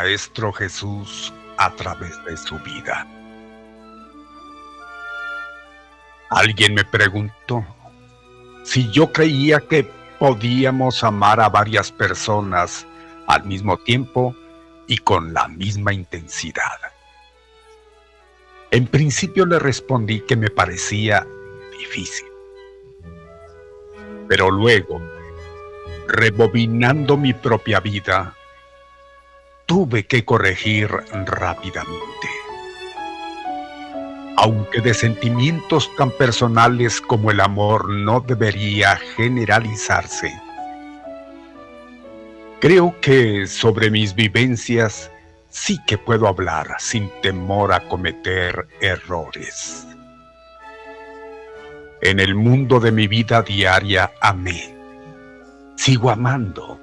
[0.00, 3.06] Maestro Jesús a través de su vida?
[6.30, 7.66] Alguien me preguntó
[8.64, 9.84] si yo creía que
[10.18, 12.86] podíamos amar a varias personas
[13.26, 14.34] al mismo tiempo
[14.86, 16.80] y con la misma intensidad.
[18.70, 21.26] En principio le respondí que me parecía
[21.78, 22.26] difícil.
[24.30, 24.98] Pero luego,
[26.08, 28.34] rebobinando mi propia vida,
[29.70, 30.90] tuve que corregir
[31.26, 32.28] rápidamente.
[34.36, 40.34] Aunque de sentimientos tan personales como el amor no debería generalizarse,
[42.60, 45.08] creo que sobre mis vivencias
[45.50, 49.86] sí que puedo hablar sin temor a cometer errores.
[52.02, 54.74] En el mundo de mi vida diaria amé,
[55.76, 56.76] sigo amando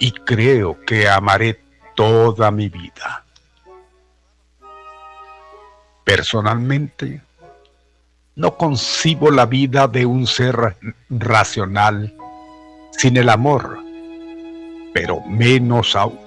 [0.00, 1.65] y creo que amaré
[1.96, 3.24] toda mi vida.
[6.04, 7.20] Personalmente,
[8.36, 10.76] no concibo la vida de un ser
[11.10, 12.14] racional
[12.92, 13.78] sin el amor,
[14.94, 16.20] pero menos aún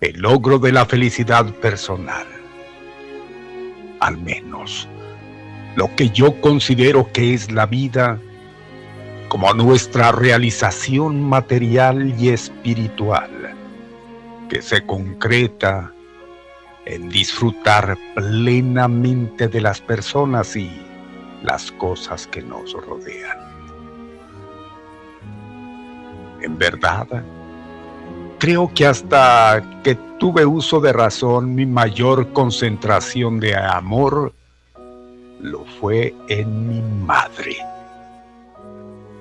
[0.00, 2.26] el logro de la felicidad personal.
[4.00, 4.86] Al menos
[5.76, 8.20] lo que yo considero que es la vida
[9.28, 13.53] como nuestra realización material y espiritual
[14.48, 15.92] que se concreta
[16.86, 20.70] en disfrutar plenamente de las personas y
[21.42, 23.38] las cosas que nos rodean.
[26.42, 27.06] En verdad,
[28.38, 34.34] creo que hasta que tuve uso de razón, mi mayor concentración de amor
[35.40, 37.56] lo fue en mi madre.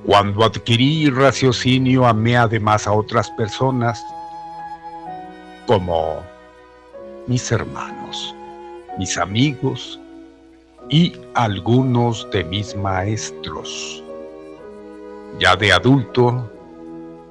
[0.05, 4.03] Cuando adquirí raciocinio, amé además a otras personas
[5.65, 6.23] como
[7.27, 8.35] mis hermanos,
[8.97, 9.99] mis amigos
[10.89, 14.03] y algunos de mis maestros.
[15.39, 16.51] Ya de adulto,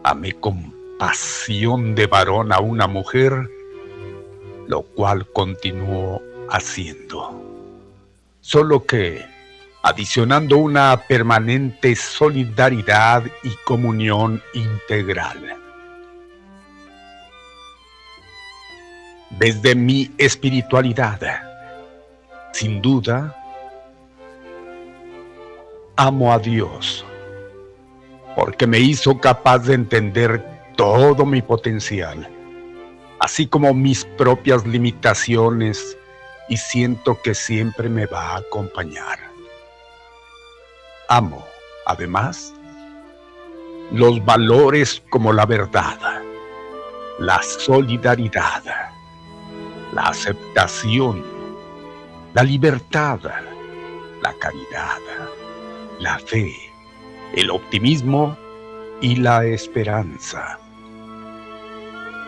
[0.03, 3.49] amé con pasión de varón a una mujer,
[4.67, 7.41] lo cual continuó haciendo.
[8.41, 9.25] Solo que,
[9.83, 15.62] adicionando una permanente solidaridad y comunión integral.
[19.39, 21.21] Desde mi espiritualidad.
[22.53, 23.37] Sin duda,
[25.97, 27.05] amo a Dios
[28.35, 30.45] porque me hizo capaz de entender
[30.77, 32.29] todo mi potencial,
[33.21, 35.99] así como mis propias limitaciones
[36.49, 39.19] y siento que siempre me va a acompañar.
[41.09, 41.45] Amo,
[41.87, 42.55] además,
[43.93, 45.99] los valores como la verdad,
[47.19, 48.63] la solidaridad,
[49.93, 51.23] la aceptación,
[52.35, 53.21] la libertad,
[54.23, 54.99] la caridad,
[55.99, 56.55] la fe,
[57.35, 58.37] el optimismo
[59.01, 60.59] y la esperanza.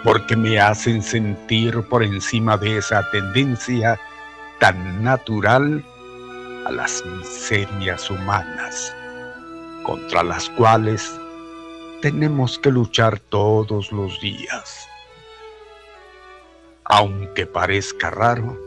[0.05, 3.99] Porque me hacen sentir por encima de esa tendencia
[4.61, 5.83] tan natural
[6.67, 8.95] a las miserias humanas,
[9.85, 11.19] contra las cuales
[12.03, 14.87] tenemos que luchar todos los días.
[16.85, 18.59] Aunque parezca raro,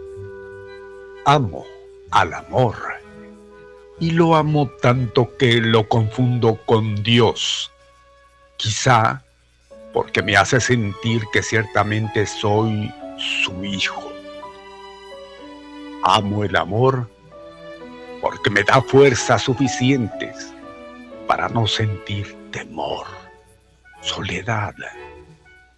[1.25, 1.65] amo
[2.11, 2.75] al amor
[3.99, 7.71] y lo amo tanto que lo confundo con Dios.
[8.57, 9.23] Quizá
[9.93, 14.11] porque me hace sentir que ciertamente soy su hijo.
[16.03, 17.09] Amo el amor
[18.21, 20.53] porque me da fuerzas suficientes
[21.27, 23.05] para no sentir temor
[24.01, 24.73] soledad,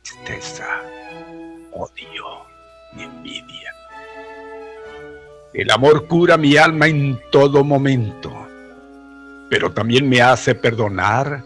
[0.04, 0.68] tristeza,
[1.72, 2.46] odio
[2.94, 3.74] ni envidia.
[5.54, 8.32] El amor cura mi alma en todo momento,
[9.50, 11.44] pero también me hace perdonar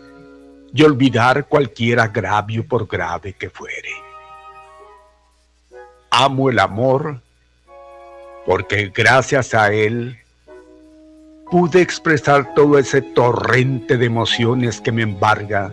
[0.73, 3.91] y olvidar cualquier agravio por grave que fuere.
[6.09, 7.21] Amo el amor
[8.45, 10.19] porque gracias a él
[11.49, 15.71] pude expresar todo ese torrente de emociones que me embarga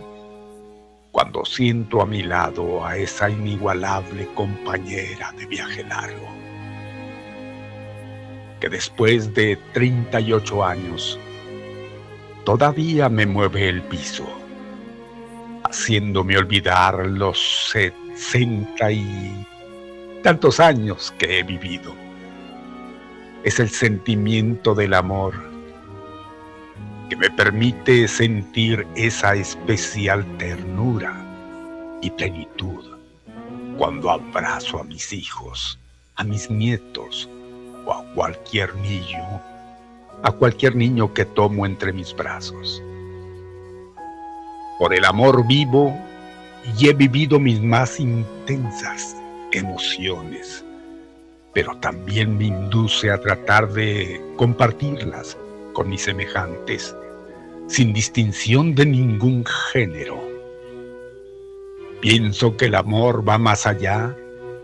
[1.11, 6.27] cuando siento a mi lado a esa inigualable compañera de viaje largo,
[8.59, 11.19] que después de 38 años
[12.45, 14.25] todavía me mueve el piso,
[15.63, 19.47] haciéndome olvidar los 60 y
[20.23, 21.93] tantos años que he vivido.
[23.43, 25.50] Es el sentimiento del amor
[27.11, 31.13] que me permite sentir esa especial ternura
[32.01, 32.85] y plenitud
[33.77, 35.77] cuando abrazo a mis hijos,
[36.15, 37.29] a mis nietos
[37.85, 39.41] o a cualquier niño,
[40.23, 42.81] a cualquier niño que tomo entre mis brazos.
[44.79, 45.93] Por el amor vivo
[46.79, 49.17] y he vivido mis más intensas
[49.51, 50.63] emociones,
[51.53, 55.37] pero también me induce a tratar de compartirlas
[55.73, 56.95] con mis semejantes
[57.71, 60.21] sin distinción de ningún género.
[62.01, 64.13] Pienso que el amor va más allá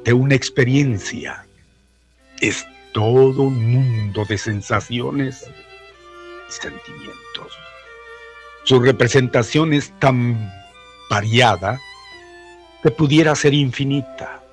[0.04, 1.48] de una experiencia.
[2.42, 5.50] Es todo un mundo de sensaciones
[6.50, 7.58] y sentimientos.
[8.66, 10.52] Su representación es tan
[11.10, 11.80] variada
[12.84, 14.44] que pudiera ser infinita,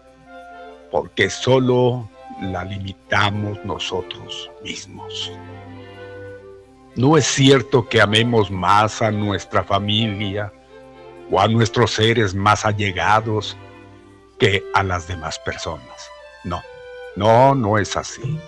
[0.92, 2.08] porque solo
[2.40, 5.32] la limitamos nosotros mismos.
[6.96, 10.52] No es cierto que amemos más a nuestra familia
[11.28, 13.56] o a nuestros seres más allegados
[14.38, 16.08] que a las demás personas.
[16.44, 16.62] No,
[17.16, 18.38] no, no es así.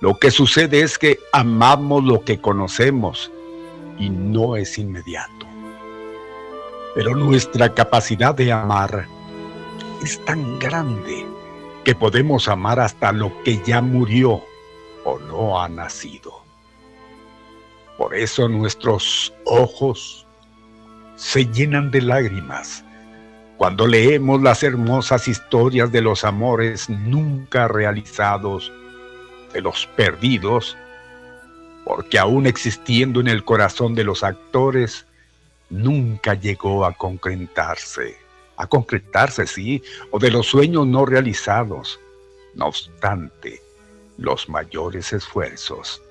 [0.00, 3.30] Lo que sucede es que amamos lo que conocemos
[3.98, 5.46] y no es inmediato.
[6.94, 9.06] Pero nuestra capacidad de amar
[10.02, 11.26] es tan grande
[11.84, 14.42] que podemos amar hasta lo que ya murió
[15.04, 16.43] o no ha nacido.
[17.96, 20.26] Por eso nuestros ojos
[21.16, 22.84] se llenan de lágrimas
[23.56, 28.72] cuando leemos las hermosas historias de los amores nunca realizados,
[29.52, 30.76] de los perdidos,
[31.84, 35.06] porque aún existiendo en el corazón de los actores,
[35.70, 38.16] nunca llegó a concretarse,
[38.56, 42.00] a concretarse, sí, o de los sueños no realizados.
[42.54, 43.62] No obstante,
[44.18, 46.02] los mayores esfuerzos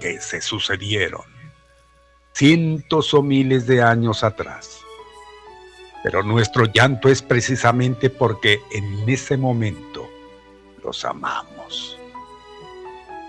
[0.00, 1.22] que se sucedieron
[2.32, 4.80] cientos o miles de años atrás.
[6.02, 10.08] Pero nuestro llanto es precisamente porque en ese momento
[10.82, 11.98] los amamos.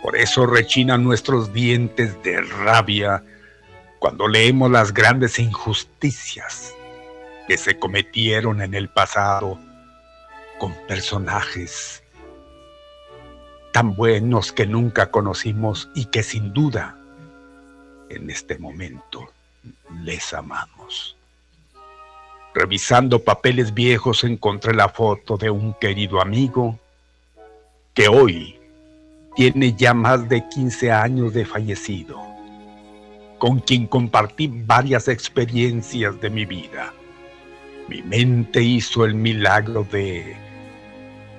[0.02, 3.24] Por eso rechinan nuestros dientes de rabia
[4.00, 6.74] cuando leemos las grandes injusticias
[7.48, 9.60] que se cometieron en el pasado
[10.58, 12.01] con personajes
[13.72, 16.98] tan buenos que nunca conocimos y que sin duda
[18.10, 19.30] en este momento
[20.04, 21.16] les amamos.
[22.54, 26.78] Revisando papeles viejos encontré la foto de un querido amigo
[27.94, 28.60] que hoy
[29.36, 32.20] tiene ya más de 15 años de fallecido,
[33.38, 36.94] con quien compartí varias experiencias de mi vida.
[37.88, 40.36] Mi mente hizo el milagro de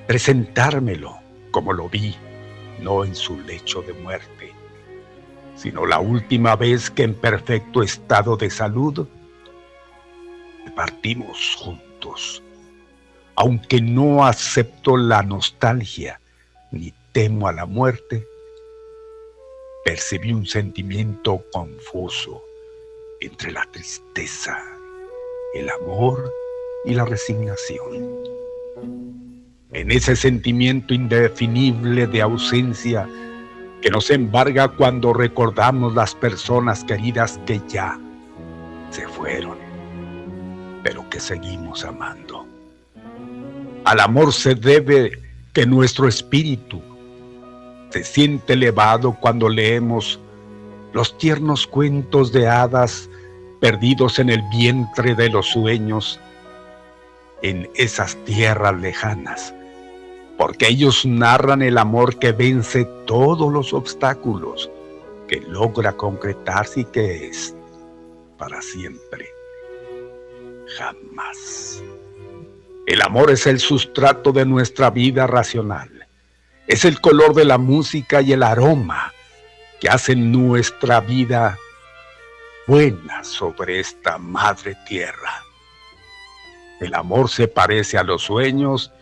[0.06, 1.21] presentármelo
[1.52, 2.16] como lo vi,
[2.80, 4.52] no en su lecho de muerte,
[5.54, 9.06] sino la última vez que en perfecto estado de salud
[10.74, 12.42] partimos juntos.
[13.36, 16.20] Aunque no acepto la nostalgia
[16.70, 18.26] ni temo a la muerte,
[19.84, 22.42] percibí un sentimiento confuso
[23.20, 24.58] entre la tristeza,
[25.54, 26.32] el amor
[26.84, 28.18] y la resignación.
[29.74, 33.08] En ese sentimiento indefinible de ausencia
[33.80, 37.98] que nos embarga cuando recordamos las personas queridas que ya
[38.90, 39.56] se fueron,
[40.82, 42.46] pero que seguimos amando.
[43.84, 45.18] Al amor se debe
[45.54, 46.82] que nuestro espíritu
[47.88, 50.20] se siente elevado cuando leemos
[50.92, 53.08] los tiernos cuentos de hadas
[53.58, 56.20] perdidos en el vientre de los sueños
[57.40, 59.54] en esas tierras lejanas
[60.36, 64.70] porque ellos narran el amor que vence todos los obstáculos,
[65.28, 67.54] que logra concretarse y que es
[68.38, 69.28] para siempre.
[70.76, 71.82] Jamás.
[72.86, 76.08] El amor es el sustrato de nuestra vida racional.
[76.66, 79.12] Es el color de la música y el aroma
[79.80, 81.58] que hacen nuestra vida
[82.66, 85.42] buena sobre esta madre tierra.
[86.80, 88.92] El amor se parece a los sueños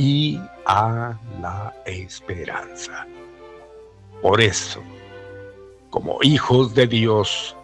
[0.00, 3.06] y a la esperanza.
[4.22, 4.82] Por eso,
[5.90, 7.54] como hijos de Dios,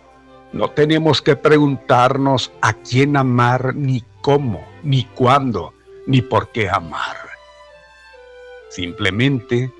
[0.53, 5.73] no tenemos que preguntarnos a quién amar, ni cómo, ni cuándo,
[6.07, 7.17] ni por qué amar.
[8.69, 9.73] Simplemente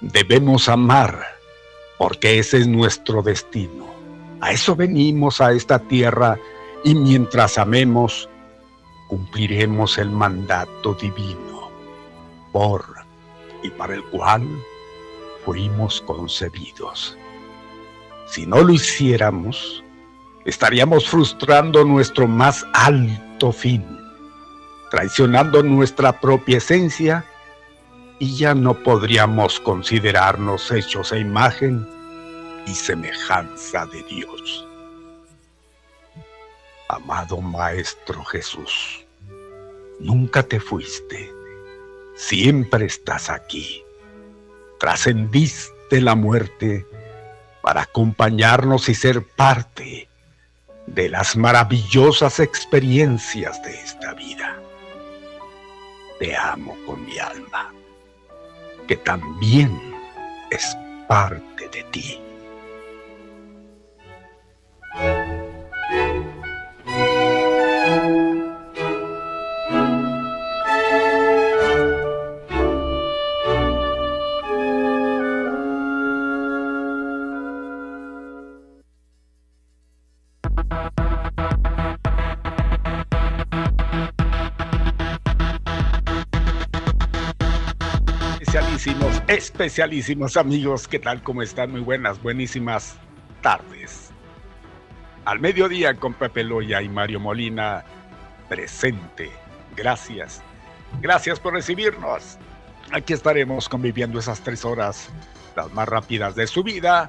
[0.00, 1.22] debemos amar,
[1.98, 3.84] porque ese es nuestro destino.
[4.40, 6.38] A eso venimos a esta tierra
[6.82, 8.26] y mientras amemos,
[9.06, 11.49] cumpliremos el mandato divino
[13.62, 14.42] y para el cual
[15.44, 17.16] fuimos concebidos.
[18.26, 19.84] Si no lo hiciéramos,
[20.44, 23.84] estaríamos frustrando nuestro más alto fin,
[24.90, 27.24] traicionando nuestra propia esencia
[28.18, 31.88] y ya no podríamos considerarnos hechos a imagen
[32.66, 34.66] y semejanza de Dios.
[36.88, 39.06] Amado Maestro Jesús,
[40.00, 41.39] nunca te fuiste
[42.20, 43.82] siempre estás aquí.
[44.78, 46.86] Trascendiste la muerte
[47.62, 50.08] para acompañarnos y ser parte
[50.86, 54.60] de las maravillosas experiencias de esta vida.
[56.18, 57.72] Te amo con mi alma,
[58.86, 59.80] que también
[60.50, 60.76] es
[61.08, 62.20] parte de ti.
[89.30, 91.22] Especialísimos amigos, ¿qué tal?
[91.22, 91.70] ¿Cómo están?
[91.70, 92.96] Muy buenas, buenísimas
[93.42, 94.10] tardes.
[95.24, 97.84] Al mediodía con Pepe Loya y Mario Molina,
[98.48, 99.30] presente.
[99.76, 100.42] Gracias.
[101.00, 102.38] Gracias por recibirnos.
[102.90, 105.08] Aquí estaremos conviviendo esas tres horas,
[105.54, 107.08] las más rápidas de su vida.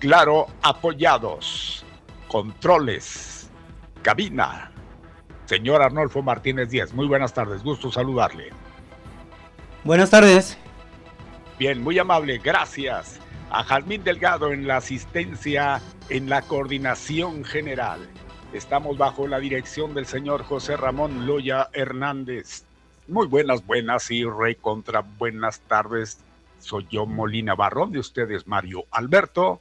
[0.00, 1.82] Claro, apoyados.
[2.28, 3.48] Controles.
[4.02, 4.70] Cabina.
[5.46, 8.50] Señor Arnolfo Martínez Díaz, muy buenas tardes, gusto saludarle.
[9.82, 10.58] Buenas tardes.
[11.58, 13.18] Bien, muy amable, gracias.
[13.50, 18.08] A Jazmín Delgado en la asistencia, en la coordinación general.
[18.52, 22.62] Estamos bajo la dirección del señor José Ramón Loya Hernández.
[23.08, 26.20] Muy buenas, buenas y rey contra buenas tardes.
[26.60, 29.60] Soy yo, Molina Barrón, de ustedes, Mario Alberto,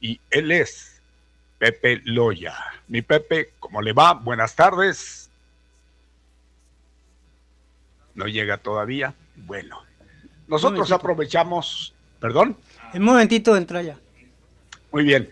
[0.00, 1.00] y él es
[1.58, 2.56] Pepe Loya.
[2.88, 4.14] Mi Pepe, ¿cómo le va?
[4.14, 5.30] Buenas tardes.
[8.16, 9.14] ¿No llega todavía?
[9.36, 9.87] Bueno,
[10.48, 12.56] nosotros aprovechamos, perdón.
[12.94, 13.98] Un momentito entra ya.
[14.90, 15.30] Muy bien.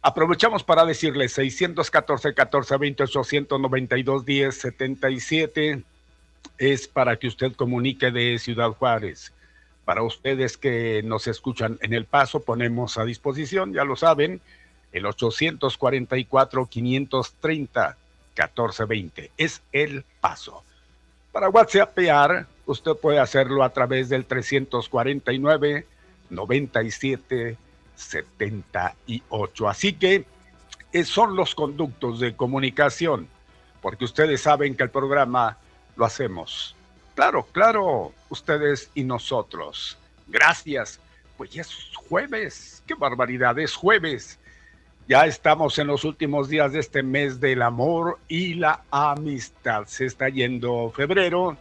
[0.00, 5.84] Aprovechamos para decirles 614 14 20 892 10 77
[6.58, 9.32] es para que usted comunique de Ciudad Juárez.
[9.84, 14.40] Para ustedes que nos escuchan en El Paso, ponemos a disposición, ya lo saben,
[14.92, 17.96] el 844 530
[18.34, 19.30] 1420.
[19.36, 20.64] Es El Paso.
[21.32, 25.86] Para WhatsAppear, usted puede hacerlo a través del 349
[26.30, 27.56] 97
[27.94, 29.68] 78.
[29.68, 30.24] Así que
[30.92, 33.28] eh, son los conductos de comunicación,
[33.80, 35.58] porque ustedes saben que el programa
[35.96, 36.74] lo hacemos.
[37.14, 39.98] Claro, claro, ustedes y nosotros.
[40.28, 41.00] Gracias.
[41.36, 42.82] pues ya es jueves.
[42.86, 43.58] ¡Qué barbaridad!
[43.58, 44.38] Es jueves.
[45.08, 49.86] Ya estamos en los últimos días de este mes del amor y la amistad.
[49.86, 51.56] Se está yendo febrero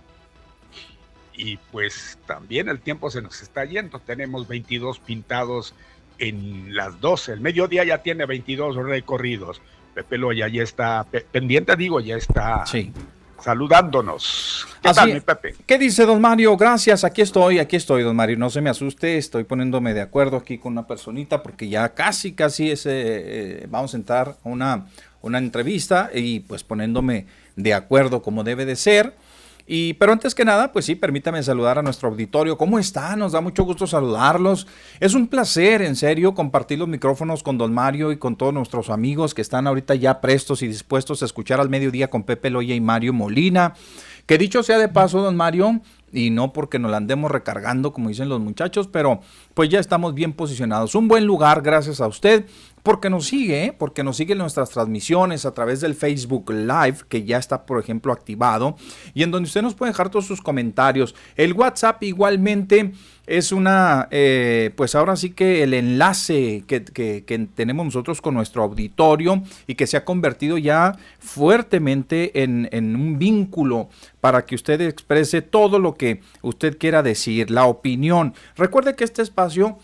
[1.34, 4.00] y pues también el tiempo se nos está yendo.
[4.00, 5.74] Tenemos 22 pintados
[6.18, 7.34] en las 12.
[7.34, 9.62] El mediodía ya tiene 22 recorridos.
[9.94, 12.94] Pepe Loya ya está pendiente, digo, ya está sí.
[13.40, 14.68] saludándonos.
[14.82, 15.56] ¿Qué tal, mi Pepe?
[15.66, 16.56] ¿Qué dice don Mario?
[16.56, 18.38] Gracias, aquí estoy, aquí estoy, don Mario.
[18.38, 22.34] No se me asuste, estoy poniéndome de acuerdo aquí con una personita porque ya casi,
[22.34, 24.88] casi es, eh, vamos a entrar a una,
[25.22, 27.26] una entrevista y pues poniéndome
[27.58, 29.14] de acuerdo como debe de ser.
[29.74, 32.58] Y, pero antes que nada, pues sí, permítame saludar a nuestro auditorio.
[32.58, 33.16] ¿Cómo está?
[33.16, 34.68] Nos da mucho gusto saludarlos.
[35.00, 38.90] Es un placer, en serio, compartir los micrófonos con don Mario y con todos nuestros
[38.90, 42.76] amigos que están ahorita ya prestos y dispuestos a escuchar al mediodía con Pepe Loya
[42.76, 43.74] y Mario Molina.
[44.26, 45.80] Que dicho sea de paso, don Mario,
[46.12, 49.22] y no porque nos la andemos recargando, como dicen los muchachos, pero
[49.54, 50.96] pues ya estamos bien posicionados.
[50.96, 52.46] Un buen lugar, gracias a usted
[52.84, 57.38] porque nos sigue, porque nos siguen nuestras transmisiones a través del Facebook Live, que ya
[57.38, 58.76] está, por ejemplo, activado,
[59.14, 61.16] y en donde usted nos puede dejar todos sus comentarios.
[61.36, 62.92] El WhatsApp igualmente
[63.28, 66.82] es una, eh, pues ahora sí que el enlace que,
[67.56, 73.20] tenemos nosotros con nuestro auditorio y que se ha convertido ya fuertemente en, en un
[73.20, 78.34] vínculo para que usted exprese todo lo que usted quiera decir, la opinión.
[78.56, 79.78] Recuerde que este espacio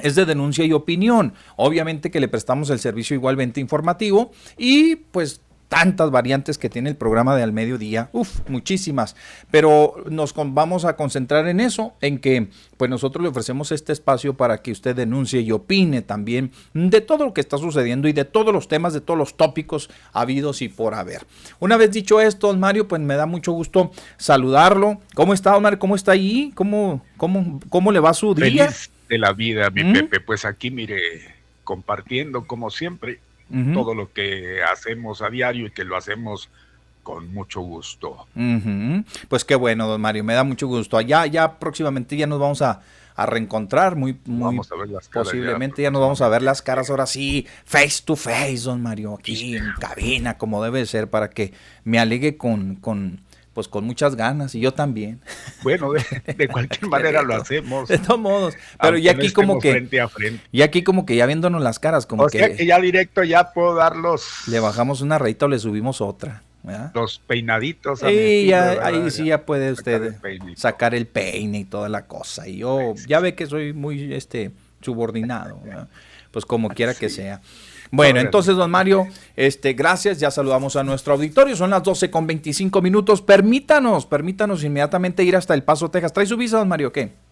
[0.00, 1.34] es de denuncia y opinión.
[1.56, 6.96] Obviamente que le prestamos el servicio igualmente informativo y pues tantas variantes que tiene el
[6.96, 9.16] programa de al mediodía, uf, muchísimas,
[9.50, 14.34] pero nos vamos a concentrar en eso, en que pues nosotros le ofrecemos este espacio
[14.34, 18.24] para que usted denuncie y opine también de todo lo que está sucediendo y de
[18.24, 21.26] todos los temas, de todos los tópicos habidos y por haber.
[21.60, 25.00] Una vez dicho esto, Mario, pues me da mucho gusto saludarlo.
[25.14, 25.78] ¿Cómo está, don Mario?
[25.78, 26.50] ¿Cómo está ahí?
[26.54, 28.70] ¿Cómo, cómo, cómo le va su día?
[29.08, 30.20] De la vida, mi Pepe.
[30.20, 30.98] Pues aquí, mire,
[31.64, 33.20] compartiendo como siempre
[33.72, 36.50] todo lo que hacemos a diario y que lo hacemos
[37.02, 38.26] con mucho gusto.
[39.28, 40.98] Pues qué bueno, don Mario, me da mucho gusto.
[40.98, 42.82] Allá, ya próximamente ya nos vamos a,
[43.16, 44.60] reencontrar, muy, muy
[45.12, 49.14] posiblemente ya, nos vamos a ver las caras ahora sí, face to face, don Mario,
[49.18, 53.22] aquí en cabina, como debe ser, para que me alegue con, con
[53.58, 55.20] pues con muchas ganas y yo también.
[55.64, 57.88] Bueno, de, cualquier manera lo hacemos.
[57.88, 60.44] De todos modos, pero ya aquí como que frente a frente.
[60.52, 63.52] y aquí como que ya viéndonos las caras, como o que, que ya directo ya
[63.52, 64.22] puedo darlos.
[64.46, 66.44] Le bajamos una rayita o le subimos otra.
[66.94, 67.98] Los peinaditos.
[67.98, 70.14] Sí, ahí sí ya puede usted
[70.54, 72.46] sacar el, peine y toda la cosa.
[72.46, 75.60] Y yo ya ve que soy muy este subordinado,
[76.30, 77.40] pues como quiera que sea.
[77.90, 80.20] Bueno, entonces, don Mario, este, gracias.
[80.20, 81.56] Ya saludamos a nuestro auditorio.
[81.56, 83.22] Son las 12 con 25 minutos.
[83.22, 86.12] Permítanos, permítanos inmediatamente ir hasta El Paso, Texas.
[86.12, 87.27] ¿Trae su visa, don Mario, qué?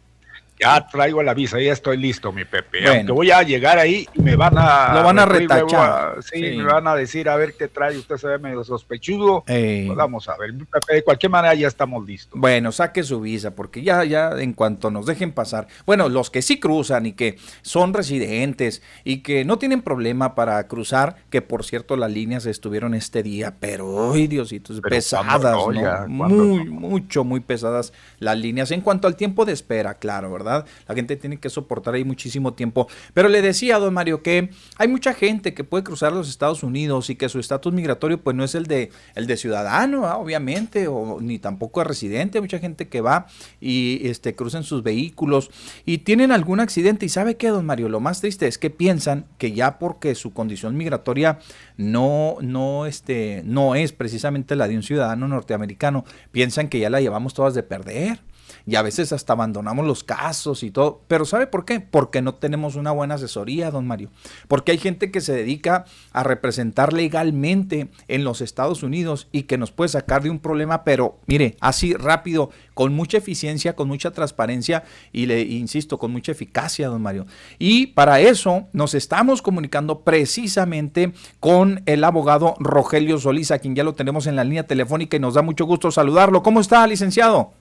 [0.58, 2.88] Ya traigo la visa, ya estoy listo, mi Pepe.
[2.88, 4.94] Aunque voy a llegar ahí y me van a.
[4.94, 6.22] Lo van a retachar.
[6.22, 7.96] sí, me van a decir a ver qué trae.
[7.96, 9.44] Usted se ve medio sospechudo.
[9.46, 10.54] Pues vamos a ver.
[10.54, 12.40] de cualquier manera ya estamos listos.
[12.40, 15.66] Bueno, saque su visa, porque ya, ya en cuanto nos dejen pasar.
[15.84, 20.66] Bueno, los que sí cruzan y que son residentes y que no tienen problema para
[20.68, 26.08] cruzar, que por cierto las líneas estuvieron este día, pero, ay Diositos, pesadas, ¿no?
[26.08, 30.45] Muy, mucho, muy pesadas las líneas en cuanto al tiempo de espera, claro, ¿verdad?
[30.46, 32.88] La gente tiene que soportar ahí muchísimo tiempo.
[33.14, 36.62] Pero le decía a don Mario que hay mucha gente que puede cruzar los Estados
[36.62, 40.88] Unidos y que su estatus migratorio pues no es el de, el de ciudadano, obviamente,
[40.88, 42.38] o ni tampoco de residente.
[42.38, 43.26] Hay mucha gente que va
[43.60, 45.50] y este, cruzan sus vehículos
[45.84, 47.06] y tienen algún accidente.
[47.06, 47.88] ¿Y sabe qué, don Mario?
[47.88, 51.38] Lo más triste es que piensan que ya porque su condición migratoria
[51.76, 57.00] no, no, este, no es precisamente la de un ciudadano norteamericano, piensan que ya la
[57.00, 58.20] llevamos todas de perder
[58.66, 61.02] y a veces hasta abandonamos los casos y todo.
[61.06, 61.80] Pero ¿sabe por qué?
[61.80, 64.10] Porque no tenemos una buena asesoría, don Mario.
[64.48, 69.56] Porque hay gente que se dedica a representar legalmente en los Estados Unidos y que
[69.56, 74.10] nos puede sacar de un problema, pero mire, así rápido, con mucha eficiencia, con mucha
[74.10, 77.26] transparencia y le insisto, con mucha eficacia, don Mario.
[77.58, 83.84] Y para eso nos estamos comunicando precisamente con el abogado Rogelio Solís, a quien ya
[83.84, 86.42] lo tenemos en la línea telefónica y nos da mucho gusto saludarlo.
[86.42, 87.52] ¿Cómo está, licenciado?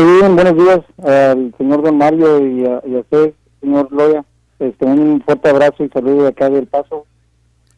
[0.00, 4.24] Buenos días al señor Don Mario y a, usted, señor Loya.
[4.58, 7.04] Este, un fuerte abrazo y saludo de acá del Paso.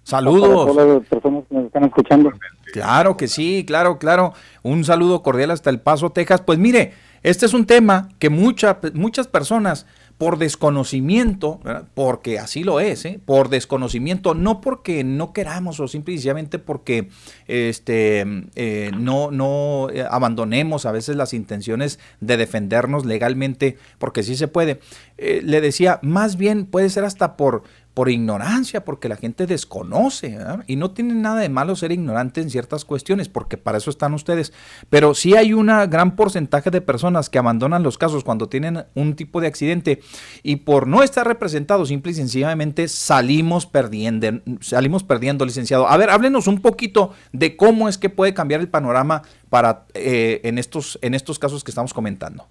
[0.05, 0.69] Saludos.
[0.69, 2.31] A todas las personas que nos están escuchando.
[2.73, 4.35] Claro que sí, claro, claro.
[4.63, 6.43] Un saludo cordial hasta El Paso, Texas.
[6.43, 6.93] Pues mire,
[7.25, 9.87] este es un tema que mucha, muchas personas
[10.23, 11.59] por desconocimiento,
[11.95, 13.19] porque así lo es, ¿eh?
[13.25, 17.09] por desconocimiento, no porque no queramos o simplemente porque
[17.49, 24.37] este, eh, no, no eh, abandonemos a veces las intenciones de defendernos legalmente, porque sí
[24.37, 24.79] se puede.
[25.19, 30.77] le decía, más bien puede ser hasta por por ignorancia, porque la gente desconoce, y
[30.77, 34.53] no tiene nada de malo ser ignorante en ciertas cuestiones, porque para eso están ustedes.
[34.89, 39.15] Pero sí hay un gran porcentaje de personas que abandonan los casos cuando tienen un
[39.15, 40.01] tipo de accidente
[40.43, 45.87] y por no estar representados, simple y sencillamente salimos perdiendo, salimos perdiendo, licenciado.
[45.89, 50.41] A ver, háblenos un poquito de cómo es que puede cambiar el panorama para eh,
[50.45, 52.47] en estos en estos casos que estamos comentando.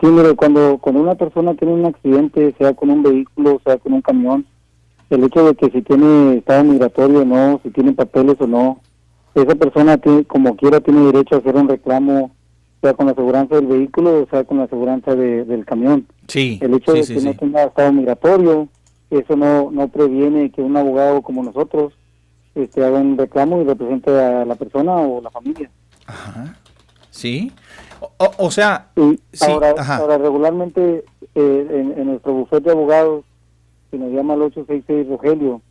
[0.00, 3.94] Sí, mire, cuando, cuando una persona tiene un accidente, sea con un vehículo, sea con
[3.94, 4.46] un camión,
[5.08, 8.80] el hecho de que si tiene estado migratorio o no, si tiene papeles o no,
[9.34, 12.32] esa persona tiene, como quiera tiene derecho a hacer un reclamo,
[12.80, 16.06] sea con la aseguranza del vehículo o sea con la aseguranza del camión.
[16.28, 16.58] Sí.
[16.60, 18.68] El hecho de que no tenga estado migratorio,
[19.10, 21.92] eso no, no previene que un abogado como nosotros
[22.54, 25.70] este, haga un reclamo y represente a la persona o la familia.
[26.06, 26.56] Ajá.
[27.10, 27.52] Sí.
[28.38, 28.90] O, sea,
[29.40, 31.04] ahora, regularmente
[31.34, 33.24] eh, en, nuestro bufete de abogados,
[33.90, 35.62] que nos llama el 866 Rogelio,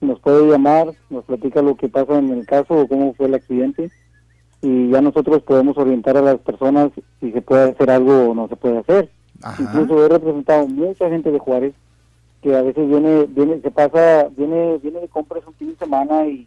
[0.00, 3.34] nos puede llamar, nos platica lo que pasa en el caso o cómo fue el
[3.34, 3.90] accidente
[4.62, 8.48] y ya nosotros podemos orientar a las personas si se puede hacer algo o no
[8.48, 9.10] se puede hacer.
[9.58, 11.74] Incluso he representado mucha gente de Juárez
[12.42, 16.26] que a veces viene, viene, se pasa, viene, viene de compras un fin de semana
[16.26, 16.46] y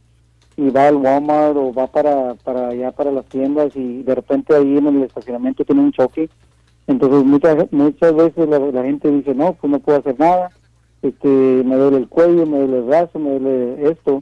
[0.60, 4.54] y va al Walmart o va para, para allá para las tiendas y de repente
[4.54, 6.30] ahí en el estacionamiento tiene un choque.
[6.86, 10.52] Entonces muchas muchas veces la, gente dice, no, pues no puedo hacer nada,
[11.02, 14.22] este me duele el cuello, me duele el brazo, me duele esto,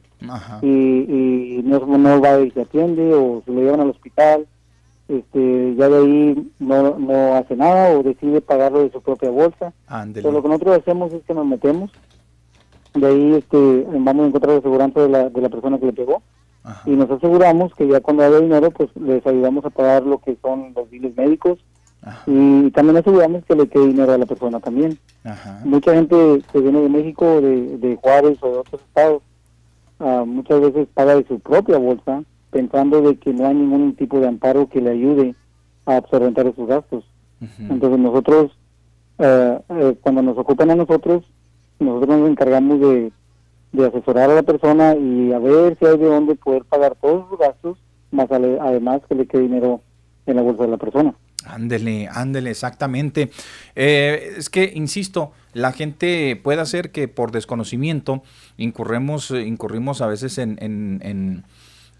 [0.62, 4.46] y, y no, no va y se atiende o se lo llevan al hospital,
[5.08, 9.72] este ya de ahí no, no hace nada o decide pagarlo de su propia bolsa.
[10.14, 11.90] Pero lo que nosotros hacemos es que nos metemos
[12.94, 15.92] de ahí este, vamos a encontrar la aseguranza de la, de la persona que le
[15.92, 16.22] pegó.
[16.84, 20.36] Y nos aseguramos que ya cuando haya dinero pues les ayudamos a pagar lo que
[20.42, 21.58] son los biles médicos.
[22.26, 24.98] Y también aseguramos que le quede dinero a la persona también.
[25.64, 29.22] Mucha gente que viene de México, de, de Juárez o de otros estados,
[29.98, 34.20] ah, muchas veces paga de su propia bolsa pensando de que no hay ningún tipo
[34.20, 35.34] de amparo que le ayude
[35.86, 37.04] a absorber esos gastos.
[37.58, 38.52] Entonces nosotros,
[39.18, 41.24] eh, eh, cuando nos ocupan a nosotros,
[41.78, 43.12] nosotros nos encargamos de,
[43.86, 47.38] asesorar a la persona y a ver si hay de dónde poder pagar todos los
[47.38, 47.78] gastos,
[48.10, 49.80] más además que le quede dinero
[50.26, 51.14] en la bolsa de la persona.
[51.44, 53.30] Ándele, ándele, exactamente.
[53.76, 58.22] Eh, es que, insisto, la gente puede hacer que por desconocimiento
[58.56, 61.44] incurremos, incurrimos a veces en, en, en,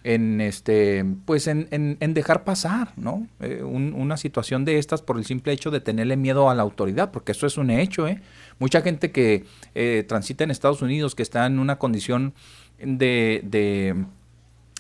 [0.05, 3.27] este, pues en, en, dejar pasar, ¿no?
[3.41, 7.11] Eh, una situación de estas por el simple hecho de tenerle miedo a la autoridad,
[7.11, 8.21] porque eso es un hecho, ¿eh?
[8.59, 12.35] Mucha gente que eh, transita en Estados Unidos, que está en una condición
[12.79, 14.07] de,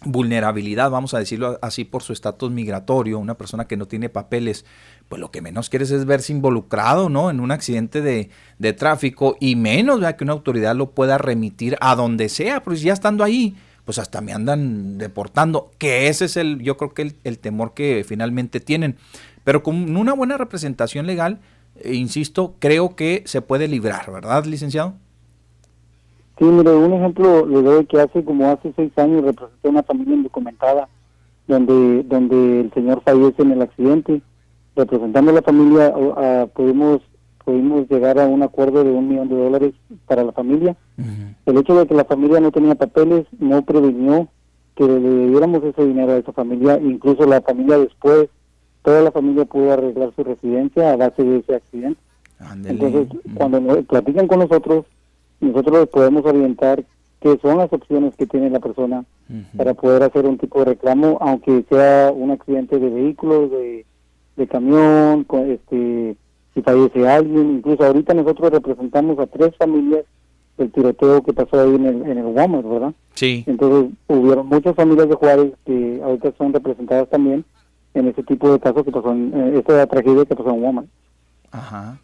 [0.04, 4.64] vulnerabilidad, vamos a decirlo así, por su estatus migratorio, una persona que no tiene papeles,
[5.09, 7.31] pues lo que menos quieres es verse involucrado, ¿no?
[7.31, 12.28] En un accidente de, tráfico y menos que una autoridad lo pueda remitir a donde
[12.28, 13.57] sea, pues ya estando ahí,
[13.88, 18.05] pues hasta me andan deportando, que ese es el, yo creo que el, temor que
[18.07, 18.96] finalmente tienen.
[19.44, 21.38] Pero con una buena representación legal,
[21.83, 24.92] e insisto, creo que se puede librar, ¿verdad, licenciado?
[26.38, 30.16] Sí, mire, un ejemplo le doy que hace como hace seis años representé una familia
[30.16, 30.87] indocumentada
[31.46, 34.20] donde, donde el señor fallece en el accidente.
[34.77, 35.94] Representando a la familia,
[36.53, 37.01] pudimos,
[37.49, 39.73] pudimos llegar a un acuerdo de un millón de dólares
[40.05, 40.77] para la familia.
[41.47, 44.29] El hecho de que la familia no tenía papeles no prevenió
[44.75, 48.29] que le diéramos ese dinero a esa familia, incluso la familia después
[48.83, 51.99] toda la familia pudo arreglar su residencia a base de ese accidente.
[52.67, 54.85] Entonces, cuando platican con nosotros,
[55.41, 56.85] nosotros les podemos orientar
[57.23, 59.07] qué son las opciones que tiene la persona
[59.57, 63.87] para poder hacer un tipo de reclamo, aunque sea un accidente de vehículo, de,
[64.37, 66.15] de camión, con, este,
[66.55, 67.57] si fallece alguien.
[67.57, 70.05] Incluso ahorita nosotros representamos a tres familias
[70.57, 72.95] del tiroteo que pasó ahí en el, en el Walmart, ¿verdad?
[73.15, 73.45] Sí.
[73.47, 77.45] Entonces, hubieron muchas familias de Juárez que ahorita son representadas también
[77.95, 80.89] en ese tipo de casos que pasó en eh, esta tragedia que pasó en Woman.
[81.51, 81.99] Ajá.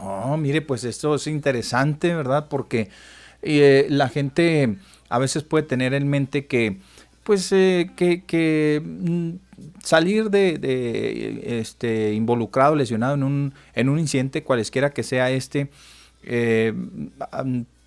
[0.00, 2.46] Oh, mire, pues esto es interesante, ¿verdad?
[2.48, 2.90] Porque
[3.42, 4.76] eh, la gente
[5.08, 6.78] a veces puede tener en mente que,
[7.24, 9.30] pues, eh, que, que mm,
[9.82, 15.70] salir de, este involucrado, lesionado en un, en un incidente, cualesquiera que sea este,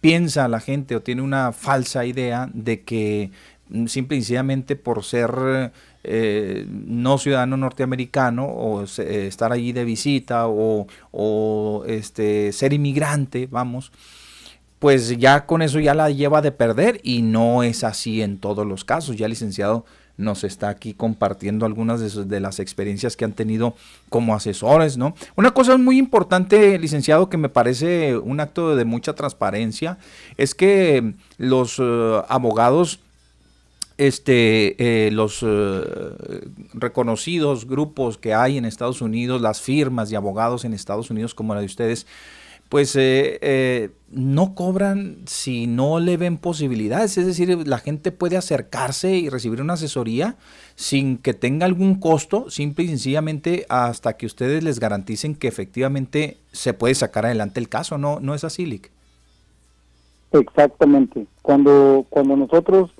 [0.01, 3.31] piensa la gente o tiene una falsa idea de que
[3.69, 5.71] mm, simple y sencillamente por ser
[6.03, 13.91] eh, no ciudadano norteamericano o estar allí de visita o, o, este, ser inmigrante, vamos,
[14.79, 18.65] pues ya con eso ya la lleva de perder y no es así en todos
[18.65, 19.17] los casos.
[19.17, 19.85] Ya licenciado
[20.19, 23.73] nos está aquí compartiendo algunas de, las experiencias que han tenido
[24.09, 25.15] como asesores, ¿no?
[25.35, 29.97] Una cosa muy importante, licenciado, que me parece un acto de mucha transparencia,
[30.37, 32.99] es que los uh, abogados
[33.97, 34.75] este,
[35.07, 35.83] eh, los uh,
[36.73, 41.53] reconocidos grupos que hay en Estados Unidos, las firmas de abogados en Estados Unidos como
[41.53, 42.07] la de ustedes,
[42.69, 47.17] pues eh, eh, no cobran si no le ven posibilidades.
[47.17, 50.37] Es decir, la gente puede acercarse y recibir una asesoría
[50.75, 56.37] sin que tenga algún costo, simple y sencillamente hasta que ustedes les garanticen que efectivamente
[56.51, 57.97] se puede sacar adelante el caso.
[57.97, 58.91] ¿No, no es así, Lick?
[60.31, 61.25] Exactamente.
[61.41, 62.91] Cuando, cuando nosotros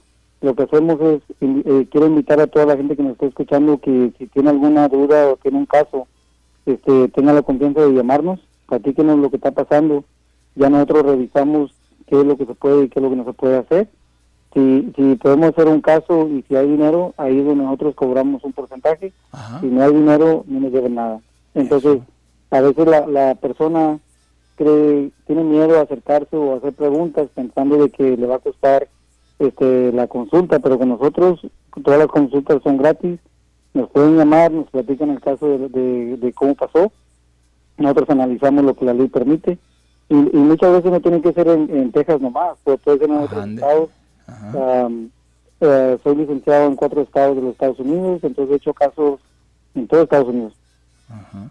[0.41, 3.77] lo que hacemos es, eh, quiero invitar a toda la gente que nos está escuchando
[3.77, 6.07] que si tiene alguna duda o tiene un caso,
[6.65, 10.05] este, tenga la confianza de llamarnos platíquenos lo que está pasando,
[10.55, 11.73] ya nosotros revisamos
[12.07, 13.89] qué es lo que se puede y qué es lo que no se puede hacer.
[14.53, 18.43] Si, si podemos hacer un caso y si hay dinero, ahí es donde nosotros cobramos
[18.43, 19.11] un porcentaje.
[19.61, 21.19] Si no hay dinero, no nos lleven nada.
[21.53, 21.99] Entonces,
[22.49, 23.99] a veces la, la persona
[24.55, 28.39] cree, tiene miedo a acercarse o a hacer preguntas pensando de que le va a
[28.39, 28.87] costar
[29.37, 31.41] este, la consulta, pero con nosotros
[31.83, 33.19] todas las consultas son gratis.
[33.75, 36.91] Nos pueden llamar, nos platican el caso de, de cómo pasó
[37.83, 39.57] nosotros analizamos lo que la ley permite
[40.09, 43.47] y, muchas veces no tiene que ser en, Texas nomás, puede, puede ser en otros
[43.47, 43.89] estados.
[45.61, 49.19] Eh, soy licenciado en cuatro estados de los Estados Unidos, entonces he hecho casos
[49.75, 50.53] en todo Estados Unidos.
[51.09, 51.49] Ajá.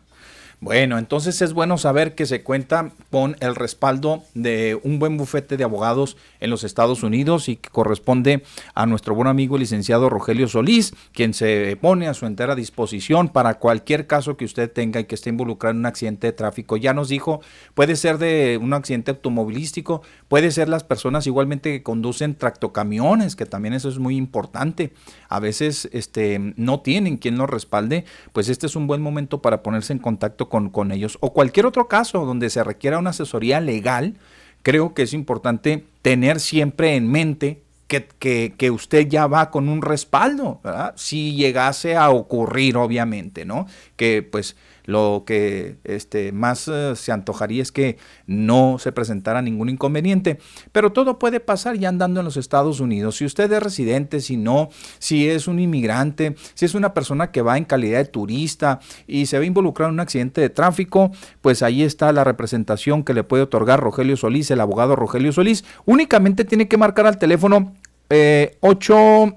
[0.61, 5.57] Bueno, entonces es bueno saber que se cuenta con el respaldo de un buen bufete
[5.57, 8.42] de abogados en los Estados Unidos y que corresponde
[8.75, 13.55] a nuestro buen amigo licenciado Rogelio Solís, quien se pone a su entera disposición para
[13.55, 16.77] cualquier caso que usted tenga y que esté involucrado en un accidente de tráfico.
[16.77, 17.40] Ya nos dijo,
[17.75, 23.46] puede ser de un accidente automovilístico, puede ser las personas igualmente que conducen tractocamiones, que
[23.46, 24.92] también eso es muy importante.
[25.28, 29.62] A veces este, no tienen quien los respalde, pues este es un buen momento para
[29.62, 31.18] ponerse en contacto con, ellos.
[31.20, 34.14] O cualquier otro caso donde se requiera una asesoría legal,
[34.62, 39.70] creo que es importante tener siempre en mente que, que, que, usted ya va con
[39.70, 40.92] un respaldo, ¿verdad?
[40.96, 43.66] Si llegase a ocurrir, obviamente, ¿no?
[43.96, 44.56] Que pues
[44.88, 50.38] lo que este, más eh, se antojaría es que no se presentara ningún inconveniente,
[50.72, 53.16] pero todo puede pasar ya andando en los Estados Unidos.
[53.16, 57.42] Si usted es residente, si no, si es un inmigrante, si es una persona que
[57.42, 61.11] va en calidad de turista y se ve involucrado en un accidente de tráfico,
[61.42, 65.66] pues ahí está la representación que le puede otorgar Rogelio Solís, el abogado Rogelio Solís.
[65.85, 67.74] Únicamente tiene que marcar al teléfono
[68.09, 68.11] 8...
[68.11, 69.37] Eh,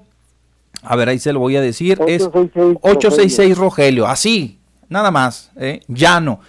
[0.84, 2.00] a ver, ahí se lo voy a decir.
[2.08, 4.06] es 866 Rogelio.
[4.06, 4.61] Así,
[4.92, 5.80] nada más, ¿eh?
[5.88, 6.40] llano.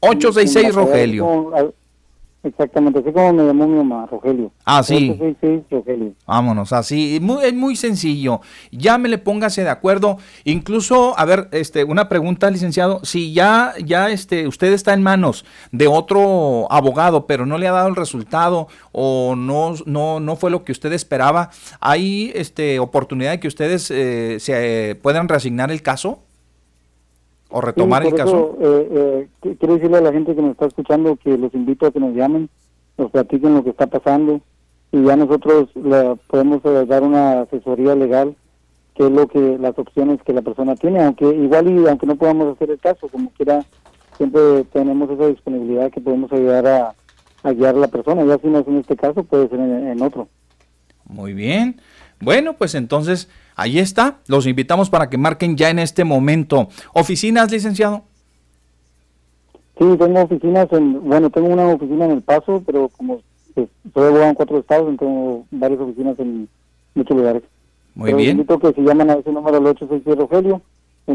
[0.00, 1.74] 866 Rogelio.
[2.44, 4.52] Exactamente, así como me llamó mi mamá, Rogelio.
[4.64, 5.18] Ah, sí.
[5.68, 6.12] Rogelio.
[6.24, 8.40] Vámonos, así, muy, es muy sencillo.
[8.70, 10.18] Llámele, póngase de acuerdo.
[10.44, 13.00] Incluso, a ver, este, una pregunta, licenciado.
[13.02, 17.72] Si ya, ya, este, usted está en manos de otro abogado, pero no le ha
[17.72, 23.32] dado el resultado o no, no, no fue lo que usted esperaba, ¿hay, este, oportunidad
[23.32, 26.22] de que ustedes eh, se puedan reasignar el caso?
[27.50, 28.56] O retomar el caso?
[28.60, 31.92] Eh, eh, quiero decirle a la gente que nos está escuchando que los invito a
[31.92, 32.48] que nos llamen,
[32.96, 34.40] nos platiquen lo que está pasando
[34.92, 38.36] y ya nosotros le podemos eh, dar una asesoría legal
[38.94, 42.16] que es lo que las opciones que la persona tiene, aunque igual y aunque no
[42.16, 43.64] podamos hacer el caso, como quiera,
[44.16, 48.58] siempre tenemos esa disponibilidad que podemos ayudar a, guiar a la persona, ya si no
[48.58, 50.28] es en este caso, puede ser en otro.
[51.04, 51.80] Muy bien.
[52.20, 56.68] Bueno, pues entonces Ahí está, los invitamos para que marquen ya en este momento.
[56.92, 58.04] ¿Oficinas, licenciado?
[59.76, 63.20] Sí, tengo oficinas, en, bueno, tengo una oficina en El Paso, pero como
[63.54, 66.48] pues, soy abogado en cuatro estados, tengo varias oficinas en
[66.94, 67.42] muchos lugares.
[67.96, 68.30] Muy bien.
[68.30, 70.62] invito que se llaman a ese número al 866 Rogelio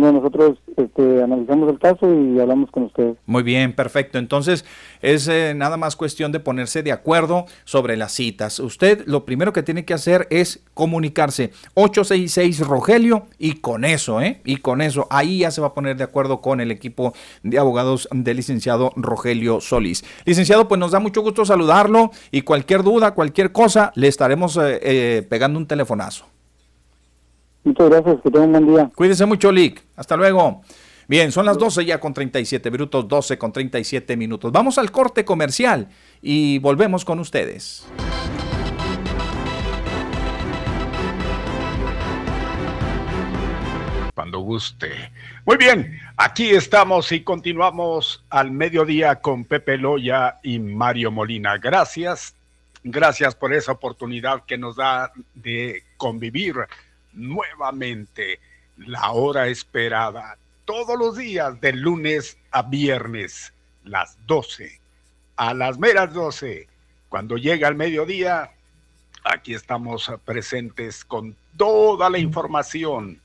[0.02, 3.18] de nosotros este, analizamos el caso y hablamos con ustedes.
[3.26, 4.18] Muy bien, perfecto.
[4.18, 4.66] Entonces
[5.02, 8.60] es eh, nada más cuestión de ponerse de acuerdo sobre las citas.
[8.60, 14.42] Usted lo primero que tiene que hacer es comunicarse 866 Rogelio y con eso, ¿eh?
[14.46, 17.60] Y con eso, ahí ya se va a poner de acuerdo con el equipo de
[17.60, 20.04] abogados del licenciado Rogelio Solís.
[20.26, 24.80] Licenciado, pues nos da mucho gusto saludarlo y cualquier duda, cualquier cosa, le estaremos eh,
[24.82, 26.33] eh, pegando un telefonazo.
[27.64, 28.92] Muchas gracias, que tengan un buen día.
[28.96, 29.84] Cuídense mucho, Lick.
[29.96, 30.62] Hasta luego.
[31.08, 34.52] Bien, son las 12 ya con 37 minutos, 12 con 37 minutos.
[34.52, 35.90] Vamos al corte comercial
[36.22, 37.86] y volvemos con ustedes.
[44.44, 45.12] guste.
[45.46, 51.58] Muy bien, aquí estamos y continuamos al mediodía con Pepe Loya y Mario Molina.
[51.58, 52.36] Gracias,
[52.84, 56.56] gracias por esa oportunidad que nos da de convivir
[57.14, 58.40] nuevamente
[58.78, 64.80] la hora esperada todos los días de lunes a viernes, las 12,
[65.36, 66.68] a las meras 12.
[67.10, 68.52] Cuando llega el mediodía,
[69.24, 73.22] aquí estamos presentes con toda la información,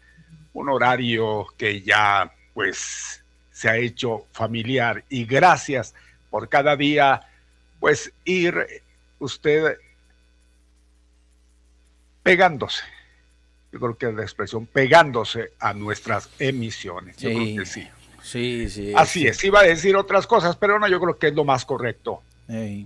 [0.52, 5.94] un horario que ya pues se ha hecho familiar y gracias
[6.30, 7.20] por cada día
[7.80, 8.82] pues ir
[9.18, 9.76] usted
[12.22, 12.82] pegándose.
[13.72, 17.16] Yo creo que es la expresión pegándose a nuestras emisiones.
[17.18, 17.88] Yo creo que sí.
[18.22, 18.92] Sí, sí.
[18.96, 21.64] Así es, iba a decir otras cosas, pero no, yo creo que es lo más
[21.64, 22.22] correcto.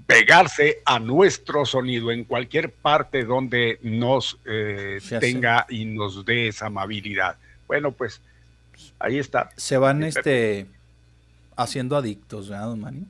[0.06, 6.66] Pegarse a nuestro sonido en cualquier parte donde nos eh, tenga y nos dé esa
[6.66, 7.36] amabilidad.
[7.68, 8.20] Bueno, pues
[8.98, 9.50] ahí está.
[9.56, 10.66] Se van este
[11.56, 13.06] haciendo adictos, ¿verdad, don Mani?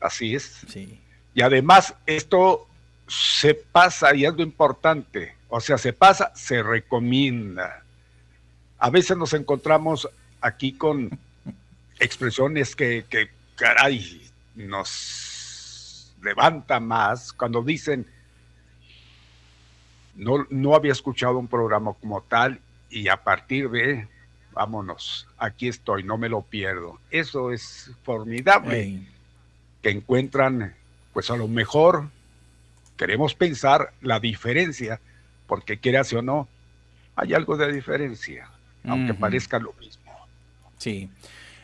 [0.00, 0.60] Así es.
[0.68, 1.00] Sí.
[1.34, 2.68] Y además esto
[3.08, 5.34] se pasa y es lo importante.
[5.48, 7.84] O sea, se pasa, se recomienda.
[8.78, 10.08] A veces nos encontramos
[10.40, 11.18] aquí con
[11.98, 18.06] expresiones que, que caray, nos levanta más cuando dicen,
[20.14, 24.08] no, no había escuchado un programa como tal y a partir de,
[24.52, 26.98] vámonos, aquí estoy, no me lo pierdo.
[27.10, 29.06] Eso es formidable.
[29.82, 30.74] Que encuentran,
[31.12, 32.08] pues a lo mejor,
[32.96, 35.00] queremos pensar la diferencia,
[35.46, 36.48] porque quieras o no,
[37.14, 38.48] hay algo de diferencia,
[38.84, 40.12] aunque parezca lo mismo.
[40.78, 41.10] Sí.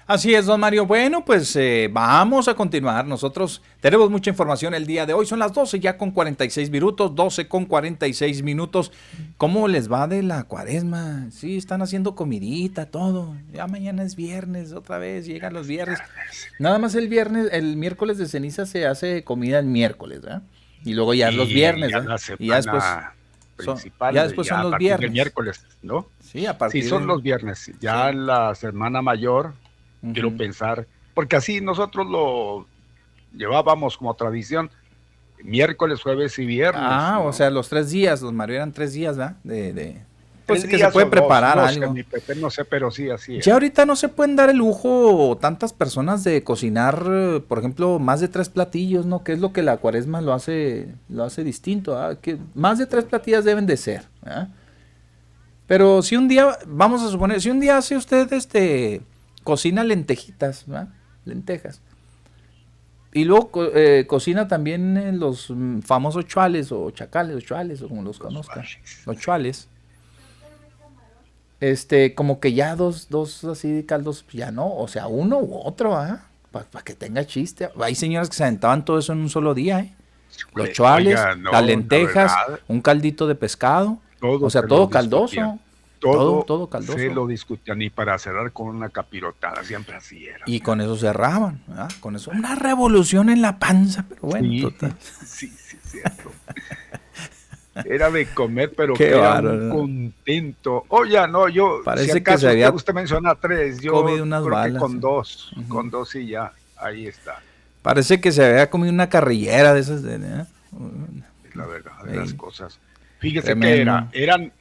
[0.07, 0.85] Así es, don Mario.
[0.85, 3.07] Bueno, pues eh, vamos a continuar.
[3.07, 5.27] Nosotros tenemos mucha información el día de hoy.
[5.27, 8.93] Son las 12 ya con 46 minutos, 12 con 46 minutos.
[9.39, 11.29] ¿Cómo les va de la cuaresma?
[11.31, 13.37] Sí, están haciendo comidita, todo.
[13.53, 16.01] Ya mañana es viernes, otra vez, llegan los viernes.
[16.59, 20.43] Nada más el viernes, el miércoles de ceniza se hace comida el miércoles, ¿verdad?
[20.85, 22.21] Y luego ya los viernes, ¿verdad?
[22.39, 22.83] Y ya después...
[23.65, 23.79] Son,
[24.13, 25.11] ya después son los viernes.
[25.11, 26.07] miércoles, ¿no?
[26.21, 27.73] Sí, a partir Sí, son los viernes.
[27.81, 29.55] Ya la semana mayor
[30.13, 32.67] quiero pensar, porque así nosotros lo
[33.35, 34.71] llevábamos como tradición,
[35.43, 36.83] miércoles, jueves y viernes.
[36.85, 39.37] Ah, o sea, los tres días, los Mario, eran tres días, ¿verdad?
[39.45, 40.12] De, de...
[40.53, 41.95] Que se puede preparar algo.
[42.37, 46.25] no sé, pero sí, así Ya ahorita no se pueden dar el lujo tantas personas
[46.25, 47.05] de cocinar,
[47.49, 49.25] por ejemplo, más de tres platillos, ¿no?
[49.25, 52.17] Que es lo que la cuaresma lo hace, lo hace distinto, ¿ah?
[52.21, 54.49] Que más de tres platillas deben de ser, ¿ah?
[55.67, 59.01] Pero si un día, vamos a suponer, si un día hace usted este
[59.45, 60.89] cocina lentejitas, ¿verdad?
[61.25, 61.81] lentejas.
[63.15, 68.03] Y luego eh, cocina también los mm, famosos chuales o chacales o chuales o como
[68.03, 68.65] los conozcan.
[69.07, 69.69] Los chuales.
[71.63, 75.57] Este, como que ya dos, dos así de caldos, ya no, o sea, uno u
[75.65, 76.27] otro, ¿ah?
[76.51, 77.71] Para que tenga chiste.
[77.81, 79.95] Hay señoras que se aventaban todo eso en un solo día, ¿eh?
[80.55, 81.19] Los chuales,
[81.51, 82.35] las lentejas,
[82.69, 85.59] un caldito de pescado, o sea, todo caldoso
[86.03, 86.99] todo, todo, caldoso.
[86.99, 90.45] se lo discutían y para cerrar con una capirotada, siempre así era.
[90.47, 91.91] Y con eso cerraban, ¿verdad?
[92.01, 94.97] Con eso, una revolución en la panza, pero bueno, sí, total.
[95.01, 96.33] Sí, sí, cierto.
[97.85, 100.85] Era de comer, pero que era un contento.
[100.89, 104.73] Oye, no, yo, Parece si acaso que usted menciona tres, yo comido unas creo balas,
[104.75, 107.41] que con dos, con dos y ya, ahí está.
[107.81, 110.03] Parece que se había comido una carrillera de esas.
[110.03, 110.45] De, ¿eh?
[111.55, 112.79] La verdad de las cosas.
[113.19, 114.09] Fíjese Tremendo.
[114.13, 114.53] que era, eran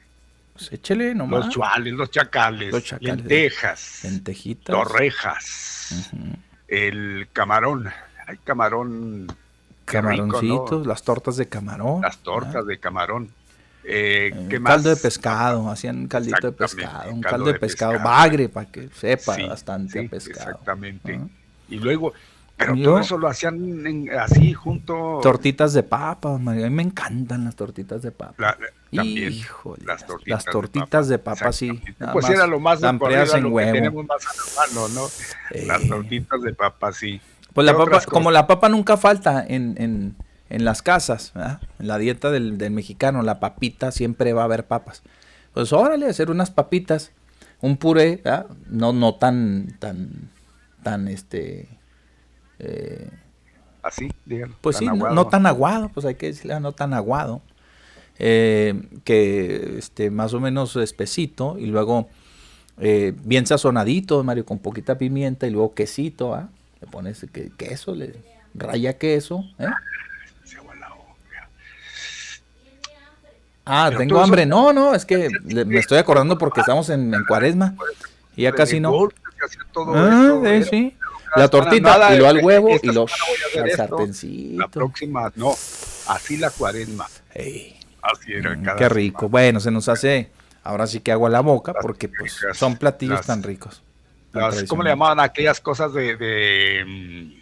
[0.53, 1.45] pues échele nomás.
[1.45, 6.11] Los chuales, los chacales, los chacales lentejas, lentejitas, torrejas,
[6.67, 7.89] el camarón.
[8.27, 9.27] Hay camarón.
[9.91, 10.85] Camaroncitos, rico, ¿no?
[10.85, 12.01] las tortas de camarón.
[12.01, 13.29] Las tortas de camarón.
[13.83, 14.73] Eh, ¿qué un más?
[14.73, 18.09] caldo de pescado, hacían un caldito de pescado, un caldo, caldo de, de, pescado, pescado
[18.09, 20.51] bagre para que sepa sí, bastante sí, a pescado.
[20.51, 21.19] Exactamente.
[21.19, 21.27] ¿Ah?
[21.67, 22.13] Y luego
[22.61, 25.19] pero Yo, todo eso lo hacían en, así junto.
[25.23, 26.67] Tortitas de papa, Mario.
[26.67, 28.35] A mí me encantan las tortitas de papa.
[28.37, 28.55] La,
[28.93, 31.81] también, Híjole, las tortitas, las tortitas de papa, de papa sí.
[32.13, 33.71] Pues era lo más en lo huevo.
[33.71, 35.07] que tenemos más a la mano, ¿no?
[35.49, 35.65] Eh.
[35.65, 37.19] Las tortitas de papa, sí.
[37.53, 40.15] Pues la papa, como la papa nunca falta en, en,
[40.49, 41.61] en las casas, ¿verdad?
[41.79, 45.03] en la dieta del, del, mexicano, la papita siempre va a haber papas.
[45.53, 47.11] Pues órale, hacer unas papitas,
[47.59, 48.47] un puré, ¿verdad?
[48.69, 50.29] no no tan tan
[50.83, 51.67] tan este
[52.59, 53.09] eh,
[53.83, 54.55] Así, díganlo.
[54.61, 57.41] Pues sí, no, no, tan aguado, pues hay que decirle no tan aguado.
[58.19, 62.07] Eh, que este, más o menos espesito y luego
[62.77, 66.49] eh, bien sazonadito, Mario, con poquita pimienta y luego quesito, ¿ah?
[66.81, 68.15] Le pones que, queso, le
[68.53, 69.67] raya queso, ¿eh?
[73.65, 74.45] Ah, tengo hambre.
[74.45, 77.75] No, no, es que me estoy acordando porque estamos en, en cuaresma.
[78.35, 78.91] Y ya casi no.
[79.71, 80.97] todo ah, sí.
[81.35, 83.05] La tortita y lo al huevo y lo
[83.61, 84.59] al sartencito.
[84.59, 85.51] La próxima, no.
[86.07, 87.05] Así la cuaresma.
[88.01, 89.29] Así era mm, Qué rico.
[89.29, 90.31] Bueno, se nos hace
[90.63, 93.83] ahora sí que hago a la boca porque pues son platillos tan ricos.
[94.67, 97.41] ¿Cómo le llamaban aquellas cosas de, mm,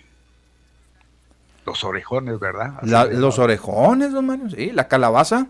[1.66, 2.80] los orejones, verdad?
[3.12, 5.48] los orejones, don Mario, sí, la calabaza,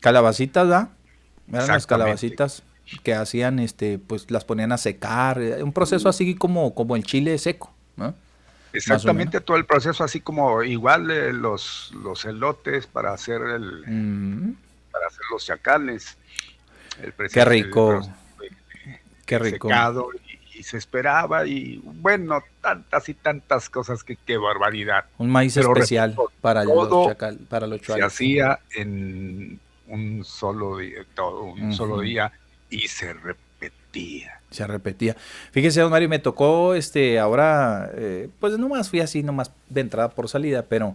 [0.00, 0.88] calabacitas, ¿verdad?
[1.52, 2.62] Eran las calabacitas
[3.02, 7.04] que hacían, este, pues las ponían a secar, eh, un proceso así como, como el
[7.04, 8.14] chile seco, ¿no?
[8.72, 11.06] Exactamente todo el proceso, así como igual
[11.40, 14.56] los, los elotes para hacer el mm.
[14.92, 16.16] para hacer los chacales.
[17.32, 18.00] Qué rico.
[19.24, 19.68] Qué rico.
[19.68, 20.27] y,
[20.62, 25.04] se esperaba y bueno, tantas y tantas cosas que qué barbaridad.
[25.18, 31.44] Un maíz especial para los chacal, para los Se hacía en un solo día, todo
[31.44, 32.32] un solo día
[32.70, 34.40] y se repetía.
[34.50, 35.16] Se repetía.
[35.50, 40.10] Fíjese, don Mario, me tocó este ahora, eh, pues nomás fui así, nomás de entrada
[40.10, 40.94] por salida, pero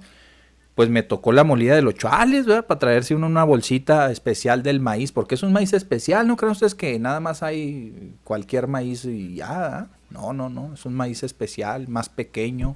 [0.76, 2.66] pues me tocó la molida de los chales, ¿verdad?
[2.66, 6.52] Para traerse uno una bolsita especial del maíz, porque es un maíz especial, ¿no creen
[6.52, 9.88] ustedes que nada más hay cualquier maíz y ya?
[10.10, 12.76] No, no, no, es un maíz especial, más pequeño,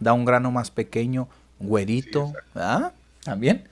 [0.00, 1.28] da un grano más pequeño,
[1.60, 2.92] güerito, ¿ah?
[3.22, 3.64] También,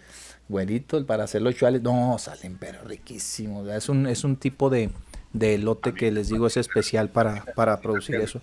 [0.49, 4.91] güerito para hacer los chales, no, salen pero riquísimos, es un, es un tipo de,
[5.33, 8.41] de elote que les digo es especial para, para producir eso.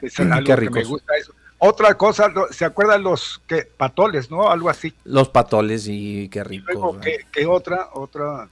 [0.00, 0.74] Es algo Qué rico.
[0.74, 1.32] me gusta eso.
[1.64, 4.50] Otra cosa, ¿se acuerdan los que, patoles, no?
[4.50, 4.92] Algo así.
[5.04, 6.98] Los patoles, y qué rico.
[7.30, 7.90] ¿qué, otra?
[7.92, 8.48] Otra.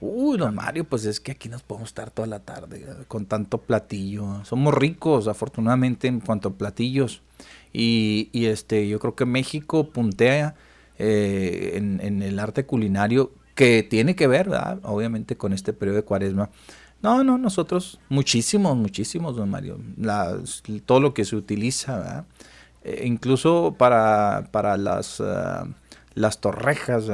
[0.00, 3.58] Uy, don Mario, pues es que aquí nos podemos estar toda la tarde con tanto
[3.58, 4.42] platillo.
[4.46, 7.20] Somos ricos, afortunadamente, en cuanto a platillos.
[7.74, 10.54] Y, y este, yo creo que México puntea
[10.98, 14.80] eh, en, en, el arte culinario que tiene que ver, ¿verdad?
[14.84, 16.48] obviamente, con este periodo de cuaresma.
[17.02, 19.80] No, no, nosotros muchísimos, muchísimos, don Mario.
[20.84, 22.26] todo lo que se utiliza,
[22.84, 25.66] eh, incluso para, para las, ah,
[26.14, 27.04] las torrejas,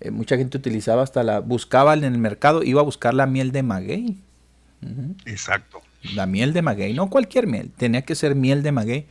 [0.00, 3.50] eh, mucha gente utilizaba hasta la, buscaba en el mercado, iba a buscar la miel
[3.50, 4.20] de maguey.
[5.24, 5.80] Exacto.
[6.14, 9.06] La miel de maguey, no cualquier miel, tenía que ser miel de maguey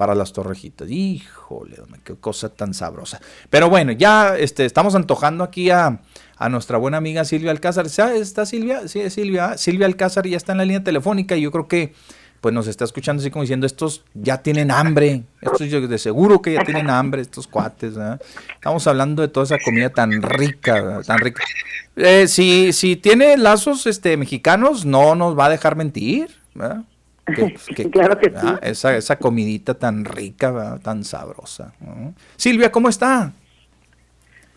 [0.00, 0.90] para las torrejitas.
[0.90, 3.20] Híjole, qué cosa tan sabrosa.
[3.50, 6.00] Pero bueno, ya este, estamos antojando aquí a,
[6.38, 7.84] a nuestra buena amiga Silvia Alcázar.
[7.84, 8.88] ¿Está Silvia?
[8.88, 9.58] Sí, Silvia.
[9.58, 11.92] Silvia Alcázar ya está en la línea telefónica y yo creo que
[12.40, 16.54] pues nos está escuchando así como diciendo, estos ya tienen hambre, estos de seguro que
[16.54, 17.92] ya tienen hambre, estos cuates,
[18.54, 21.44] Estamos hablando de toda esa comida tan rica, tan rica.
[21.96, 26.30] Eh, si, si tiene lazos este, mexicanos, no nos va a dejar mentir,
[27.92, 28.46] claro que sí.
[28.62, 31.72] Esa, esa comidita tan rica, tan sabrosa.
[32.36, 33.32] Silvia, ¿cómo está?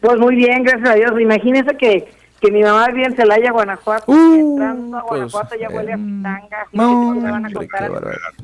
[0.03, 1.11] Pues muy bien, gracias a Dios.
[1.17, 2.11] Imagínese que,
[2.41, 4.11] que mi mamá vive en Celaya, Guanajuato.
[4.11, 6.67] Uh, entrando a pues, Guanajuato ya huele a eh, pitanga.
[6.73, 7.15] No,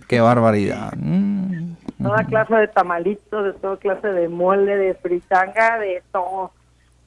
[0.07, 0.93] qué, barbaridad.
[0.95, 6.53] Mm, toda clase de tamalitos, de toda clase de mole, de fritanga, de todo.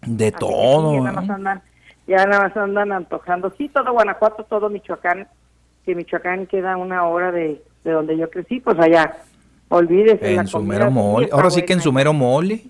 [0.02, 0.96] De todo.
[0.96, 1.62] ya, nada más andan,
[2.06, 3.54] ya nada más andan antojando.
[3.56, 5.28] Sí, todo Guanajuato, todo Michoacán.
[5.84, 9.16] Que Michoacán queda una hora de, de donde yo crecí, pues allá
[9.72, 10.34] Olvídese.
[10.34, 11.30] En su mero mole.
[11.32, 12.62] Ahora sí que en su mero mole.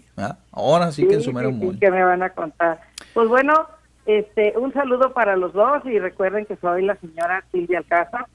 [0.52, 1.76] Ahora sí, que en su mero mole.
[1.80, 2.80] que me van a contar.
[3.12, 3.66] Pues bueno,
[4.06, 8.26] este, un saludo para los dos y recuerden que soy la señora Silvia Alcázar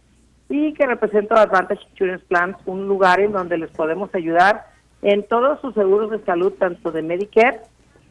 [0.49, 4.65] y que represento Advantage Insurance Plans, un lugar en donde les podemos ayudar
[5.01, 7.61] en todos sus seguros de salud, tanto de Medicare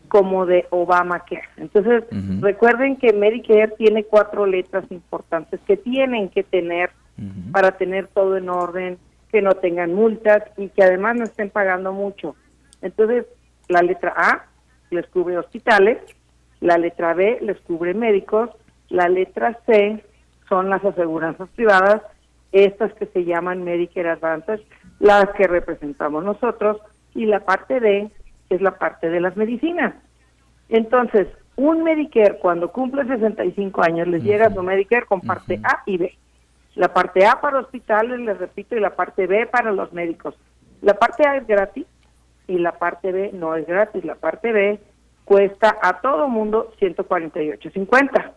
[0.08, 1.48] como de Obamacare.
[1.56, 2.04] Entonces,
[2.40, 6.90] recuerden que Medicare tiene cuatro letras importantes que tienen que tener
[7.52, 8.98] para tener todo en orden,
[9.32, 12.36] que no tengan multas y que además no estén pagando mucho.
[12.82, 13.26] Entonces,
[13.68, 14.46] la letra A
[14.90, 15.98] les cubre hospitales,
[16.60, 18.50] la letra B les cubre médicos,
[18.88, 20.04] la letra C
[20.48, 22.02] son las aseguranzas privadas,
[22.52, 24.64] estas que se llaman Medicare Advantage,
[25.00, 26.78] las que representamos nosotros,
[27.14, 28.10] y la parte D
[28.50, 29.94] es la parte de las medicinas.
[30.68, 35.96] Entonces, un Medicare cuando cumple 65 años les llega su Medicare con parte A y
[35.96, 36.16] B.
[36.74, 40.34] La parte A para hospitales, les repito, y la parte B para los médicos.
[40.82, 41.86] La parte A es gratis
[42.46, 44.04] y la parte B no es gratis.
[44.04, 44.78] La parte B
[45.24, 48.32] cuesta a todo mundo 148.50.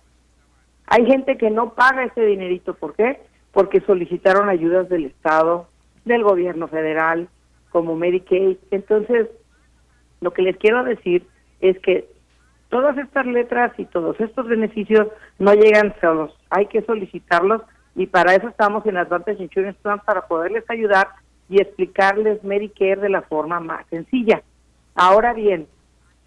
[0.88, 2.74] Hay gente que no paga ese dinerito.
[2.74, 3.22] ¿Por qué?
[3.52, 5.68] Porque solicitaron ayudas del Estado,
[6.06, 7.28] del gobierno federal,
[7.72, 8.58] como Medicaid.
[8.72, 9.28] Entonces,
[10.22, 11.26] lo que les quiero decir
[11.62, 12.08] es que
[12.70, 15.08] todas estas letras y todos estos beneficios
[15.38, 16.38] no llegan solos.
[16.50, 17.62] Hay que solicitarlos
[17.96, 21.10] y para eso estamos en Advantage Insurance Plan para poderles ayudar
[21.50, 24.42] y explicarles Medicare de la forma más sencilla.
[24.96, 25.68] Ahora bien,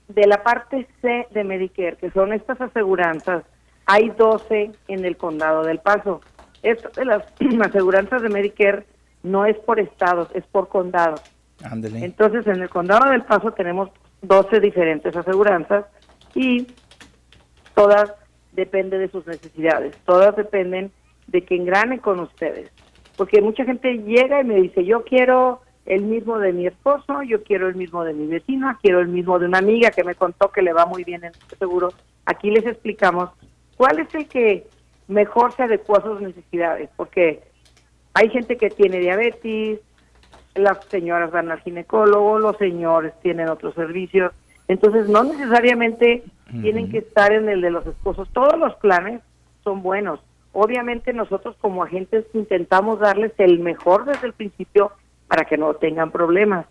[0.08, 3.44] de la parte C de Medicare, que son estas aseguranzas,
[3.86, 6.20] hay 12 en el condado del Paso.
[6.62, 7.24] esto de las
[7.64, 8.84] aseguranzas de Medicare
[9.22, 11.22] no es por estados, es por condados.
[11.70, 13.90] Entonces, en el condado del Paso tenemos
[14.22, 15.86] 12 diferentes aseguranzas
[16.34, 16.66] y
[17.74, 18.12] todas
[18.52, 20.90] dependen de sus necesidades, todas dependen
[21.26, 22.70] de que engranen con ustedes.
[23.16, 27.42] Porque mucha gente llega y me dice, yo quiero el mismo de mi esposo, yo
[27.42, 30.50] quiero el mismo de mi vecina, quiero el mismo de una amiga que me contó
[30.50, 31.92] que le va muy bien en este seguro.
[32.24, 33.30] Aquí les explicamos
[33.76, 34.66] cuál es el que
[35.08, 37.42] mejor se adecua a sus necesidades, porque
[38.14, 39.80] hay gente que tiene diabetes,
[40.54, 44.32] las señoras van al ginecólogo, los señores tienen otros servicios,
[44.68, 46.22] entonces no necesariamente
[46.60, 49.22] tienen que estar en el de los esposos, todos los planes
[49.64, 50.20] son buenos.
[50.52, 54.92] Obviamente nosotros como agentes intentamos darles el mejor desde el principio
[55.28, 56.66] para que no tengan problemas.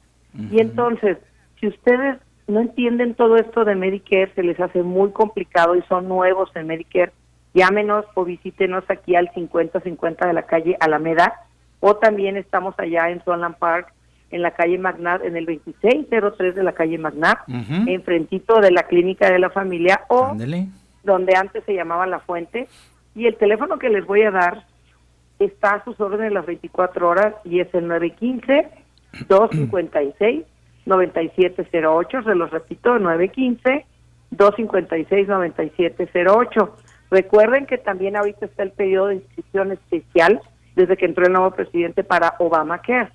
[0.51, 1.17] Y entonces,
[1.59, 2.17] si ustedes
[2.47, 6.67] no entienden todo esto de Medicare, se les hace muy complicado y son nuevos en
[6.67, 7.11] Medicare,
[7.53, 11.33] llámenos o visítenos aquí al 5050 de la calle Alameda
[11.81, 13.91] o también estamos allá en Swanland Park
[14.29, 17.39] en la calle Magnat, en el 2603 de la calle Magnat,
[17.87, 20.33] enfrentito de la clínica de la familia o
[21.03, 22.69] donde antes se llamaba La Fuente.
[23.13, 24.63] Y el teléfono que les voy a dar
[25.39, 27.89] está a sus órdenes las 24 horas y es el
[29.27, 32.23] 915-256-9708.
[32.23, 32.97] Se los repito,
[34.31, 36.69] 915-256-9708.
[37.09, 40.39] Recuerden que también ahorita está el periodo de inscripción especial
[40.75, 43.11] desde que entró el nuevo presidente para Obamacare.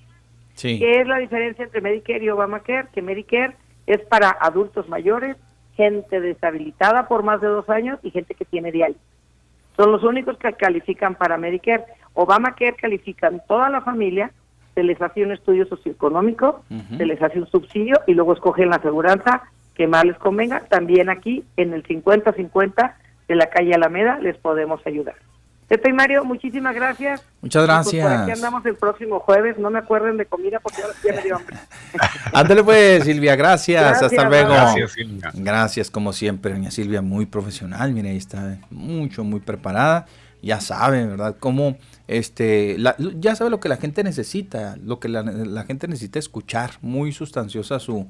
[0.53, 0.79] Sí.
[0.79, 2.87] ¿Qué es la diferencia entre Medicare y Obamacare?
[2.93, 3.55] Que Medicare
[3.85, 5.37] es para adultos mayores,
[5.75, 9.01] gente deshabilitada por más de dos años y gente que tiene diálisis.
[9.75, 11.85] Son los únicos que califican para Medicare.
[12.13, 14.31] Obamacare califican toda la familia,
[14.73, 16.63] se les hace un estudio socioeconómico,
[16.97, 19.43] se les hace un subsidio y luego escogen la aseguranza
[19.75, 20.61] que más les convenga.
[20.61, 22.93] También aquí en el 50-50
[23.27, 25.15] de la calle Alameda les podemos ayudar.
[25.67, 27.21] Pepe y Mario, muchísimas gracias.
[27.41, 27.93] Muchas gracias.
[27.93, 29.57] Y pues por aquí andamos el próximo jueves.
[29.59, 31.57] No me acuerden de comida porque ya me dio hambre.
[32.33, 33.81] Ándale pues, Silvia, gracias.
[33.81, 34.49] Gracias, Hasta luego.
[34.53, 35.31] Gracias, Silvia.
[35.33, 37.91] Gracias, como siempre, doña Silvia, muy profesional.
[37.91, 40.05] Mire, ahí está mucho, muy preparada.
[40.41, 41.35] Ya sabe, ¿verdad?
[41.39, 45.87] Cómo, este, la- ya sabe lo que la gente necesita, lo que la, la gente
[45.89, 46.71] necesita escuchar.
[46.81, 48.07] Muy sustanciosa su,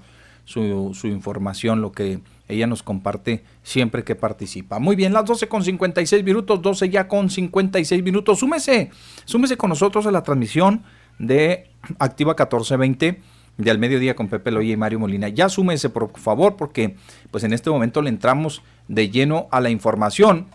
[0.47, 4.79] su, su información, lo que ella nos comparte siempre que participa.
[4.79, 8.39] Muy bien, las 12 con 56 minutos, 12 ya con 56 minutos.
[8.39, 8.89] Súmese,
[9.25, 10.83] súmese con nosotros a la transmisión
[11.19, 11.69] de
[11.99, 13.19] Activa 1420
[13.57, 15.27] de al mediodía con Pepe Loya y Mario Molina.
[15.27, 16.95] Ya súmese, por favor, porque
[17.29, 20.47] pues en este momento le entramos de lleno a la información.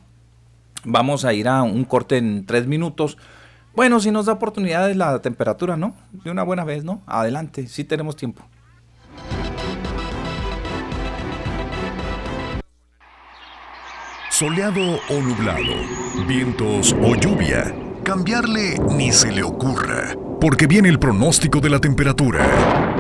[0.85, 3.19] Vamos a ir a un corte en tres minutos.
[3.75, 5.95] Bueno, si nos da oportunidad de la temperatura, ¿no?
[6.13, 7.03] De una buena vez, ¿no?
[7.05, 8.43] Adelante, sí tenemos tiempo.
[14.33, 15.75] Soleado o nublado,
[16.27, 17.77] vientos o lluvia.
[18.03, 22.92] Cambiarle ni se le ocurra, porque viene el pronóstico de la temperatura.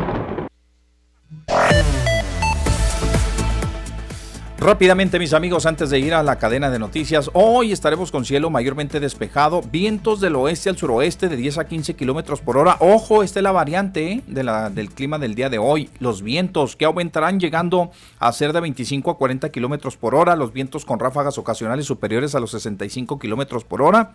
[4.62, 8.48] Rápidamente, mis amigos, antes de ir a la cadena de noticias, hoy estaremos con cielo
[8.48, 12.76] mayormente despejado, vientos del oeste al suroeste de 10 a 15 kilómetros por hora.
[12.78, 14.22] Ojo, esta es la variante ¿eh?
[14.24, 15.90] del clima del día de hoy.
[15.98, 17.90] Los vientos que aumentarán llegando
[18.20, 22.36] a ser de 25 a 40 kilómetros por hora, los vientos con ráfagas ocasionales superiores
[22.36, 24.12] a los 65 kilómetros por hora.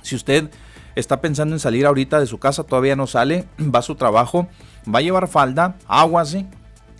[0.00, 0.50] Si usted
[0.94, 4.48] está pensando en salir ahorita de su casa, todavía no sale, va a su trabajo,
[4.86, 6.46] va a llevar falda, aguas, ¿eh?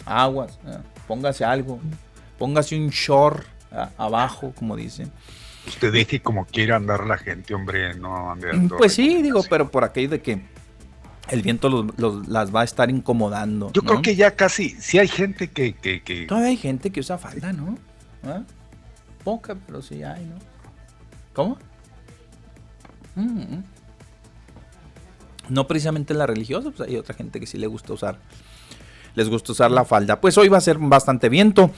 [0.04, 0.76] aguas, ¿eh?
[1.06, 1.80] póngase algo,
[2.38, 3.44] póngase un short
[3.96, 5.10] abajo, como dicen.
[5.66, 9.70] Usted deje como quiera andar la gente, hombre, no ande dando Pues sí, digo, pero
[9.70, 10.40] por aquello de que
[11.28, 13.70] el viento los- los- las va a estar incomodando.
[13.74, 13.88] Yo ¿no?
[13.90, 17.18] creo que ya casi, si hay gente que, que, que Todavía hay gente que usa
[17.18, 17.76] falda, ¿no?
[18.24, 18.42] ¿Ah?
[19.24, 20.36] Poca, pero sí hay, ¿no?
[21.34, 21.58] ¿Cómo?
[23.14, 23.58] Mm.
[25.50, 28.18] No precisamente la religiosa, pues hay otra gente que sí le gusta usar.
[29.14, 30.20] Les gusta usar la falda.
[30.20, 31.70] Pues hoy va a ser bastante viento.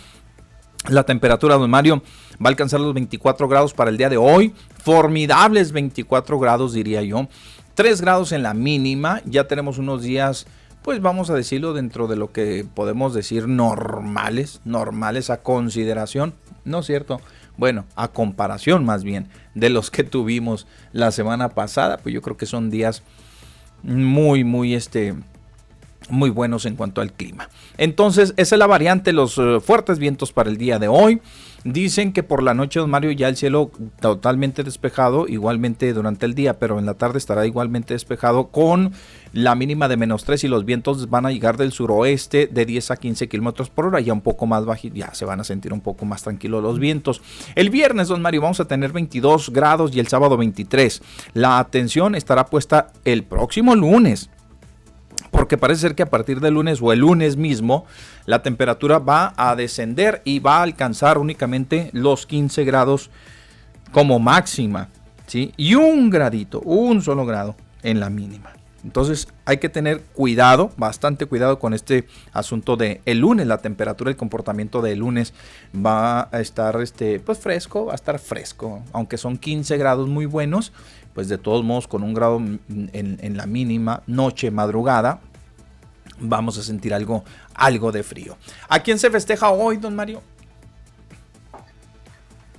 [0.89, 2.03] La temperatura, don Mario,
[2.35, 4.55] va a alcanzar los 24 grados para el día de hoy.
[4.83, 7.29] Formidables 24 grados, diría yo.
[7.75, 9.21] 3 grados en la mínima.
[9.27, 10.47] Ya tenemos unos días,
[10.83, 14.63] pues vamos a decirlo, dentro de lo que podemos decir normales.
[14.65, 16.35] Normales a consideración.
[16.65, 17.21] ¿No es cierto?
[17.59, 21.99] Bueno, a comparación más bien de los que tuvimos la semana pasada.
[21.99, 23.03] Pues yo creo que son días
[23.83, 25.15] muy, muy este
[26.09, 27.49] muy buenos en cuanto al clima.
[27.77, 31.21] Entonces, esa es la variante, los eh, fuertes vientos para el día de hoy.
[31.63, 33.71] Dicen que por la noche, don Mario, ya el cielo
[34.01, 38.93] totalmente despejado, igualmente durante el día, pero en la tarde estará igualmente despejado con
[39.35, 42.93] la mínima de menos 3 y los vientos van a llegar del suroeste de 10
[42.93, 45.75] a 15 kilómetros por hora, ya un poco más bajito, ya se van a sentir
[45.75, 47.21] un poco más tranquilos los vientos.
[47.55, 51.03] El viernes, don Mario, vamos a tener 22 grados y el sábado 23.
[51.35, 54.31] La atención estará puesta el próximo lunes
[55.31, 57.87] porque parece ser que a partir del lunes o el lunes mismo
[58.27, 63.11] la temperatura va a descender y va a alcanzar únicamente los 15 grados
[63.93, 64.89] como máxima,
[65.27, 65.53] ¿sí?
[65.57, 68.53] Y un gradito, un solo grado en la mínima.
[68.85, 74.11] Entonces hay que tener cuidado, bastante cuidado con este asunto de el lunes, la temperatura,
[74.11, 75.35] el comportamiento del lunes
[75.75, 80.25] va a estar este, pues fresco, va a estar fresco, aunque son 15 grados muy
[80.25, 80.73] buenos,
[81.15, 85.21] pues de todos modos con un grado en, la mínima, noche, madrugada,
[86.21, 88.37] vamos a sentir algo, algo de frío.
[88.69, 90.23] ¿A quién se festeja hoy, don Mario?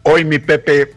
[0.03, 0.95] Hoy mi Pepe,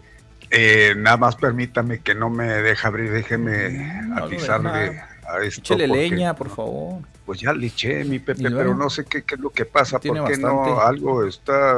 [0.50, 5.74] eh, nada más permítame que no me deje abrir, déjeme avisarle a esto.
[5.74, 7.02] Échele leña, por favor.
[7.26, 10.36] Pues ya le eché, mi Pepe, pero no sé qué, es lo que pasa, porque
[10.38, 11.74] no algo está...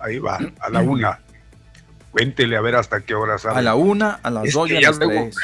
[0.00, 1.20] Ahí va, a la una.
[2.10, 3.58] Cuéntele a ver hasta qué hora sale.
[3.58, 5.36] A la una, a las dos y a las tres.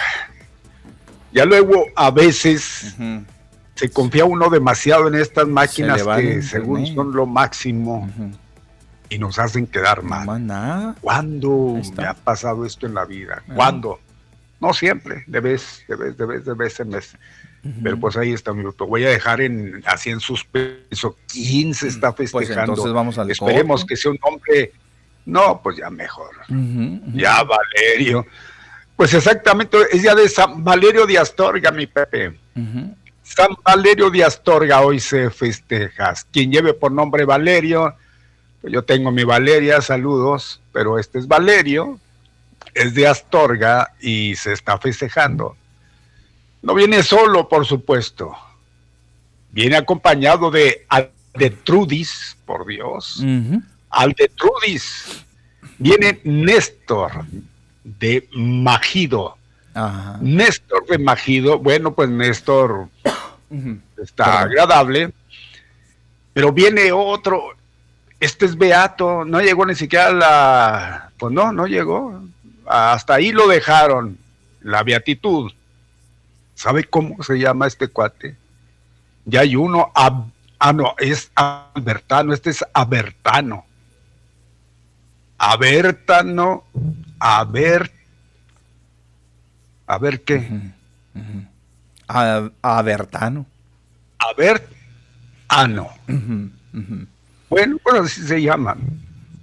[1.32, 2.96] Ya luego a veces
[3.74, 8.08] se confía uno demasiado en estas máquinas que según son lo máximo
[9.08, 10.26] y nos hacen quedar mal.
[10.26, 10.94] No nada.
[11.00, 13.42] ¿Cuándo me ha pasado esto en la vida?
[13.54, 14.00] ¿Cuándo?
[14.60, 17.16] No siempre, de vez, de vez, de vez, de vez en vez.
[17.82, 18.86] Pero pues ahí está mi voto.
[18.86, 21.16] Voy a dejar en así en suspenso.
[21.26, 22.72] ¿Quién se está pues festejando?
[22.72, 24.72] entonces vamos al Esperemos que sea un hombre.
[25.26, 26.30] No, pues ya mejor.
[27.14, 28.26] Ya Valerio.
[28.96, 32.38] Pues exactamente, es ya de San Valerio de Astorga, mi Pepe.
[33.22, 36.14] San Valerio de Astorga hoy se festeja.
[36.30, 37.94] Quien lleve por nombre Valerio,
[38.60, 41.98] pues yo tengo mi Valeria, saludos, pero este es Valerio,
[42.74, 45.56] es de Astorga y se está festejando.
[46.62, 48.34] No viene solo, por supuesto.
[49.50, 53.22] Viene acompañado de Aldetrudis, por Dios.
[53.95, 55.24] Aldetrudis.
[55.78, 57.24] Viene Néstor
[57.84, 59.36] de Magido.
[60.20, 62.88] Néstor de Magido, bueno, pues Néstor
[64.01, 65.12] está agradable,
[66.32, 67.57] pero viene otro,
[68.20, 72.22] este es Beato, no llegó ni siquiera a la, pues no, no llegó,
[72.66, 74.18] hasta ahí lo dejaron,
[74.62, 75.53] la beatitud.
[76.55, 78.36] ¿Sabe cómo se llama este cuate?
[79.24, 83.66] Ya hay uno, ah, no, es Albertano, este es Abertano.
[85.47, 86.64] Abertano,
[87.51, 87.92] ver
[89.86, 90.72] a ver qué.
[92.09, 93.47] A, Abertano.
[94.18, 95.90] Abertano.
[97.51, 98.76] Bueno, bueno, así se llama.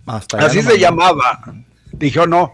[0.06, 1.40] así se llamaba.
[1.92, 2.54] Dijo, no,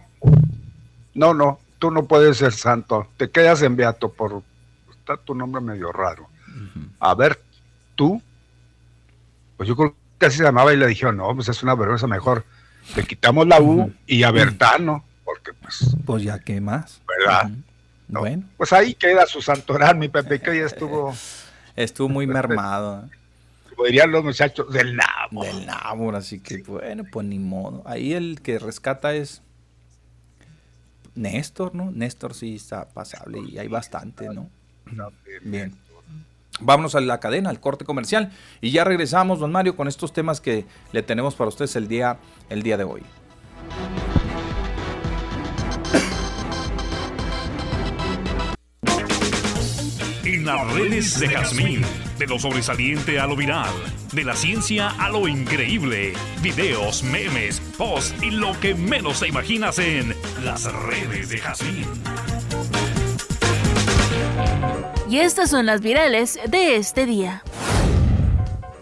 [1.13, 3.07] no, no, tú no puedes ser santo.
[3.17, 4.43] Te quedas en beato por...
[4.89, 6.27] Está tu nombre medio raro.
[6.99, 7.41] A ver,
[7.95, 8.21] tú.
[9.55, 12.07] Pues yo creo que así se llamaba y le dijeron, no, pues es una vergüenza
[12.07, 12.43] mejor.
[12.95, 15.95] Le quitamos la U y Abertano, porque pues...
[16.05, 17.01] Pues ya, ¿qué más?
[17.07, 17.51] ¿Verdad?
[18.07, 18.43] Bueno.
[18.57, 21.13] Pues ahí queda su santoral, mi Pepe, que ya estuvo.
[21.75, 23.05] estuvo muy mermado.
[23.05, 23.17] ¿eh?
[23.69, 25.43] Como dirían los muchachos, del nabo.
[25.43, 27.83] Del nabo, así que bueno, pues ni modo.
[27.85, 29.41] Ahí el que rescata es
[31.15, 31.91] Néstor, ¿no?
[31.91, 34.49] Néstor sí está pasable y hay bastante, ¿no?
[35.43, 35.75] Bien.
[36.59, 38.31] Vámonos a la cadena, al corte comercial
[38.61, 42.17] y ya regresamos, don Mario, con estos temas que le tenemos para ustedes el día,
[42.49, 43.03] el día de hoy.
[50.23, 51.81] En las redes de Jazmín,
[52.17, 53.69] de lo sobresaliente a lo viral,
[54.13, 59.79] de la ciencia a lo increíble, videos, memes, posts y lo que menos te imaginas
[59.79, 61.85] en las redes de Jazmín.
[65.09, 67.43] Y estas son las virales de este día.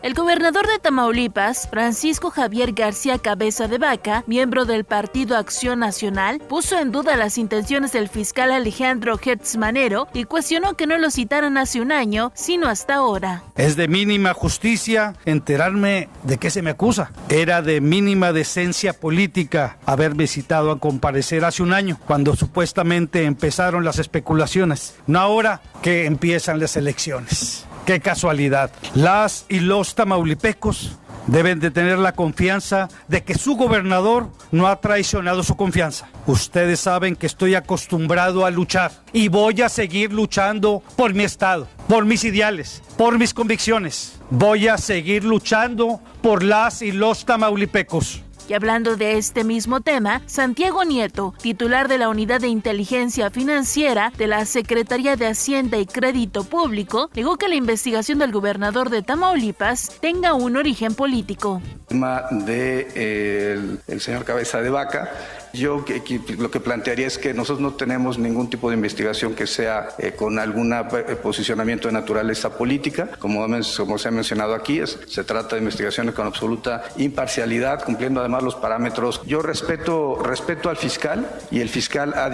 [0.05, 6.39] El gobernador de Tamaulipas, Francisco Javier García Cabeza de Vaca, miembro del Partido Acción Nacional,
[6.47, 11.09] puso en duda las intenciones del fiscal Alejandro Hertz Manero y cuestionó que no lo
[11.09, 13.41] citaran hace un año, sino hasta ahora.
[13.55, 17.11] Es de mínima justicia enterarme de qué se me acusa.
[17.30, 23.84] Era de mínima decencia política haberme citado a comparecer hace un año, cuando supuestamente empezaron
[23.84, 27.67] las especulaciones, no ahora que empiezan las elecciones.
[27.86, 28.71] Qué casualidad.
[28.95, 34.81] Las y los tamaulipecos deben de tener la confianza de que su gobernador no ha
[34.81, 36.09] traicionado su confianza.
[36.25, 41.67] Ustedes saben que estoy acostumbrado a luchar y voy a seguir luchando por mi estado,
[41.88, 44.19] por mis ideales, por mis convicciones.
[44.31, 48.24] Voy a seguir luchando por las y los tamaulipecos.
[48.47, 54.11] Y hablando de este mismo tema, Santiago Nieto, titular de la Unidad de Inteligencia Financiera
[54.17, 59.01] de la Secretaría de Hacienda y Crédito Público, negó que la investigación del gobernador de
[59.01, 61.61] Tamaulipas tenga un origen político.
[61.65, 65.11] El tema eh, señor Cabeza de Vaca
[65.56, 65.84] yo
[66.38, 70.12] lo que plantearía es que nosotros no tenemos ningún tipo de investigación que sea eh,
[70.12, 73.10] con algún eh, posicionamiento de naturaleza política.
[73.20, 78.56] Como, se ha mencionado aquí, se trata de investigaciones con absoluta imparcialidad, cumpliendo además los
[78.56, 79.22] parámetros.
[79.26, 82.32] Yo respeto, respeto al fiscal y el fiscal ha,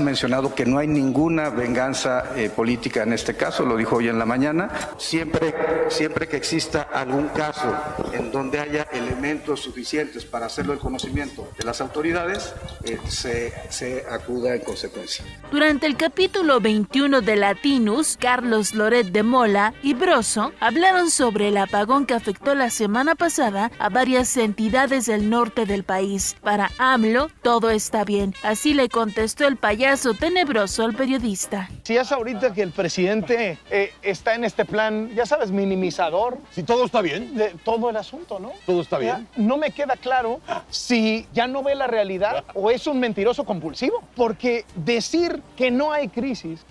[0.00, 4.18] mencionado que no hay ninguna venganza eh, política en este caso, lo dijo hoy en
[4.18, 4.70] la mañana.
[4.98, 5.54] Siempre,
[5.88, 7.74] siempre que exista algún caso
[8.12, 12.49] en donde haya elementos suficientes para hacerlo el conocimiento de las autoridades,
[12.84, 15.24] eh, se, se acuda en consecuencia.
[15.50, 21.56] Durante el capítulo 21 de Latinus, Carlos Loret de Mola y Broso hablaron sobre el
[21.56, 26.36] apagón que afectó la semana pasada a varias entidades del norte del país.
[26.42, 28.34] Para AMLO, todo está bien.
[28.42, 31.68] Así le contestó el payaso tenebroso al periodista.
[31.82, 36.38] Si es ahorita que el presidente eh, está en este plan, ya sabes, minimizador.
[36.50, 37.34] Si todo está bien.
[37.34, 38.52] De todo el asunto, ¿no?
[38.66, 39.28] Todo está bien.
[39.36, 40.40] no me queda claro
[40.70, 44.02] si ya no ve la realidad o es un mentiroso compulsivo.
[44.16, 46.64] Porque decir que no hay crisis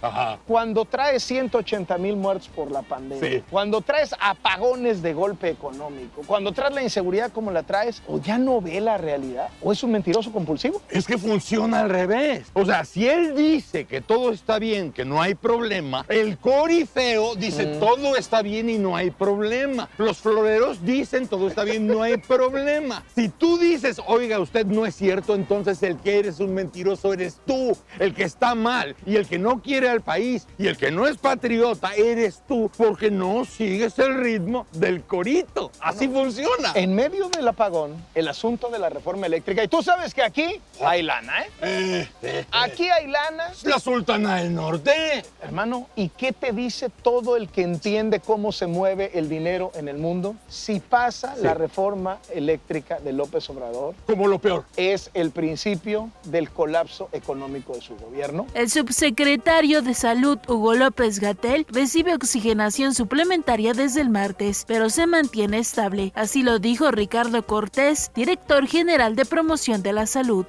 [0.47, 6.51] cuando traes 180 mil muertos por la pandemia, cuando traes apagones de golpe económico, cuando
[6.51, 9.91] traes la inseguridad como la traes, o ya no ve la realidad, o es un
[9.91, 10.81] mentiroso compulsivo.
[10.89, 12.47] Es que funciona al revés.
[12.53, 17.35] O sea, si él dice que todo está bien, que no hay problema, el corifeo
[17.35, 17.79] dice mm.
[17.79, 19.89] todo está bien y no hay problema.
[19.97, 23.03] Los floreros dicen todo está bien, no hay problema.
[23.15, 27.13] Si tú dices, oiga, usted no es cierto, entonces entonces el que eres un mentiroso
[27.13, 30.77] eres tú, el que está mal y el que no quiere al país y el
[30.77, 35.71] que no es patriota eres tú porque no sigues el ritmo del corito.
[35.79, 36.71] Así funciona.
[36.75, 40.61] En medio del apagón, el asunto de la reforma eléctrica, y tú sabes que aquí
[40.81, 41.49] hay lana, ¿eh?
[41.61, 43.51] eh, eh aquí hay lana.
[43.63, 45.23] La Sultana del Norte.
[45.41, 49.87] Hermano, ¿y qué te dice todo el que entiende cómo se mueve el dinero en
[49.87, 50.35] el mundo?
[50.47, 53.95] Si pasa la reforma eléctrica de López Obrador.
[54.05, 54.65] Como lo peor.
[54.77, 58.45] Es el principio principio del colapso económico de su gobierno.
[58.53, 65.07] El subsecretario de Salud, Hugo López Gatel, recibe oxigenación suplementaria desde el martes, pero se
[65.07, 66.11] mantiene estable.
[66.13, 70.45] Así lo dijo Ricardo Cortés, director general de promoción de la salud.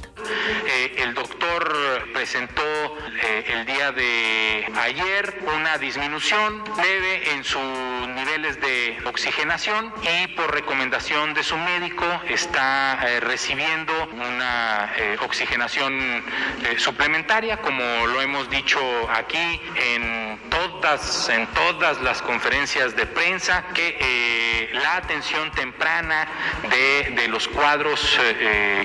[0.67, 1.73] Eh, el doctor
[2.13, 7.63] presentó eh, el día de ayer una disminución leve en sus
[8.09, 15.93] niveles de oxigenación y por recomendación de su médico está eh, recibiendo una eh, oxigenación
[15.99, 23.65] eh, suplementaria, como lo hemos dicho aquí en todas, en todas las conferencias de prensa,
[23.75, 26.29] que eh, la atención temprana
[26.69, 28.19] de, los cuadros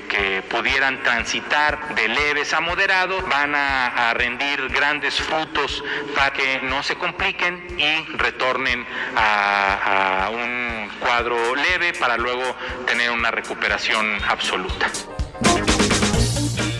[0.08, 5.82] que pudieran transitar de leves a moderados van a, rendir grandes frutos
[6.14, 8.86] para que no se compliquen y retornen
[9.16, 12.54] a un cuadro leve para luego
[12.86, 14.90] tener una recuperación absoluta.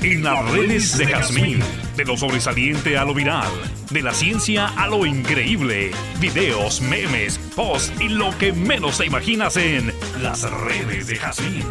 [0.08, 1.58] En las redes de Jazmín,
[1.96, 3.50] de lo sobresaliente a lo viral,
[3.90, 5.90] de la ciencia a lo increíble,
[6.20, 9.92] videos, memes, posts y lo que menos te imaginas en
[10.22, 11.64] las redes de Jazmín.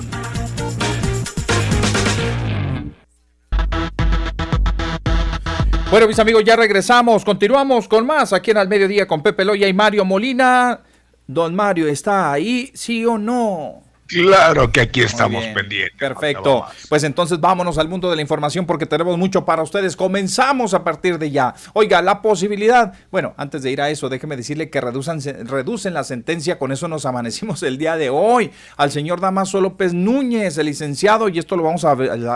[5.89, 7.23] Bueno, mis amigos, ya regresamos.
[7.23, 10.81] Continuamos con más aquí en Al Mediodía con Pepe Loya y Mario Molina.
[11.25, 12.69] Don Mario, ¿está ahí?
[12.73, 13.84] ¿Sí o no?
[14.08, 15.97] Claro que aquí estamos pendientes.
[15.97, 16.66] Perfecto.
[16.89, 19.95] Pues entonces vámonos al mundo de la información porque tenemos mucho para ustedes.
[19.95, 21.56] Comenzamos a partir de ya.
[21.74, 22.93] Oiga, la posibilidad.
[23.12, 26.60] Bueno, antes de ir a eso, déjeme decirle que reducen, reducen la sentencia.
[26.60, 28.51] Con eso nos amanecimos el día de hoy.
[28.78, 31.95] Al señor Damaso López Núñez, el licenciado, y esto lo vamos a,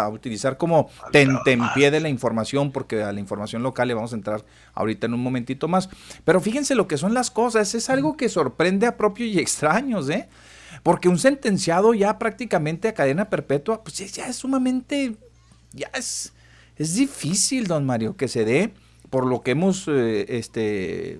[0.09, 4.43] utilizar como tentempié de la información porque a la información local le vamos a entrar
[4.73, 5.89] ahorita en un momentito más.
[6.25, 7.75] Pero fíjense lo que son las cosas.
[7.75, 10.27] Es algo que sorprende a propios y extraños, ¿eh?
[10.83, 15.15] Porque un sentenciado ya prácticamente a cadena perpetua, pues ya es sumamente,
[15.73, 16.33] ya es,
[16.75, 18.73] es difícil, don Mario, que se dé,
[19.09, 21.19] por lo que hemos eh, este,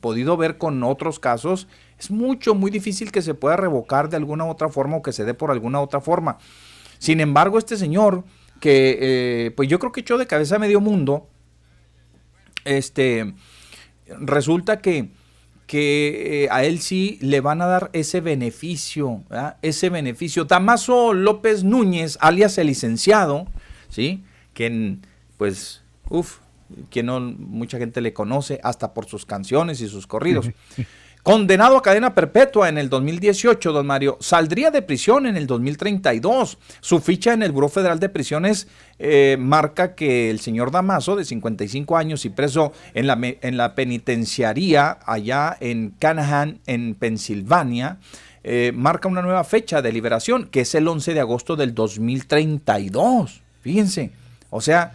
[0.00, 4.44] podido ver con otros casos, es mucho, muy difícil que se pueda revocar de alguna
[4.44, 6.38] otra forma o que se dé por alguna otra forma.
[6.98, 8.24] Sin embargo, este señor,
[8.60, 11.28] que eh, pues yo creo que echó de cabeza a medio mundo,
[12.64, 13.34] este,
[14.20, 15.10] resulta que
[15.68, 19.22] que eh, a él sí le van a dar ese beneficio,
[19.60, 20.46] ese beneficio.
[20.46, 23.46] Damaso López Núñez, alias el licenciado,
[23.90, 24.24] ¿sí?
[24.54, 25.02] Quien,
[25.36, 26.38] pues, uff,
[26.88, 30.50] que no mucha gente le conoce hasta por sus canciones y sus corridos.
[31.28, 36.56] Condenado a cadena perpetua en el 2018, don Mario, saldría de prisión en el 2032.
[36.80, 38.66] Su ficha en el Buró Federal de Prisiones
[38.98, 45.00] eh, marca que el señor Damaso, de 55 años y preso en la, en penitenciaría
[45.04, 47.98] allá en Canahan, en Pensilvania,
[48.42, 53.42] eh, marca una nueva fecha de liberación, que es el 11 de agosto del 2032.
[53.60, 54.12] Fíjense,
[54.48, 54.94] o sea,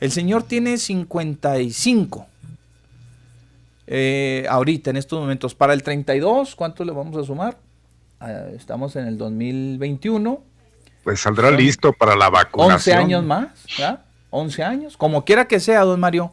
[0.00, 2.26] el señor tiene 55
[3.86, 5.54] eh, ahorita, en estos momentos.
[5.54, 7.58] Para el 32, ¿cuánto le vamos a sumar?
[8.20, 10.42] Ah, estamos en el 2021.
[11.02, 12.98] Pues saldrá listo para la vacunación.
[12.98, 14.06] 11 años más, ¿ya?
[14.30, 14.96] 11 años.
[14.96, 16.32] Como quiera que sea, don Mario,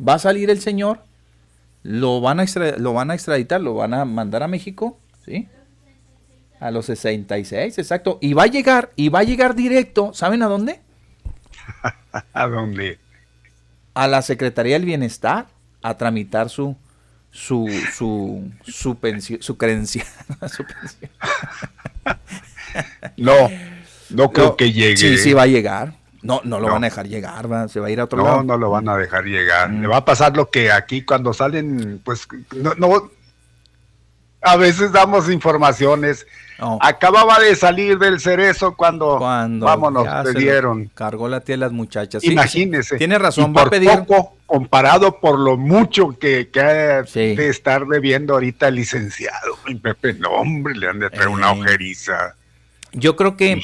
[0.00, 1.00] va a salir el señor,
[1.82, 2.46] lo van a,
[2.78, 5.48] lo van a extraditar, lo van a mandar a México, ¿sí?
[6.60, 8.18] A los 66, exacto.
[8.22, 10.80] Y va a llegar, y va a llegar directo, ¿saben a dónde?
[12.32, 13.00] ¿A dónde?
[13.94, 15.48] A la Secretaría del Bienestar
[15.82, 16.76] a tramitar su
[17.34, 20.06] su, su, su pensión, su creencia.
[23.16, 23.50] no,
[24.10, 24.96] no creo que llegue.
[24.96, 25.94] Sí, sí va a llegar.
[26.22, 28.36] No, no lo van a dejar llegar, va, se va a ir a otro lado.
[28.38, 29.70] No, no lo van a dejar llegar.
[29.70, 32.26] Le va a pasar lo que aquí cuando salen, pues,
[32.56, 33.10] no, no
[34.44, 36.26] a veces damos informaciones
[36.80, 40.90] Acababa de salir del cerezo cuando, cuando vámonos, te dieron.
[40.94, 42.22] Cargó la tía de las muchachas.
[42.24, 42.96] Imagínese.
[42.96, 43.90] tiene razón, va a pedir.
[43.90, 49.58] Poco, comparado por lo mucho que, que ha de estar bebiendo ahorita el licenciado.
[49.66, 51.60] Mi Pepe, no, hombre, le han de traer una eh.
[51.60, 52.36] ojeriza.
[52.92, 53.60] Yo creo que,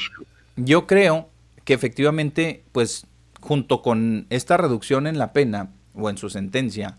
[0.56, 1.28] yo creo
[1.64, 3.06] que efectivamente, pues,
[3.40, 6.98] junto con esta reducción en la pena, o en su sentencia,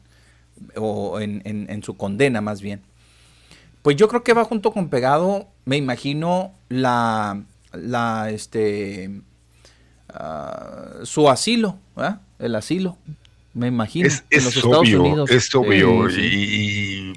[0.75, 2.81] o en, en su condena más bien,
[3.81, 7.41] pues yo creo que va junto con pegado, me imagino, la,
[7.73, 9.21] la, este,
[10.09, 11.77] ah, su asilo,
[12.39, 12.97] el asilo,
[13.53, 15.31] me imagino, es, en los Estados Unidos.
[15.31, 17.13] Es obvio, y,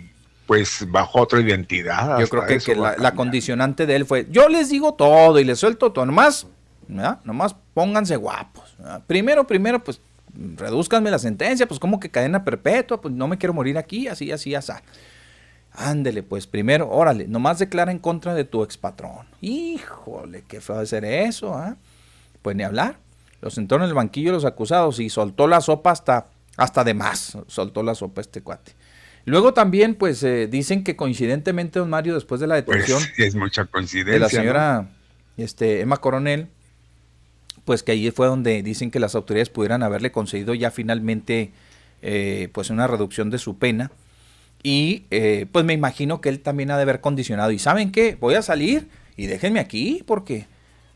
[0.47, 2.19] pues bajo otra identidad.
[2.19, 5.93] Yo creo que, la, condicionante de él fue, yo les digo todo y les suelto
[5.93, 6.47] todo, nomás,
[6.89, 8.75] nomás pónganse guapos.
[9.07, 10.01] Primero, primero, pues
[10.57, 14.33] reduzcanme la sentencia, pues como que cadena perpetua, pues no me quiero morir aquí, así,
[14.33, 14.73] así, así.
[15.77, 19.27] Ándele, pues primero, órale, nomás declara en contra de tu expatrón.
[19.41, 21.77] Híjole, qué feo ser eso, ¿ah?
[22.43, 22.99] Pues ni hablar.
[23.41, 27.37] Lo sentó en el banquillo los acusados y soltó la sopa hasta, hasta de más.
[27.49, 28.73] Soltó la sopa este cuate.
[29.25, 33.01] Luego también, pues eh, dicen que coincidentemente, don Mario, después de la detención.
[33.17, 34.15] Pues, es mucha coincidencia.
[34.15, 34.91] De la señora
[35.37, 36.47] este, Emma Coronel,
[37.65, 41.51] pues que ahí fue donde dicen que las autoridades pudieran haberle concedido ya finalmente,
[42.01, 43.91] eh, pues una reducción de su pena
[44.67, 47.53] y eh, pues me imagino que él también ha de haber condicionado.
[47.53, 48.17] ¿Y saben qué?
[48.19, 50.47] Voy a salir y déjenme aquí porque...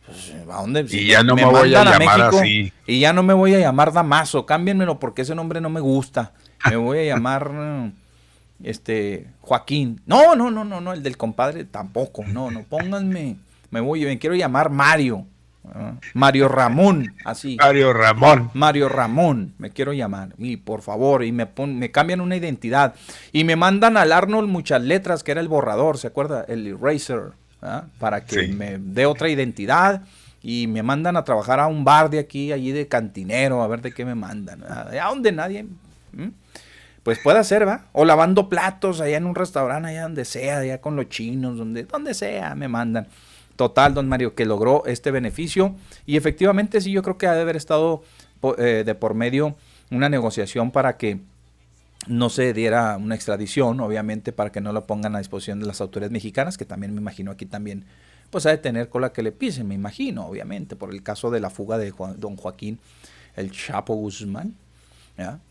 [0.06, 0.86] Pues, ¿A dónde?
[0.88, 2.72] y ya no me, voy a, llamar así.
[2.86, 4.46] Y ya no me voy a llamar Damaso.
[4.46, 6.32] Cámbienmelo porque ese nombre no me gusta.
[6.66, 7.52] Me voy a llamar
[8.62, 10.00] este Joaquín.
[10.06, 10.94] No, no, no, no, no.
[10.94, 12.24] El del compadre tampoco.
[12.24, 12.62] No, no.
[12.62, 13.36] Pónganme.
[13.70, 15.26] Me voy, me quiero llamar Mario.
[16.14, 17.56] Mario Ramón, así.
[17.60, 18.50] Mario Ramón.
[18.54, 20.30] Mario Ramón, me quiero llamar.
[20.38, 22.94] Y por favor, y me, me cambian una identidad.
[23.32, 26.44] Y me mandan al Arnold muchas letras, que era el borrador, ¿se acuerda?
[26.48, 27.32] El eraser,
[27.98, 30.02] para que me dé otra identidad.
[30.40, 33.82] Y me mandan a trabajar a un bar de aquí, allí de cantinero, a ver
[33.82, 34.62] de qué me mandan.
[34.62, 35.66] ¿A dónde nadie?
[37.02, 37.86] Pues puede ser, ¿va?
[37.92, 41.84] O lavando platos allá en un restaurante, allá donde sea, allá con los chinos, donde,
[41.84, 43.08] donde sea, me mandan.
[43.59, 45.74] Total, don Mario, que logró este beneficio.
[46.06, 48.04] Y efectivamente sí, yo creo que ha de haber estado
[48.56, 49.56] eh, de por medio
[49.90, 51.18] una negociación para que
[52.06, 55.80] no se diera una extradición, obviamente, para que no lo pongan a disposición de las
[55.80, 57.84] autoridades mexicanas, que también me imagino aquí también,
[58.30, 61.40] pues ha de tener cola que le pisen, me imagino, obviamente, por el caso de
[61.40, 62.78] la fuga de don Joaquín,
[63.34, 64.54] el Chapo Guzmán,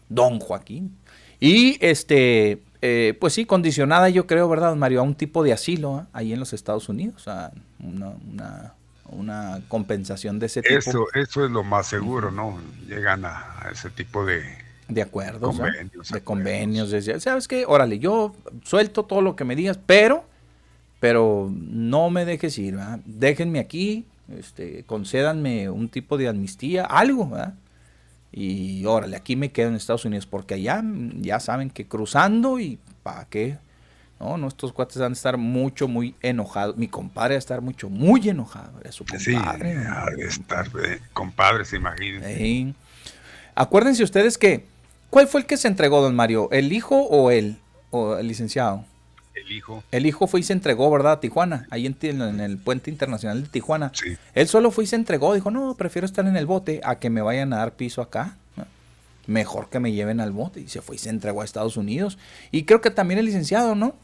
[0.07, 0.95] don Joaquín.
[1.41, 5.01] Y este, eh, pues sí, condicionada yo creo, ¿verdad, Mario?
[5.01, 6.05] A un tipo de asilo ¿eh?
[6.13, 7.27] ahí en los Estados Unidos,
[7.79, 8.73] una,
[9.09, 10.77] una, compensación de ese tipo.
[10.77, 12.59] Eso, eso es lo más seguro, ¿no?
[12.87, 14.43] Llegan a, ese tipo de...
[14.87, 16.95] De acuerdos, convenios, de convenios.
[17.19, 17.65] ¿Sabes qué?
[17.67, 20.23] Órale, yo suelto todo lo que me digas, pero,
[21.01, 22.99] pero no me dejes ir, ¿verdad?
[23.05, 27.55] Déjenme aquí, este, concédanme un tipo de amnistía, algo, ¿verdad?
[28.31, 30.83] Y órale, aquí me quedo en Estados Unidos porque allá
[31.19, 33.57] ya saben que cruzando y para qué.
[34.19, 36.75] No, estos cuates van a estar mucho, muy enojados.
[36.75, 38.79] Mi compadre va a estar mucho, muy enojado.
[38.83, 39.75] Es su compadre.
[39.75, 42.73] Sí, estar, eh, compadres, imagínense.
[43.53, 44.65] Acuérdense ustedes que,
[45.09, 46.49] ¿cuál fue el que se entregó, don Mario?
[46.51, 47.57] ¿El hijo o él?
[47.91, 48.85] ¿O el licenciado?
[49.35, 49.83] El hijo.
[49.91, 51.13] El hijo fue y se entregó, ¿verdad?
[51.13, 53.91] A Tijuana, ahí en, el puente internacional de Tijuana.
[54.33, 57.11] Él solo fue y se entregó, dijo, no, prefiero estar en el bote a que
[57.11, 58.35] me vayan a dar piso acá.
[59.27, 60.61] Mejor que me lleven al bote.
[60.61, 62.17] Y se fue y se entregó a Estados Unidos.
[62.51, 63.95] Y creo que también el licenciado, ¿no?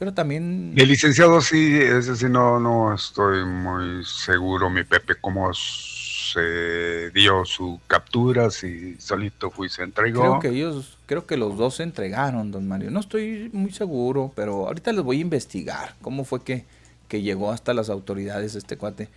[0.00, 0.72] Creo también...
[0.76, 7.44] El licenciado sí, ese sí no, no estoy muy seguro, mi Pepe, cómo se dio
[7.44, 10.22] su captura, si solito fue y se entregó.
[10.22, 12.90] Creo que ellos, creo que los dos se entregaron, don Mario.
[12.90, 16.64] No estoy muy seguro, pero ahorita les voy a investigar cómo fue que,
[17.06, 19.10] que llegó hasta las autoridades este cuate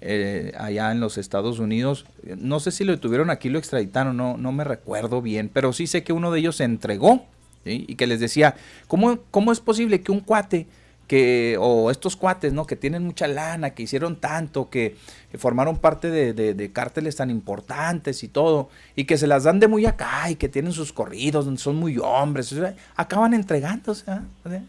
[0.00, 2.06] eh, allá en los Estados Unidos.
[2.22, 5.88] No sé si lo tuvieron aquí, lo extraditaron, no, no me recuerdo bien, pero sí
[5.88, 7.26] sé que uno de ellos se entregó
[7.64, 8.54] y que les decía,
[8.88, 10.66] ¿cómo, ¿cómo es posible que un cuate
[11.10, 12.68] que, o estos cuates, ¿no?
[12.68, 14.94] Que tienen mucha lana, que hicieron tanto, que,
[15.38, 19.66] formaron parte de, de, cárteles tan importantes y todo, y que se las dan de
[19.66, 22.54] muy acá y que tienen sus corridos, son muy hombres,
[22.94, 24.04] acaban entregándose.
[24.44, 24.62] Pues,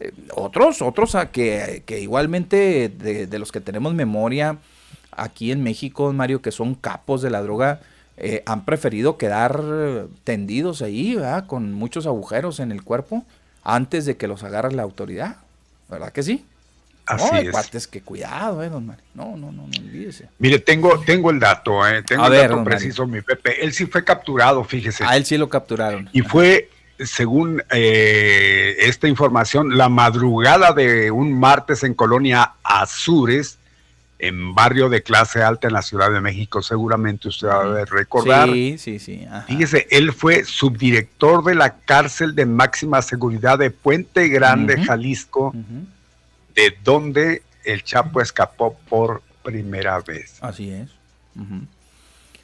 [0.00, 4.58] eh, otros, otros a que, que igualmente de, los que tenemos memoria
[5.12, 7.80] aquí en México, Mario, que son capos de la droga,
[8.20, 9.62] eh, han preferido quedar
[10.24, 11.46] tendidos ahí, ¿verdad?
[11.46, 13.24] Con muchos agujeros en el cuerpo
[13.64, 15.36] antes de que los agarre la autoridad.
[15.88, 16.44] ¿Verdad que sí?
[17.06, 17.86] Así es.
[17.88, 19.02] que cuidado, eh, don Mario.
[19.14, 20.28] No, no, no, no olvídese.
[20.38, 22.02] Mire, tengo, tengo el dato, eh.
[22.02, 23.64] Tengo el dato preciso, mi Pepe.
[23.64, 25.04] Él sí fue capturado, fíjese.
[25.04, 26.08] A él sí lo capturaron.
[26.12, 33.58] Y fue, según eh, esta información, la madrugada de un martes en Colonia Azures,
[34.20, 38.48] en barrio de clase alta en la Ciudad de México, seguramente usted va a recordar.
[38.50, 39.26] Sí, sí, sí.
[39.46, 45.54] Fíjese, él fue subdirector de la cárcel de máxima seguridad de Puente Grande, Jalisco,
[46.54, 50.38] de donde el Chapo escapó por primera vez.
[50.40, 50.90] Así es.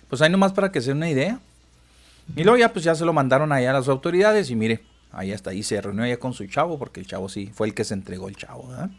[0.08, 1.40] Pues ahí nomás para que se una idea.
[2.34, 5.30] Y luego ya pues ya se lo mandaron allá a las autoridades y mire, ahí
[5.30, 7.84] está, ahí se reunió allá con su chavo, porque el chavo sí fue el que
[7.84, 8.90] se entregó el chavo, ¿verdad?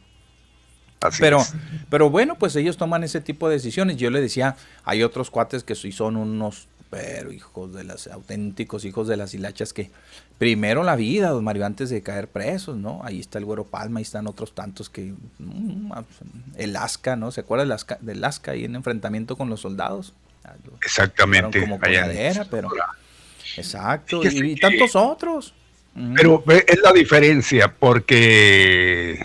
[1.20, 1.46] Pero,
[1.90, 3.98] pero bueno, pues ellos toman ese tipo de decisiones.
[3.98, 8.86] Yo le decía, hay otros cuates que sí son unos, pero hijos de las, auténticos
[8.86, 9.92] hijos de las hilachas que
[10.38, 13.02] primero la vida, don Mario, antes de caer presos, ¿no?
[13.04, 15.92] Ahí está el Güero Palma, ahí están otros tantos que, mm,
[16.58, 17.32] el Asca, ¿no?
[17.32, 20.14] ¿Se acuerda del Asca, del Asca ahí en enfrentamiento con los soldados?
[20.44, 21.60] Ah, Exactamente.
[21.62, 22.70] Como pero...
[23.56, 25.54] Exacto, y, tantos otros.
[26.16, 29.20] Pero es la diferencia, porque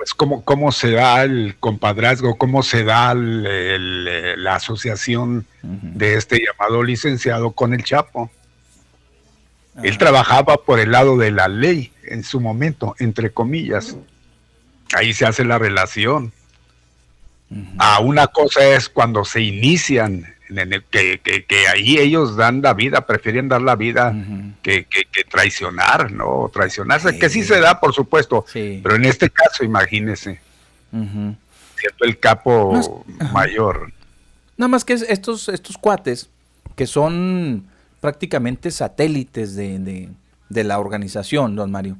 [0.00, 6.82] pues cómo, cómo se da el compadrazgo, cómo se da la asociación de este llamado
[6.82, 8.30] licenciado con el Chapo.
[9.82, 13.94] Él trabajaba por el lado de la ley en su momento, entre comillas.
[14.94, 16.32] Ahí se hace la relación.
[17.76, 20.34] A ah, una cosa es cuando se inician
[20.90, 24.14] que, ahí ellos dan la vida, prefieren dar la vida
[24.62, 24.86] que,
[25.30, 26.50] traicionar, ¿no?
[26.52, 30.40] Traicionarse, que sí se da, por supuesto, pero en este caso, imagínese,
[30.90, 31.36] siendo
[32.00, 33.92] el capo mayor.
[34.56, 36.28] Nada más que estos, estos cuates,
[36.76, 37.66] que son
[38.00, 40.08] prácticamente satélites de,
[40.48, 41.96] la organización, don Mario,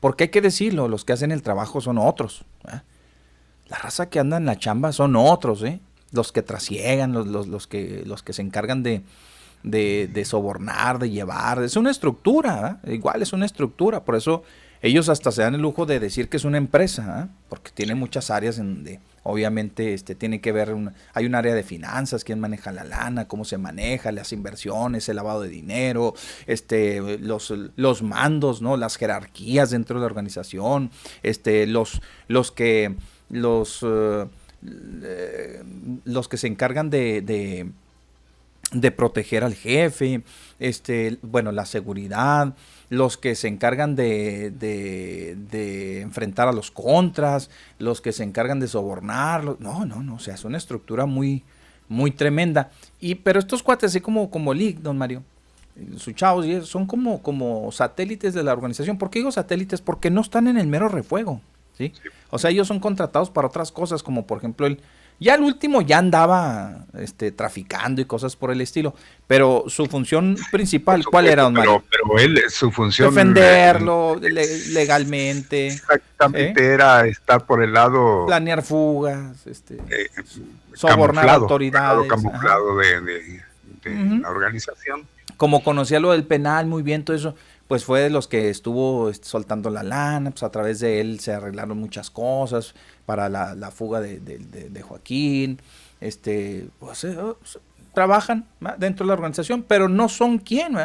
[0.00, 2.44] porque hay que decirlo, los que hacen el trabajo son otros.
[3.68, 5.80] La raza que anda en la chamba son otros, ¿eh?
[6.12, 9.02] Los que trasiegan, los, los, los, que, los que se encargan de,
[9.62, 11.62] de, sobornar, de llevar.
[11.62, 12.94] Es una estructura, ¿eh?
[12.94, 14.04] igual es una estructura.
[14.04, 14.42] Por eso
[14.80, 17.34] ellos hasta se dan el lujo de decir que es una empresa, ¿eh?
[17.48, 20.74] porque tiene muchas áreas en donde obviamente este, tiene que ver,
[21.14, 25.16] hay un área de finanzas, quién maneja la lana, cómo se maneja, las inversiones, el
[25.16, 26.14] lavado de dinero,
[26.46, 28.76] este, los, los mandos, ¿no?
[28.76, 30.90] las jerarquías dentro de la organización,
[31.22, 32.96] este, los, los que
[33.30, 33.80] los...
[33.82, 34.26] Eh,
[34.64, 35.62] eh,
[36.04, 37.22] los que se encargan de,
[38.72, 40.22] de, proteger al jefe,
[40.60, 42.54] este, bueno, la seguridad,
[42.88, 48.68] los que se encargan de, de, enfrentar a los contras, los que se encargan de
[48.68, 49.60] sobornarlos.
[49.60, 51.42] No, no, no, o sea, es una estructura muy,
[51.88, 52.70] muy tremenda.
[53.00, 55.22] Y, pero estos cuates, así como, como League, don Mario,
[55.96, 58.98] sus chavos, son como, como satélites de la organización.
[58.98, 59.80] ¿Por qué digo satélites?
[59.80, 61.40] Porque no están en el mero refuego.
[61.82, 61.92] ¿Sí?
[62.30, 64.80] O sea, ellos son contratados para otras cosas, como por ejemplo el...
[65.20, 68.92] Ya el último ya andaba este, traficando y cosas por el estilo,
[69.28, 71.84] pero su función principal, ¿cuál era, don Mario?
[71.88, 73.14] Pero, él, su función...
[73.14, 75.68] Defenderlo legalmente.
[75.68, 76.74] Exactamente, ¿eh?
[76.74, 78.26] era estar por el lado...
[78.26, 80.08] Planear fugas, este, eh,
[80.74, 82.08] sobornar autoridades.
[82.08, 83.42] Camuflado de,
[83.84, 85.06] la organización.
[85.36, 87.36] Como conocía lo del penal muy bien, todo eso
[87.72, 91.20] pues fue de los que estuvo este, soltando la lana, pues a través de él
[91.20, 92.74] se arreglaron muchas cosas
[93.06, 95.58] para la, fuga de, Joaquín,
[95.98, 97.38] este, pues, eh, oh,
[97.94, 98.44] trabajan
[98.76, 100.76] dentro de la organización, pero no son quién,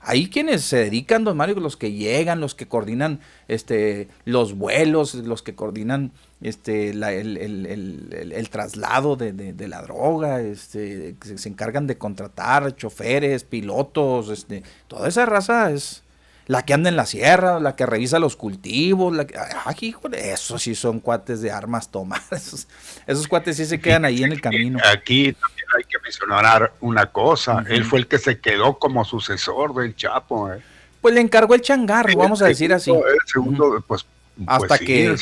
[0.00, 5.12] Hay quienes se dedican, don Mario, los que llegan, los que coordinan este, los vuelos,
[5.16, 12.74] los que coordinan este, el, traslado de, la droga, este, se, se, encargan de contratar
[12.74, 16.05] choferes, pilotos, este, toda esa raza es
[16.46, 20.62] la que anda en la sierra, la que revisa los cultivos, la que, ay, esos
[20.62, 22.66] sí son cuates de armas tomadas,
[23.06, 24.78] esos, cuates sí se quedan ahí en el camino.
[24.92, 29.74] Aquí también hay que mencionar una cosa, él fue el que se quedó como sucesor
[29.74, 30.52] del Chapo.
[30.52, 30.60] ¿eh?
[31.00, 32.90] Pues le encargó el changarro, vamos a decir así.
[32.90, 35.16] El segundo, pues, pues, hasta que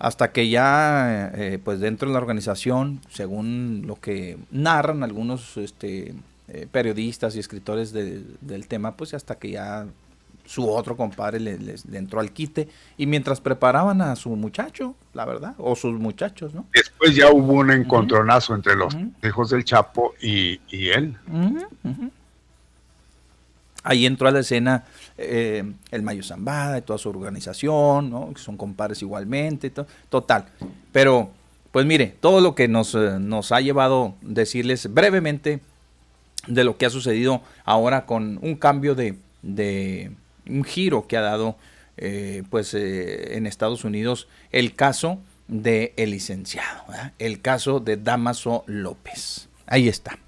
[0.00, 6.14] hasta que ya, eh, pues dentro de la organización, según lo que narran algunos este,
[6.52, 9.86] eh, periodistas y escritores del tema, pues hasta que ya
[10.44, 15.54] su otro compadre le, entró al quite y mientras preparaban a su muchacho, la verdad,
[15.58, 16.66] o sus muchachos, ¿no?
[16.74, 21.16] Después ya hubo un encontronazo entre los hijos del Chapo y, él.
[23.84, 24.84] Ahí entró a la escena
[25.16, 28.32] eh, el Mayo Zambada y toda su organización, ¿no?
[28.34, 29.72] que son compadres igualmente,
[30.08, 30.46] total.
[30.90, 31.30] Pero,
[31.70, 35.60] pues mire, todo lo que nos, eh, nos ha llevado decirles brevemente
[36.46, 40.12] de lo que ha sucedido ahora con un cambio de, de
[40.48, 41.56] un giro que ha dado
[41.96, 45.18] eh, pues eh, en Estados Unidos el caso
[45.48, 46.84] de el licenciado,
[47.18, 49.48] el caso de Damaso López.
[49.66, 50.18] Ahí está.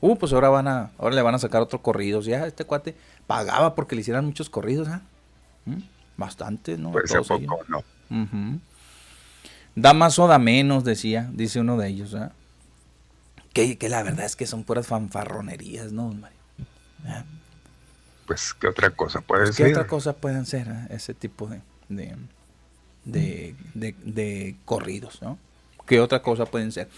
[0.00, 2.20] Uh, pues ahora van a, ahora le van a sacar otro corrido.
[2.20, 2.94] Ya este cuate
[3.26, 5.02] pagaba porque le hicieran muchos corridos, ¿ah?
[5.64, 5.78] ¿Mm?
[6.16, 6.92] Bastante, ¿no?
[6.92, 7.82] Pues poco, no.
[9.74, 12.32] Damaso da menos, decía, dice uno de ellos, ¿ah?
[13.78, 16.36] Que, la verdad es que son puras fanfarronerías, ¿no, Mario?
[18.26, 19.66] Pues, ¿qué otra cosa puede pues, ser?
[19.66, 20.88] ¿Qué otra cosa pueden ser eh?
[20.90, 21.48] ese tipo
[21.88, 22.14] de,
[23.04, 25.38] de, de, corridos, ¿no?
[25.86, 26.90] ¿Qué otra cosa pueden ser?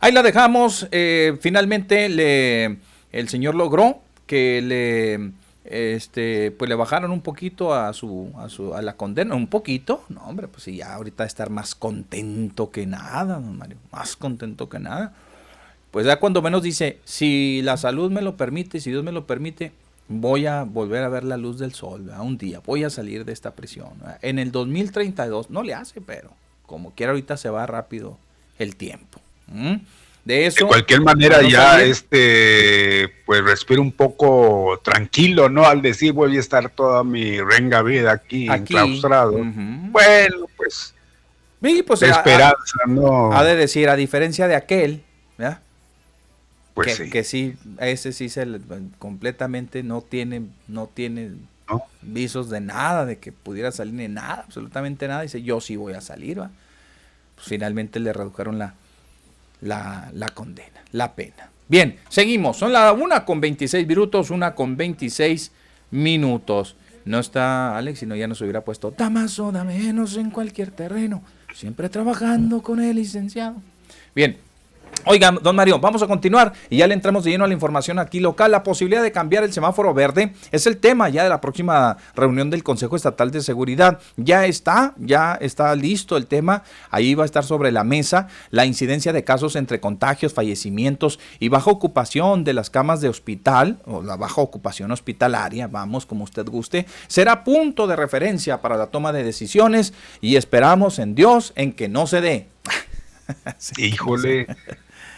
[0.00, 0.86] Ahí la dejamos.
[0.92, 2.78] Eh, finalmente, le,
[3.10, 5.32] el señor logró que le
[5.64, 10.04] este pues le bajaron un poquito a su a su a la condena un poquito
[10.10, 14.68] no hombre pues sí ya ahorita estar más contento que nada don Mario más contento
[14.68, 15.14] que nada
[15.94, 19.28] pues ya cuando menos dice, si la salud me lo permite, si Dios me lo
[19.28, 19.70] permite,
[20.08, 23.24] voy a volver a ver la luz del sol, a un día, voy a salir
[23.24, 23.90] de esta prisión.
[24.20, 26.30] En el 2032 no le hace, pero
[26.66, 28.18] como quiera ahorita se va rápido
[28.58, 29.20] el tiempo.
[30.24, 30.64] De eso.
[30.64, 35.64] De cualquier manera ya este pues respiro un poco tranquilo, ¿no?
[35.64, 39.38] Al decir voy a estar toda mi renga vida aquí, enclaustrado.
[39.44, 40.92] Bueno, pues,
[41.60, 43.32] pues esperanza, ¿no?
[43.32, 45.04] Ha de decir, a diferencia de aquel,
[45.38, 45.60] ¿ya?
[46.74, 47.10] Pues que, sí.
[47.10, 48.46] que sí, ese sí se
[48.98, 51.32] completamente no tiene, no tiene
[52.02, 55.22] visos de nada, de que pudiera salir ni nada, absolutamente nada.
[55.22, 56.50] Dice, yo sí voy a salir, ¿va?
[57.36, 58.74] Pues finalmente le redujeron la,
[59.60, 61.50] la, la condena, la pena.
[61.68, 62.58] Bien, seguimos.
[62.58, 65.52] Son la una con 26 minutos, una con 26
[65.90, 66.76] minutos.
[67.04, 71.22] No está Alex, sino ya nos hubiera puesto Damaso, dame menos en cualquier terreno.
[71.54, 73.56] Siempre trabajando con el licenciado.
[74.14, 74.38] Bien,
[75.06, 77.98] Oigan, don Mario, vamos a continuar y ya le entramos de lleno a la información
[77.98, 78.50] aquí local.
[78.50, 82.48] La posibilidad de cambiar el semáforo verde es el tema ya de la próxima reunión
[82.48, 84.00] del Consejo Estatal de Seguridad.
[84.16, 86.62] Ya está, ya está listo el tema.
[86.90, 91.48] Ahí va a estar sobre la mesa la incidencia de casos entre contagios, fallecimientos y
[91.48, 96.46] baja ocupación de las camas de hospital o la baja ocupación hospitalaria, vamos, como usted
[96.46, 101.72] guste, será punto de referencia para la toma de decisiones y esperamos en Dios en
[101.72, 102.48] que no se dé.
[103.78, 104.46] Híjole.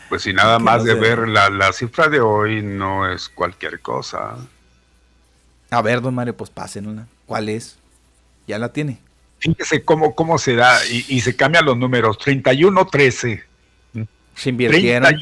[0.09, 4.37] Pues si nada más de ver la, la, cifra de hoy no es cualquier cosa.
[5.71, 7.07] A ver, don Mario, pues pásenla.
[7.27, 7.79] ¿Cuál es?
[8.47, 9.01] Ya la tiene.
[9.39, 12.19] Fíjese cómo, cómo se da y, se cambian los números.
[12.19, 13.43] 31-13.
[14.35, 15.13] Se invirtieron.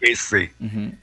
[0.00, 0.98] 31-13.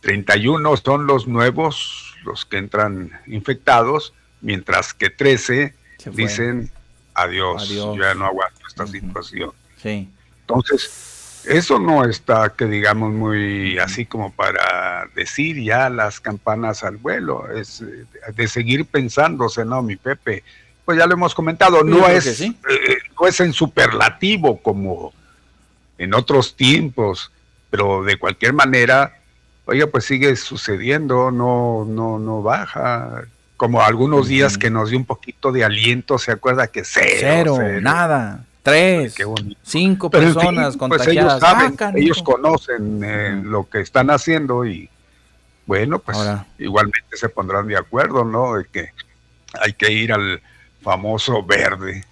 [0.00, 5.74] 31 son los nuevos, los que entran infectados, mientras que 13
[6.12, 6.70] dicen
[7.14, 9.52] adiós, ya no aguanto esta situación.
[9.80, 10.10] Sí.
[10.40, 11.13] Entonces,
[11.46, 17.50] eso no está, que digamos, muy así como para decir ya las campanas al vuelo,
[17.50, 20.42] es eh, de seguir pensándose, ¿no, mi Pepe?
[20.84, 22.54] Pues ya lo hemos comentado, no es, eh,
[23.18, 25.12] no es en superlativo como
[25.98, 27.30] en otros tiempos,
[27.70, 29.16] pero de cualquier manera,
[29.64, 33.24] oiga, pues sigue sucediendo, no, no, no baja.
[33.56, 37.54] Como algunos días que nos dio un poquito de aliento, ¿se acuerda que cero?
[37.56, 37.80] cero.
[37.80, 39.14] nada tres,
[39.62, 44.88] cinco personas pues ellos saben, ellos conocen eh, lo que están haciendo y
[45.66, 46.18] bueno, pues
[46.58, 48.54] igualmente se pondrán de acuerdo, ¿no?
[48.54, 48.90] De que
[49.60, 50.40] hay que ir al
[50.80, 52.04] famoso verde.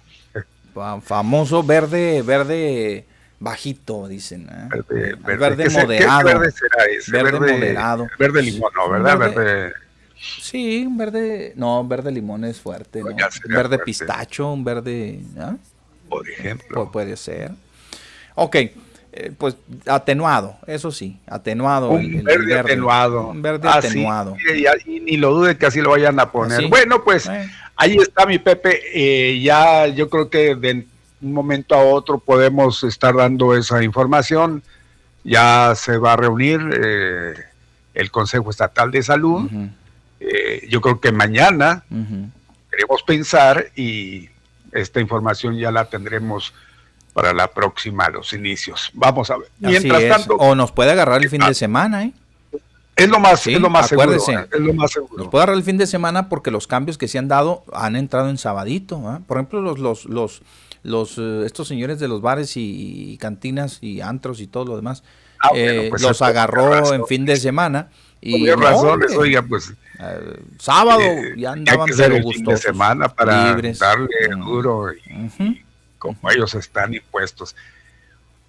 [1.03, 3.05] Famoso verde, verde
[3.39, 4.47] bajito, dicen.
[4.49, 4.69] ¿eh?
[4.69, 6.27] Verde, verde, moderado.
[6.27, 7.11] ¿qué, verde será ese?
[7.11, 8.07] Verde, moderado.
[8.17, 8.89] Verde limón, ¿no?
[8.89, 9.17] ¿Verdad?
[9.17, 9.73] Verde,
[10.15, 13.09] Sí, un verde, no, verde limón es fuerte, ¿no?
[13.09, 15.55] Un verde pistacho, un verde, ¿ah?
[16.13, 16.91] Por ejemplo.
[16.91, 17.51] puede ser.
[18.35, 21.91] Ok, eh, pues atenuado, eso sí, atenuado.
[21.91, 23.27] Un verde, atenuado.
[23.27, 24.35] Un verde ah, atenuado.
[24.87, 26.67] y, ni lo dude que así lo vayan a poner.
[26.67, 27.29] Bueno, pues
[27.75, 28.81] ahí está mi Pepe.
[28.91, 30.87] Eh, ya yo creo que de
[31.21, 34.63] un momento a otro podemos estar dando esa información.
[35.23, 37.33] Ya se va a reunir eh,
[37.93, 39.47] el Consejo Estatal de Salud.
[40.69, 41.83] yo creo que mañana
[42.71, 44.29] queremos pensar y
[44.73, 46.53] esta información ya la tendremos
[47.13, 48.89] para la próxima, los inicios.
[48.93, 49.47] Vamos a ver.
[49.59, 50.35] Mientras tanto.
[50.35, 52.13] O nos puede agarrar el fin de semana, ¿eh?
[52.95, 54.13] Es lo más, es lo más seguro.
[54.13, 54.47] ¿eh?
[54.51, 55.15] Es lo más seguro.
[55.17, 57.95] Nos puede agarrar el fin de semana porque los cambios que se han dado han
[57.95, 58.97] entrado en sabadito.
[59.15, 59.19] ¿eh?
[59.25, 60.41] Por ejemplo, los, los, los,
[60.83, 65.03] los eh, estos señores de los bares y, cantinas y antros y todo lo demás,
[65.41, 65.49] ah,
[65.89, 67.89] pues los agarró en fin de semana.
[68.21, 69.73] Y razones, oiga, pues.
[70.59, 71.01] Sábado
[71.35, 75.63] ya andaban que fin de semana para darle duro y,
[75.97, 77.55] como ellos están impuestos.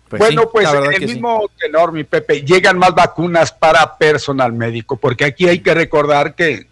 [0.08, 4.96] Pues bueno, pues en el mismo tenor, mi Pepe, llegan más vacunas para personal médico,
[4.96, 6.68] porque aquí hay que recordar que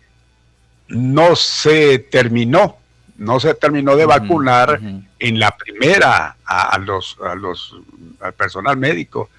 [0.89, 2.77] no se terminó,
[3.17, 4.81] no se terminó de vacunar
[5.19, 7.77] en la primera a, los, a los,
[8.21, 9.31] al personal médico.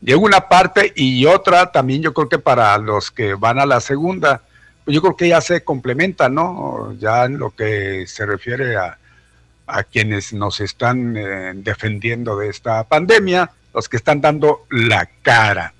[0.00, 3.80] Llega una parte y otra también yo creo que para los que van a la
[3.80, 4.42] segunda,
[4.86, 6.94] yo creo que ya se complementa, ¿no?
[6.98, 8.98] Ya en lo que se refiere a,
[9.66, 15.72] a quienes nos están eh, defendiendo de esta pandemia, los que están dando la cara.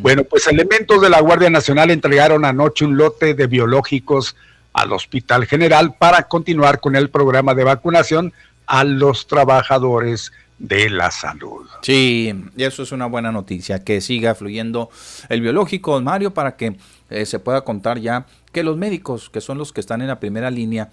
[0.00, 4.36] Bueno, pues elementos de la Guardia Nacional entregaron anoche un lote de biológicos
[4.72, 8.32] al Hospital General para continuar con el programa de vacunación
[8.66, 11.66] a los trabajadores de la salud.
[11.82, 14.90] Sí, y eso es una buena noticia, que siga fluyendo
[15.28, 16.76] el biológico, Mario, para que
[17.10, 20.20] eh, se pueda contar ya que los médicos, que son los que están en la
[20.20, 20.90] primera línea,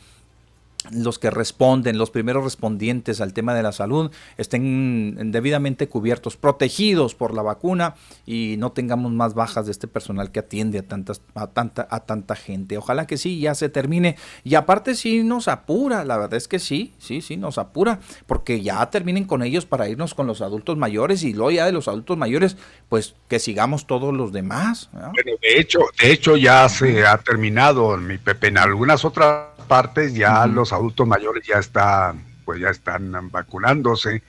[0.90, 7.14] los que responden, los primeros respondientes al tema de la salud, estén debidamente cubiertos, protegidos
[7.14, 7.95] por la vacuna
[8.26, 12.02] y no tengamos más bajas de este personal que atiende a, tantas, a, tanta, a
[12.02, 12.78] tanta gente.
[12.78, 14.16] Ojalá que sí, ya se termine.
[14.44, 18.62] Y aparte sí nos apura, la verdad es que sí, sí, sí, nos apura, porque
[18.62, 21.88] ya terminen con ellos para irnos con los adultos mayores y luego ya de los
[21.88, 22.58] adultos mayores,
[22.90, 24.90] pues que sigamos todos los demás.
[24.91, 30.14] Bueno, de hecho, de hecho ya se ha terminado, mi Pepe, en algunas otras partes
[30.14, 34.22] ya los adultos mayores ya están, pues ya están vacunándose.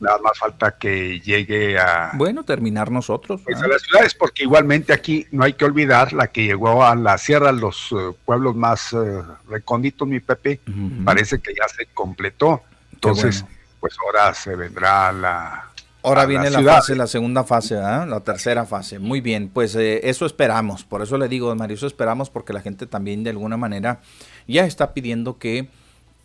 [0.00, 2.10] Nada más falta que llegue a...
[2.14, 3.40] Bueno, terminar nosotros.
[3.44, 6.96] Pues a las ciudades, porque igualmente aquí no hay que olvidar la que llegó a
[6.96, 10.58] la sierra, los eh, pueblos más uh, recónditos, mi Pepe,
[11.04, 12.62] parece que ya se completó.
[12.92, 13.44] Entonces,
[13.78, 15.70] pues ahora se vendrá la...
[16.02, 18.98] Ahora viene la, fase, la segunda fase, la tercera fase.
[18.98, 20.82] Muy bien, pues eh, eso esperamos.
[20.84, 24.00] Por eso le digo, Mario, eso esperamos porque la gente también de alguna manera
[24.46, 25.68] ya está pidiendo que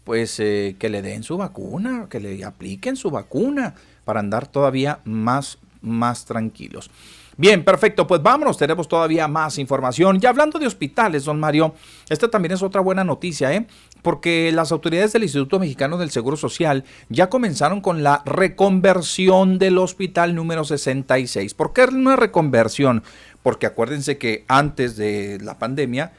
[0.04, 3.76] pues eh, que le den su vacuna, que le apliquen su vacuna
[4.06, 6.90] para andar todavía más, más tranquilos.
[7.38, 10.20] Bien, perfecto, pues vámonos, tenemos todavía más información.
[10.22, 11.74] Y hablando de hospitales, don Mario,
[12.10, 13.66] esta también es otra buena noticia, ¿eh?
[14.02, 19.78] porque las autoridades del Instituto Mexicano del Seguro Social ya comenzaron con la reconversión del
[19.78, 21.54] hospital número 66.
[21.54, 23.04] ¿Por qué una reconversión?
[23.41, 26.12] Porque acuérdense que antes de la pandemia,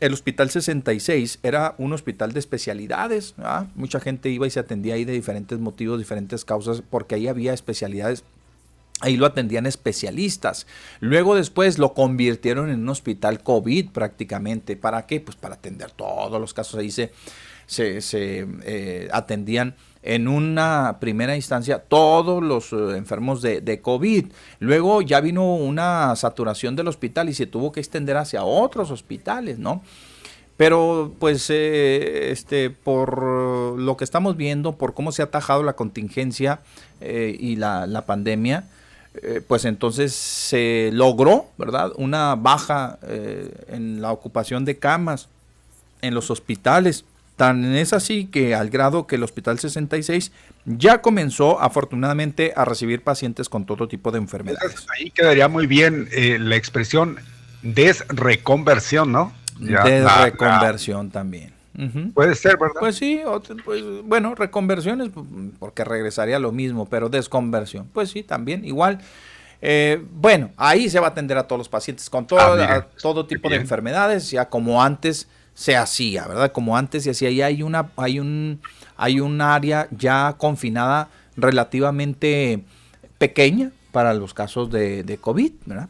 [0.00, 3.34] el Hospital 66 era un hospital de especialidades.
[3.74, 7.52] Mucha gente iba y se atendía ahí de diferentes motivos, diferentes causas, porque ahí había
[7.52, 8.24] especialidades.
[9.02, 10.66] Ahí lo atendían especialistas.
[11.00, 14.76] Luego después lo convirtieron en un hospital COVID prácticamente.
[14.76, 15.20] ¿Para qué?
[15.20, 16.80] Pues para atender todos los casos.
[16.80, 17.12] Ahí se,
[17.66, 24.26] se, eh, atendían en una primera instancia todos los eh, enfermos de, COVID.
[24.58, 29.58] Luego ya vino una saturación del hospital y se tuvo que extender hacia otros hospitales,
[29.58, 29.82] ¿no?
[30.56, 35.74] Pero pues eh, este, por lo que estamos viendo, por cómo se ha atajado la
[35.74, 36.60] contingencia
[37.00, 38.64] eh, y la pandemia,
[39.48, 41.90] pues entonces se logró, ¿verdad?
[41.96, 43.00] Una baja
[43.66, 45.28] en la ocupación de camas
[46.00, 47.04] en los hospitales.
[47.40, 50.30] Tan es así que al grado que el Hospital 66
[50.66, 54.86] ya comenzó afortunadamente a recibir pacientes con todo tipo de enfermedades.
[54.94, 57.16] Ahí quedaría muy bien eh, la expresión
[57.62, 59.32] desreconversión, ¿no?
[59.58, 61.54] desreconversión también.
[62.12, 62.78] Puede ser, ¿verdad?
[62.78, 63.22] Pues sí,
[63.64, 65.08] pues, bueno, reconversiones,
[65.58, 68.98] porque regresaría lo mismo, pero desconversión, pues sí, también, igual.
[69.62, 73.24] Eh, bueno, ahí se va a atender a todos los pacientes con todo, ah, todo
[73.24, 75.26] tipo de enfermedades, ya como antes
[75.60, 76.52] se hacía, ¿verdad?
[76.52, 78.60] Como antes se hacía, y hay una, hay un,
[78.96, 82.62] hay un área ya confinada relativamente
[83.18, 85.88] pequeña para los casos de, COVID, ¿verdad?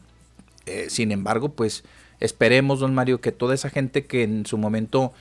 [0.67, 1.85] Eh, sin embargo, pues
[2.21, 5.13] Esperemos, don Mario, que toda esa gente que en su momento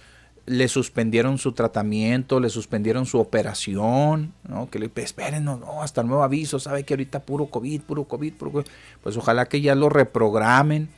[0.46, 4.70] le suspendieron su tratamiento, le suspendieron su operación, ¿no?
[4.70, 8.04] Que le esperen, no, no, hasta el nuevo aviso, sabe que ahorita puro COVID, puro
[8.04, 8.66] COVID, puro COVID.
[9.02, 10.90] Pues ojalá que ya lo reprogramen,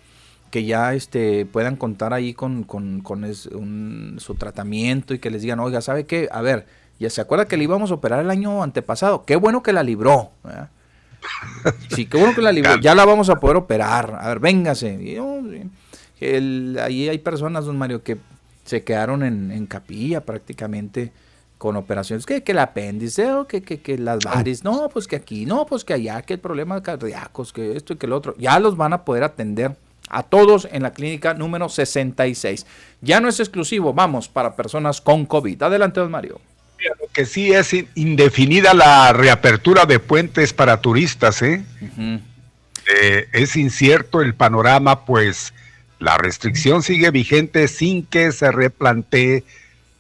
[0.52, 3.26] que ya este, puedan contar ahí con, con, con
[4.20, 6.28] su tratamiento y que les digan, oiga, ¿sabe qué?
[6.32, 6.68] A ver,
[7.00, 9.82] ya se acuerda que le íbamos a operar el año antepasado, qué bueno que la
[9.82, 10.32] libró.
[11.90, 14.18] Sí, qué bueno que la libró, ya la vamos a poder operar.
[14.20, 15.20] A ver, véngase.
[15.20, 15.40] Oh,
[16.82, 18.18] ahí hay personas, don Mario, que
[18.66, 21.12] se quedaron en, capilla prácticamente
[21.60, 25.46] con operaciones, que, que el apéndice o que, que, las varis, no, pues que aquí,
[25.46, 28.60] no, pues que allá, que el problema cardíacos, que esto y que el otro, ya
[28.60, 29.78] los van a poder atender
[30.12, 32.66] a todos en la clínica número 66.
[33.02, 35.64] Ya no es exclusivo, vamos, para personas con COVID.
[35.64, 36.40] Adelante, don Mario.
[37.00, 41.64] Lo que sí es indefinida la reapertura de puentes para turistas, ¿eh?
[42.88, 45.54] eh es incierto el panorama, pues
[46.00, 49.44] la restricción sigue vigente sin que se replantee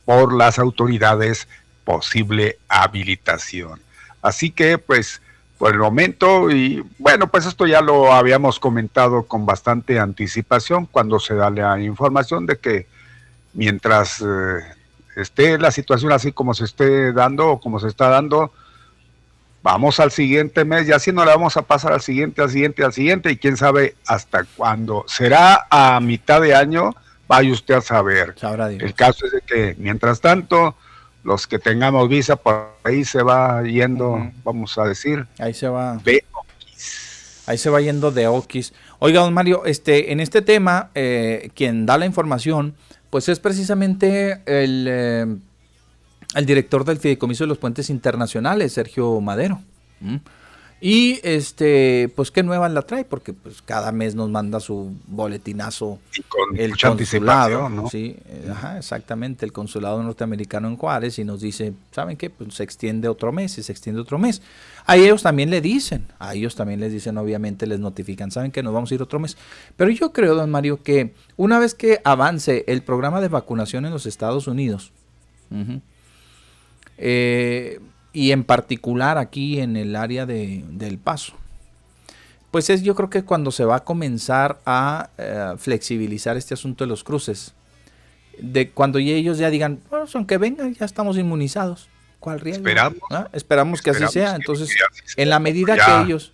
[0.05, 1.47] por las autoridades
[1.83, 3.79] posible habilitación.
[4.21, 5.21] Así que, pues,
[5.61, 11.19] por el momento, y bueno, pues esto ya lo habíamos comentado con bastante anticipación cuando
[11.19, 12.87] se da la información de que
[13.53, 14.25] mientras eh,
[15.15, 18.51] esté la situación así como se esté dando o como se está dando,
[19.61, 22.83] vamos al siguiente mes y así no le vamos a pasar al siguiente, al siguiente,
[22.83, 25.05] al siguiente y quién sabe hasta cuándo.
[25.07, 26.95] Será a mitad de año,
[27.27, 28.33] vaya usted a saber.
[28.81, 30.75] El caso es de que mientras tanto,
[31.23, 35.27] los que tengamos visa por ahí se va yendo, vamos a decir.
[35.39, 35.97] Ahí se va.
[35.97, 36.23] De
[37.47, 38.73] Ahí se va yendo de Oquis.
[38.99, 42.75] Oiga, don Mario, este, en este tema, eh, quien da la información,
[43.09, 44.85] pues es precisamente el...
[44.87, 45.25] Eh,
[46.33, 49.61] el director del Fideicomiso de los Puentes Internacionales, Sergio Madero.
[50.83, 55.99] Y este, pues qué nueva la trae, porque pues cada mes nos manda su boletinazo
[56.27, 57.87] con el consulado, ¿no?
[57.87, 58.17] Sí,
[58.49, 62.31] ajá, exactamente, el consulado norteamericano en Juárez y nos dice, ¿saben qué?
[62.31, 64.41] Pues se extiende otro mes y se extiende otro mes.
[64.87, 68.63] A ellos también le dicen, a ellos también les dicen, obviamente les notifican, saben que
[68.63, 69.37] nos vamos a ir otro mes.
[69.77, 73.91] Pero yo creo, don Mario, que una vez que avance el programa de vacunación en
[73.91, 74.91] los Estados Unidos,
[76.97, 77.79] eh,
[78.13, 81.33] y en particular aquí en el área de, del paso.
[82.51, 86.83] Pues es yo creo que cuando se va a comenzar a eh, flexibilizar este asunto
[86.83, 87.53] de los cruces.
[88.37, 91.87] De cuando ellos ya digan, bueno, son que vengan, ya estamos inmunizados.
[92.19, 92.67] ¿Cuál riesgo?
[92.67, 92.99] Esperamos.
[93.09, 93.29] ¿Ah?
[93.33, 94.35] Esperamos, que así sea.
[94.35, 94.69] Entonces,
[95.15, 96.33] en la medida que ellos...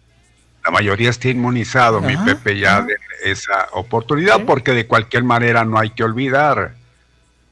[0.66, 5.80] La mayoría esté inmunizado, mi Pepe, ya de esa oportunidad, porque de cualquier manera no
[5.80, 6.76] hay que olvidar,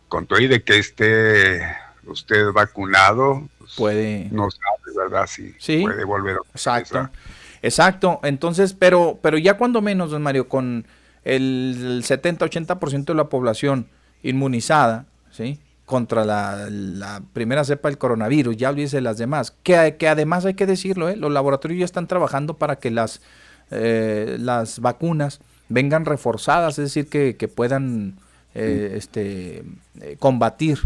[0.09, 1.61] con todo y de que esté
[2.03, 4.27] usted vacunado, puede.
[4.31, 5.27] No sabe, ¿verdad?
[5.27, 6.39] Si puede volver a.
[6.51, 7.09] Exacto.
[7.61, 8.19] Exacto.
[8.23, 10.85] Entonces, pero, pero ya cuando menos, don Mario, con
[11.23, 13.87] el 70-80% de la población
[14.21, 15.59] inmunizada, ¿sí?
[15.85, 19.55] Contra la, primera cepa del coronavirus, ya olvídese las demás.
[19.63, 21.15] Que, que además hay que decirlo, ¿eh?
[21.15, 23.21] los laboratorios ya están trabajando para que las,
[23.71, 28.17] eh, las vacunas vengan reforzadas, es decir, que, que puedan
[28.53, 29.63] eh, este,
[30.19, 30.79] combatir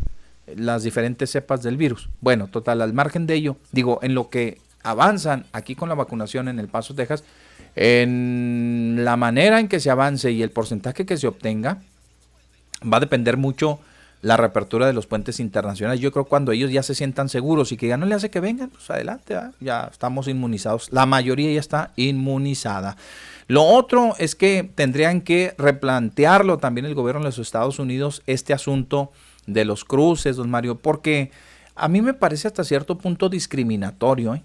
[0.55, 2.09] las diferentes cepas del virus.
[2.21, 6.47] Bueno, total, al margen de ello, digo, en lo que avanzan aquí con la vacunación
[6.47, 7.23] en El Paso, Texas,
[7.75, 11.79] en la manera en que se avance y el porcentaje que se obtenga,
[12.81, 13.79] va a depender mucho
[14.21, 16.01] la reapertura de los puentes internacionales.
[16.01, 18.39] Yo creo cuando ellos ya se sientan seguros y que ya no le hace que
[18.39, 20.91] vengan, pues adelante, ya estamos inmunizados.
[20.91, 22.97] La mayoría ya está inmunizada.
[23.47, 28.53] Lo otro es que tendrían que replantearlo también el gobierno de los Estados Unidos este
[28.53, 29.11] asunto
[29.53, 31.31] de los cruces, don Mario, porque
[31.75, 34.35] a mí me parece hasta cierto punto discriminatorio.
[34.35, 34.43] ¿eh?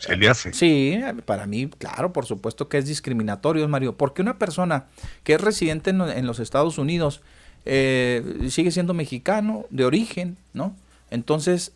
[0.00, 0.52] Se le hace.
[0.52, 4.86] Sí, para mí, claro, por supuesto que es discriminatorio, don Mario, porque una persona
[5.22, 7.22] que es residente en, los Estados Unidos
[7.64, 10.74] eh, sigue siendo mexicano de origen, ¿no?
[11.10, 11.72] Entonces,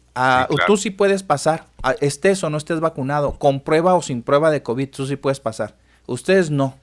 [0.66, 1.66] tú sí puedes pasar,
[2.00, 5.38] estés o no estés vacunado, con prueba o sin prueba de COVID, tú sí puedes
[5.40, 5.76] pasar.
[6.06, 6.76] Ustedes no.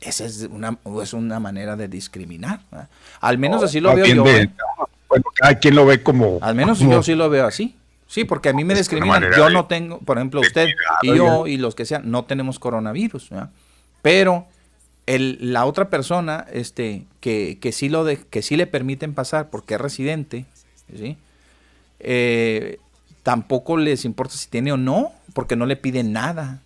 [0.00, 2.60] Esa es una, es una manera de discriminar.
[3.20, 4.26] Al menos así lo veo yo.
[4.26, 4.50] ¿eh?
[5.08, 6.38] bueno, cada quien lo ve como.
[6.42, 7.76] Al menos yo sí lo veo así.
[8.06, 9.24] Sí, porque a mí me discriminan.
[9.36, 10.68] Yo no tengo, por ejemplo, usted
[11.02, 13.30] y yo y los que sean, no tenemos coronavirus.
[14.02, 14.46] Pero
[15.06, 19.48] el, la otra persona este, que, que, sí lo de, que sí le permiten pasar
[19.50, 20.46] porque es residente,
[20.94, 21.16] ¿sí?
[22.00, 22.78] Eh,
[23.22, 26.62] tampoco les importa si tiene o no, porque no le piden nada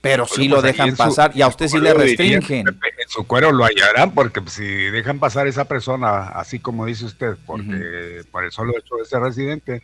[0.00, 2.68] pero sí lo pues, dejan pasar y a usted sí le restringen.
[2.68, 7.36] en su cuero lo hallarán porque si dejan pasar esa persona, así como dice usted,
[7.46, 9.82] porque por el solo hecho de ser residente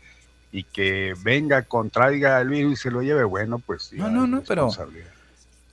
[0.53, 4.43] y que venga, contraiga el virus y se lo lleve, bueno, pues No, no, no,
[4.47, 4.71] pero...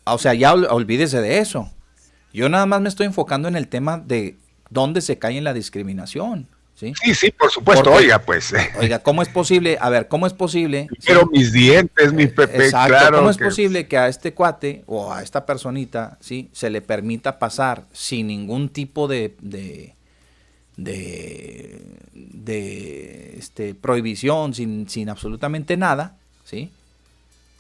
[0.04, 1.72] O sea, ya olvídese de eso.
[2.34, 4.38] Yo nada más me estoy enfocando en el tema de
[4.72, 6.48] dónde se cae en la discriminación.
[6.82, 8.52] Sí, sí, sí por supuesto, oiga, pues.
[8.80, 9.78] Oiga, ¿cómo es posible?
[9.80, 10.88] A ver, ¿cómo es posible?
[11.06, 13.18] Pero mis dientes, mi Pepe, Exacto, claro.
[13.18, 17.38] ¿Cómo es posible que a este cuate o a esta personita, sí, se le permita
[17.38, 19.94] pasar sin ningún tipo de, de,
[20.76, 21.82] de,
[22.14, 26.72] de este, prohibición, sin, sin absolutamente nada, sí?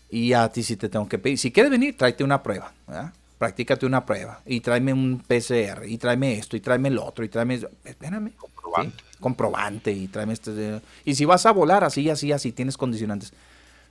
[0.10, 3.14] Y a ti sí te tengo que pedir, si quieres venir, tráete una prueba, ¿verdad?
[3.38, 7.30] Practícate una prueba y tráeme un PCR y tráeme esto y tráeme el otro y
[7.30, 7.60] tráeme...
[7.85, 8.31] Espérame.
[8.35, 9.03] Comprobante.
[9.03, 9.10] ¿sí?
[9.22, 10.81] Comprobante y tráeme este...
[11.06, 13.31] Y si vas a volar así, así, así, tienes condicionantes.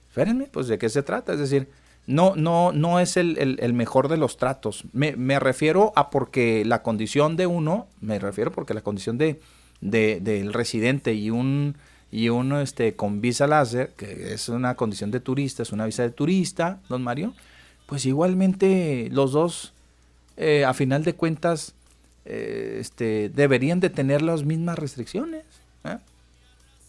[0.09, 1.33] Espérenme, pues de qué se trata.
[1.33, 1.69] Es decir,
[2.07, 4.85] no, no, no es el, el, mejor de los tratos.
[4.93, 9.41] Me, me, refiero a porque la condición de uno, me refiero porque la condición de,
[9.81, 11.77] de residente y un
[12.13, 16.03] y uno este con visa láser, que es una condición de turista, es una visa
[16.03, 17.35] de turista, don Mario,
[17.87, 19.73] pues igualmente los dos,
[20.37, 21.75] eh, a final de cuentas,
[22.25, 25.45] eh, este, deberían de tener las mismas restricciones.
[25.85, 25.99] ¿eh?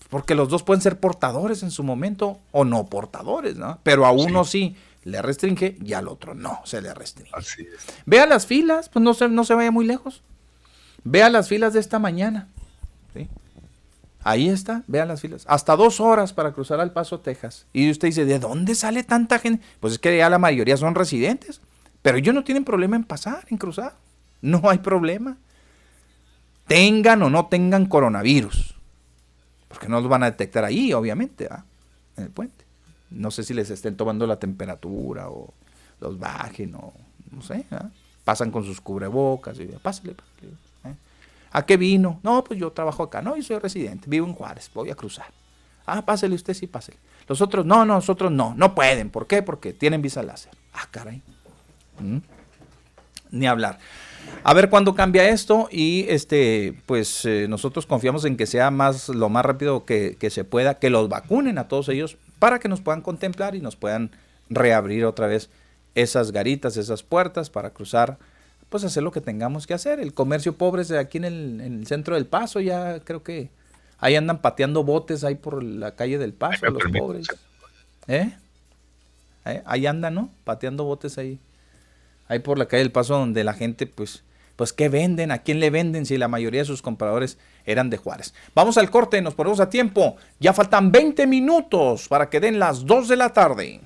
[0.09, 3.79] Porque los dos pueden ser portadores en su momento o no portadores, ¿no?
[3.83, 7.31] Pero a uno sí, sí le restringe y al otro no se le restringe.
[7.33, 7.85] Así es.
[8.05, 10.21] Vea las filas, pues no se, no se vaya muy lejos.
[11.03, 12.47] Vea las filas de esta mañana.
[13.13, 13.27] ¿sí?
[14.23, 15.45] Ahí está, vean las filas.
[15.47, 17.65] Hasta dos horas para cruzar al Paso, Texas.
[17.73, 19.65] Y usted dice, ¿de dónde sale tanta gente?
[19.79, 21.61] Pues es que ya la mayoría son residentes.
[22.01, 23.95] Pero ellos no tienen problema en pasar, en cruzar.
[24.41, 25.37] No hay problema.
[26.67, 28.75] Tengan o no tengan coronavirus.
[29.67, 31.63] Porque no los van a detectar ahí, obviamente, ¿ah?
[32.17, 32.65] en el puente.
[33.09, 35.53] No sé si les estén tomando la temperatura o
[35.99, 36.93] los bajen o
[37.31, 37.65] no sé.
[37.71, 37.89] ¿ah?
[38.23, 40.31] Pasan con sus cubrebocas y pásale, pásale.
[41.53, 42.19] ¿A qué vino?
[42.23, 43.21] No, pues yo trabajo acá.
[43.21, 45.27] No, yo soy residente, vivo en Juárez, voy a cruzar.
[45.85, 46.97] Ah, pásele usted, sí, pásele.
[47.27, 49.09] Los otros, no, no, nosotros no, no pueden.
[49.09, 49.41] ¿Por qué?
[49.41, 50.53] Porque tienen visa láser.
[50.73, 51.21] Ah, caray.
[51.99, 52.17] ¿Mm?
[53.31, 53.79] Ni hablar.
[54.43, 59.09] A ver cuándo cambia esto y este, pues eh, nosotros confiamos en que sea más
[59.09, 62.67] lo más rápido que, que, se pueda, que los vacunen a todos ellos para que
[62.67, 64.11] nos puedan contemplar y nos puedan
[64.49, 65.49] reabrir otra vez
[65.93, 68.17] esas garitas, esas puertas para cruzar
[68.71, 69.99] pues hacer lo que tengamos que hacer.
[69.99, 73.49] El comercio pobre es aquí en el, en el, centro del Paso, ya creo que
[73.99, 77.27] ahí andan pateando botes ahí por la calle del Paso, los pobres.
[78.07, 78.33] ¿Eh?
[79.45, 79.61] ¿Eh?
[79.65, 80.31] Ahí andan, ¿no?
[80.45, 81.37] Pateando botes ahí.
[82.31, 84.23] Ahí por la calle del Paso donde la gente, pues,
[84.55, 85.31] pues, ¿qué venden?
[85.31, 88.33] ¿A quién le venden si la mayoría de sus compradores eran de Juárez?
[88.55, 90.15] Vamos al corte, nos ponemos a tiempo.
[90.39, 93.81] Ya faltan 20 minutos para que den las 2 de la tarde.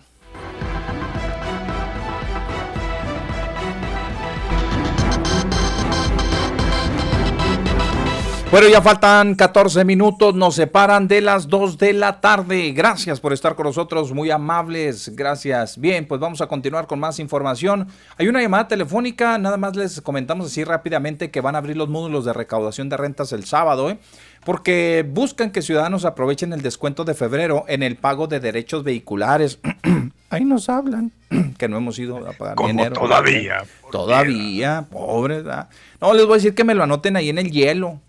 [8.55, 12.71] Bueno, ya faltan 14 minutos, nos separan de las 2 de la tarde.
[12.71, 15.77] Gracias por estar con nosotros, muy amables, gracias.
[15.77, 17.89] Bien, pues vamos a continuar con más información.
[18.17, 21.89] Hay una llamada telefónica, nada más les comentamos así rápidamente que van a abrir los
[21.89, 23.97] módulos de recaudación de rentas el sábado, ¿eh?
[24.45, 29.59] porque buscan que ciudadanos aprovechen el descuento de febrero en el pago de derechos vehiculares.
[30.29, 31.11] Ahí nos hablan
[31.57, 32.95] que no hemos ido a pagar Como dinero.
[32.95, 33.65] Todavía.
[33.91, 34.87] Todavía.
[35.27, 35.67] ¿verdad?
[35.99, 37.99] No, les voy a decir que me lo anoten ahí en el hielo.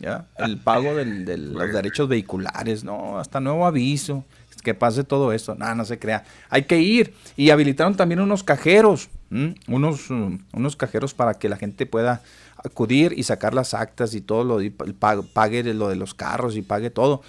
[0.00, 0.26] ¿Ya?
[0.38, 4.24] El pago del, de los derechos vehiculares, no, hasta nuevo aviso,
[4.60, 6.24] que pase todo esto, nada, no se crea.
[6.48, 11.56] Hay que ir y habilitaron también unos cajeros, unos, um, unos cajeros para que la
[11.56, 12.22] gente pueda
[12.62, 16.56] acudir y sacar las actas y todo lo, y pague, pague lo de los carros
[16.56, 17.22] y pague todo.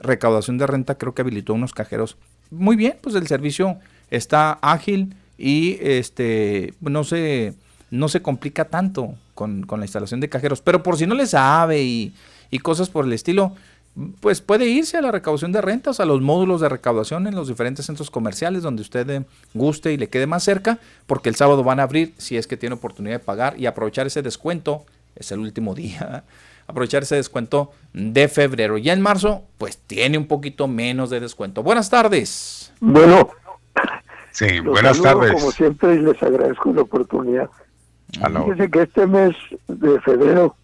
[0.00, 2.16] Recaudación de renta creo que habilitó unos cajeros.
[2.50, 3.78] Muy bien, pues el servicio
[4.10, 7.54] está ágil y este no se
[7.90, 10.60] no se complica tanto con, con, la instalación de cajeros.
[10.62, 12.12] Pero por si no le sabe y,
[12.50, 13.52] y, cosas por el estilo,
[14.18, 17.46] pues puede irse a la recaudación de rentas, a los módulos de recaudación en los
[17.46, 19.22] diferentes centros comerciales donde usted
[19.54, 22.56] guste y le quede más cerca, porque el sábado van a abrir si es que
[22.56, 24.84] tiene oportunidad de pagar y aprovechar ese descuento.
[25.14, 26.24] Es el último día.
[26.66, 28.76] Aprovechar ese descuento de febrero.
[28.76, 31.62] Ya en marzo, pues tiene un poquito menos de descuento.
[31.62, 32.72] Buenas tardes.
[32.80, 33.28] Bueno.
[34.32, 35.32] Sí, buenas tardes.
[35.32, 37.48] Como siempre, y les agradezco la oportunidad.
[38.12, 39.34] Fíjese que este mes
[39.68, 40.56] de febrero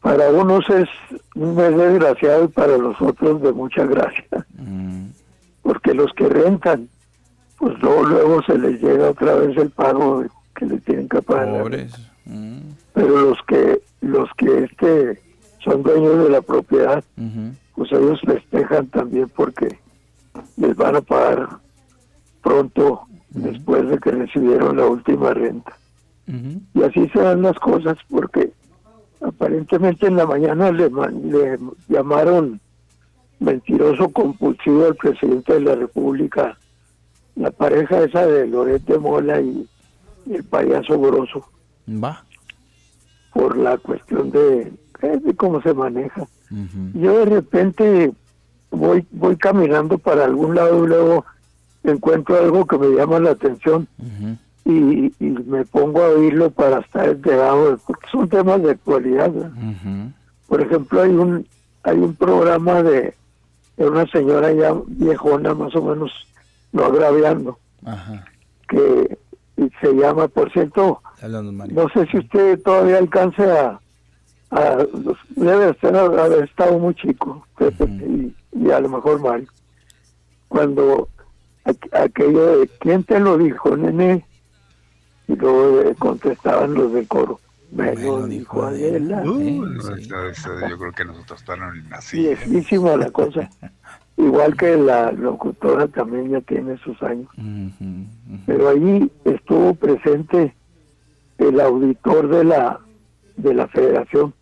[0.00, 0.88] para unos es
[1.34, 4.26] un mes desgraciado y para los otros de mucha gracia.
[4.58, 5.06] Mm.
[5.62, 6.88] Porque los que rentan,
[7.58, 10.24] pues luego, luego se les llega otra vez el pago
[10.54, 11.64] que le tienen que pagar.
[12.26, 12.58] Mm.
[12.92, 15.22] Pero los que los que este
[15.64, 17.54] son dueños de la propiedad, uh -huh.
[17.74, 19.78] pues ellos festejan también porque
[20.58, 21.48] les van a pagar
[22.42, 23.50] pronto uh -huh.
[23.50, 25.72] después de que recibieron la última renta.
[26.26, 26.60] Uh -huh.
[26.74, 28.52] Y así se dan las cosas porque
[29.20, 32.60] aparentemente en la mañana le, le, llamaron
[33.40, 36.56] mentiroso compulsivo al presidente de la República,
[37.36, 39.66] la pareja esa de Loret de Mola y,
[40.26, 41.44] y el payaso Grosso.
[41.88, 42.24] Va.
[43.32, 44.72] Por la cuestión de,
[45.02, 46.26] eh, de cómo se maneja.
[46.94, 48.12] Yo de repente
[48.70, 51.24] voy voy caminando para algún lado y luego
[51.82, 53.88] encuentro algo que me llama la atención
[54.64, 59.30] y, y me pongo a oírlo para estar enterado, porque son temas de actualidad.
[60.48, 61.46] Por ejemplo, hay un
[61.82, 63.14] hay un programa de,
[63.76, 66.10] de una señora ya viejona, más o menos
[66.72, 67.58] no agraviando,
[68.68, 69.18] que
[69.80, 71.00] se llama, por cierto,
[71.74, 73.78] no sé si usted todavía alcance a,
[74.50, 74.86] a
[75.36, 79.48] debe estar, haber estado muy chico, y, y, a lo mejor Mario,
[80.48, 81.08] cuando
[81.92, 84.24] aquello de, ¿quién te lo dijo, nene?
[85.28, 87.40] Y luego eh, contestaban los del coro.
[87.72, 89.22] Lo dijo Adela.
[89.22, 89.64] Uh,
[90.68, 92.18] yo creo que nosotros estamos así.
[92.18, 93.50] Viejísima la cosa.
[94.16, 97.28] Igual que la locutora también ya tiene sus años.
[98.46, 100.54] Pero allí estuvo presente
[101.38, 102.80] el auditor de la
[103.36, 104.32] de la federación.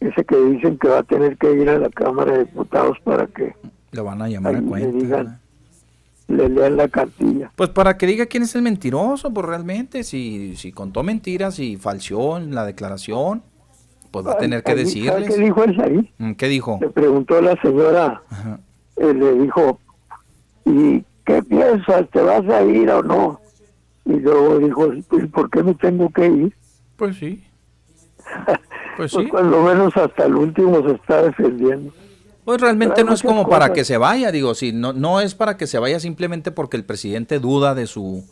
[0.00, 3.26] Ese que dicen que va a tener que ir a la Cámara de Diputados para
[3.26, 3.54] que...
[3.92, 4.88] Lo van a llamar a cuenta.
[4.88, 5.39] Le, digan,
[6.30, 7.50] le lean la cartilla.
[7.56, 11.76] Pues para que diga quién es el mentiroso, pues realmente, si, si contó mentiras y
[11.76, 13.42] falseó en la declaración,
[14.10, 15.34] pues va a tener que decirles.
[15.34, 16.12] ¿Qué dijo él ahí?
[16.18, 16.78] Mm, ¿Qué dijo?
[16.80, 18.22] Le preguntó la señora,
[18.96, 19.80] eh, le dijo,
[20.64, 22.08] ¿y qué piensas?
[22.10, 23.40] ¿Te vas a ir o no?
[24.04, 26.56] Y luego dijo, ¿y por qué me tengo que ir?
[26.96, 27.44] Pues sí.
[28.96, 29.30] Pues, pues sí.
[29.30, 31.90] cuando menos hasta el último se está defendiendo.
[32.44, 35.56] Pues realmente no es como para que se vaya, digo, si no, no es para
[35.56, 38.24] que se vaya simplemente porque el presidente duda de su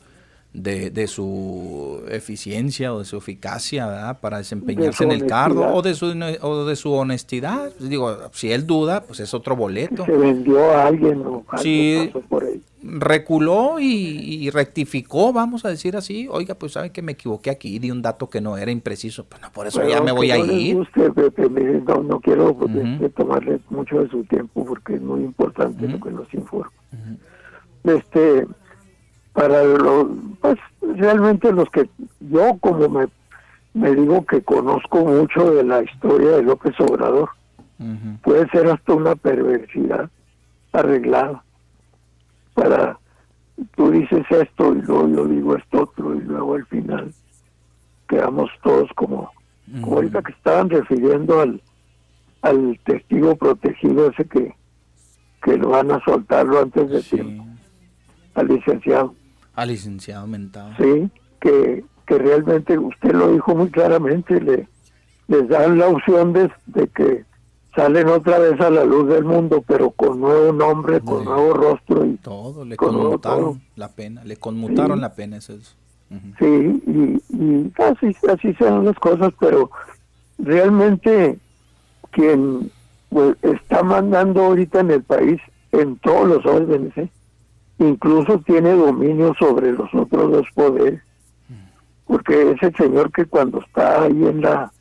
[0.62, 4.20] de, de su eficiencia o de su eficacia ¿verdad?
[4.20, 6.06] para desempeñarse en el cargo o de su
[6.42, 7.72] o de su honestidad.
[7.78, 10.04] Digo, si él duda, pues es otro boleto.
[10.04, 16.28] Se vendió a alguien o sí, por ahí reculó y, rectificó, vamos a decir así.
[16.30, 19.24] Oiga, pues saben que me equivoqué aquí, di un dato que no era impreciso.
[19.24, 20.76] Pues no, por eso ya me voy a ir.
[20.76, 26.32] no, quiero este, tomarle mucho de su tiempo porque es muy importante lo que nos
[26.32, 26.72] informa.
[27.84, 28.46] Este,
[29.32, 30.10] para lo,
[30.40, 31.88] pues realmente los que
[32.20, 33.06] yo como me,
[33.74, 37.30] me digo que conozco mucho de la historia de López Obrador,
[38.22, 40.10] puede ser hasta una perversidad
[40.72, 41.44] arreglada.
[42.54, 42.98] Para
[43.76, 47.12] tú dices esto y luego yo digo esto otro y luego al final
[48.08, 49.30] quedamos todos como,
[49.80, 51.62] como ahorita que estaban refiriendo al,
[52.42, 54.54] al testigo protegido ese que,
[55.42, 57.44] que lo van a soltarlo antes de tiempo,
[58.34, 59.14] al licenciado.
[59.58, 60.70] Al licenciado mentado.
[60.78, 61.10] Sí,
[61.40, 64.68] que, que realmente usted lo dijo muy claramente, le
[65.28, 67.24] les dan la opción de, de que
[67.76, 72.04] salen otra vez a la luz del mundo, pero con nuevo nombre, con nuevo rostro
[72.04, 75.76] y todo, le conmutaron la pena, le conmutaron la pena, eso es.
[76.38, 76.82] Sí,
[77.36, 79.70] y, así, así sean las cosas, pero
[80.38, 81.38] realmente
[82.10, 82.70] quien
[83.10, 85.38] pues, está mandando ahorita en el país
[85.72, 87.10] en todos los órdenes, ¿eh?
[87.78, 91.00] Incluso tiene dominio sobre los otros dos poderes,
[92.06, 94.72] porque es el señor que cuando está ahí en la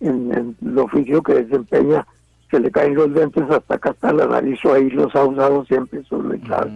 [0.00, 2.06] en el oficio que desempeña
[2.50, 5.64] se le caen los lentes hasta acá hasta la nariz o ahí los ha usado
[5.64, 6.70] siempre solo y claro.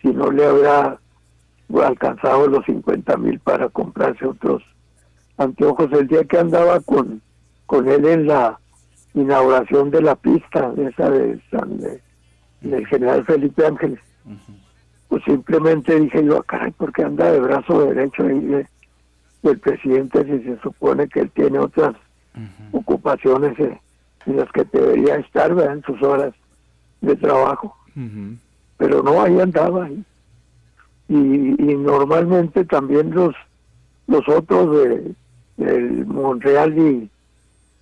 [0.00, 0.98] Si no le habrá
[1.80, 4.62] alcanzado los 50 mil para comprarse otros
[5.38, 5.90] anteojos.
[5.92, 7.22] El día que andaba con,
[7.66, 8.58] con él en la
[9.14, 11.78] inauguración de la pista, de esa de San,
[12.60, 13.98] del general Felipe Ángeles,
[15.08, 18.64] pues simplemente dije yo, ah, caray, porque anda de brazo derecho ahí
[19.42, 21.94] del presidente si se supone que él tiene otras
[22.72, 23.58] ocupaciones?
[24.24, 26.32] En las que debería estar en sus horas
[27.00, 27.76] de trabajo.
[28.78, 29.90] Pero no, ahí andaba.
[29.90, 33.34] Y, y, normalmente también los
[34.06, 35.14] los otros de,
[35.56, 37.10] del Montreal y,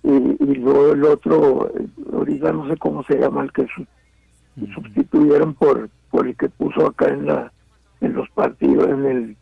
[0.03, 1.71] y, luego el otro,
[2.13, 3.67] ahorita no sé cómo se llama, el que
[4.73, 7.51] sustituyeron por, por el que puso acá en la
[8.01, 9.37] en los partidos, en el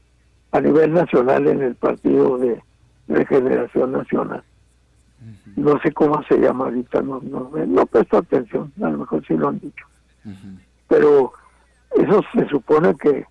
[0.52, 2.62] a nivel nacional en el partido de
[3.08, 4.44] regeneración nacional.
[5.56, 9.36] No sé cómo se llama ahorita, no, no, no presto atención, a lo mejor sí
[9.36, 9.86] lo han dicho.
[10.88, 11.34] Pero
[11.96, 13.26] eso se supone que,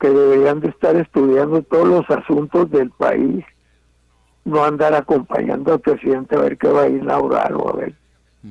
[0.00, 3.44] que deberían de estar estudiando todos los asuntos del país,
[4.44, 7.94] no andar acompañando al presidente a ver qué va a inaugurar o a ver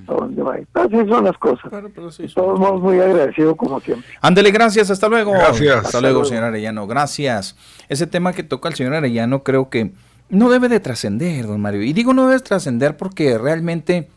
[0.08, 0.68] a dónde va a ir.
[0.74, 1.72] Así son las cosas.
[1.96, 4.08] Todos somos muy agradecidos como siempre.
[4.22, 5.32] Ándele, gracias, hasta luego.
[5.32, 5.86] Gracias.
[5.86, 7.56] Hasta, luego, señor Arellano, gracias.
[7.90, 9.92] Ese tema que toca el señor Arellano creo que
[10.30, 11.84] no debe de trascender, don Mario.
[11.84, 14.10] Y digo no debe trascender porque realmente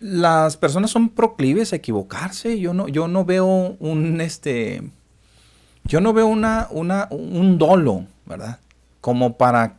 [0.00, 2.60] las personas son proclives a equivocarse.
[2.60, 4.82] Yo no, yo no veo un este.
[5.84, 8.58] Yo no veo una, una, un dolo, ¿verdad?
[9.00, 9.78] como para,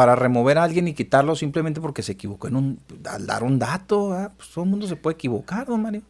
[0.00, 3.58] para remover a alguien y quitarlo simplemente porque se equivocó en un, al dar un
[3.58, 4.16] dato.
[4.34, 6.00] Pues todo el mundo se puede equivocar, don Mario.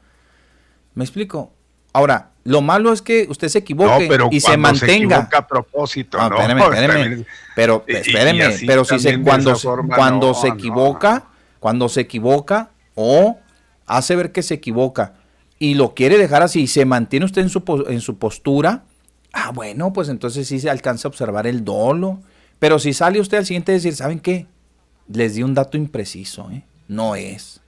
[0.94, 1.50] ¿Me explico?
[1.92, 5.28] Ahora, lo malo es que usted se equivoque y se mantenga.
[5.28, 7.26] Se a propósito, no, Espéreme, espéreme.
[7.56, 9.56] Pero, espéreme, pero si se, cuando,
[9.92, 11.24] cuando se equivoca,
[11.58, 13.40] cuando se equivoca o
[13.86, 15.14] hace ver que se equivoca
[15.58, 18.84] y lo quiere dejar así y se mantiene usted en su, en su postura,
[19.32, 22.20] ah, bueno, pues entonces sí se alcanza a observar el dolo.
[22.60, 24.46] Pero si sale usted al siguiente decir, ¿saben qué?
[25.08, 26.62] Les di un dato impreciso, ¿eh?
[26.86, 27.60] No es.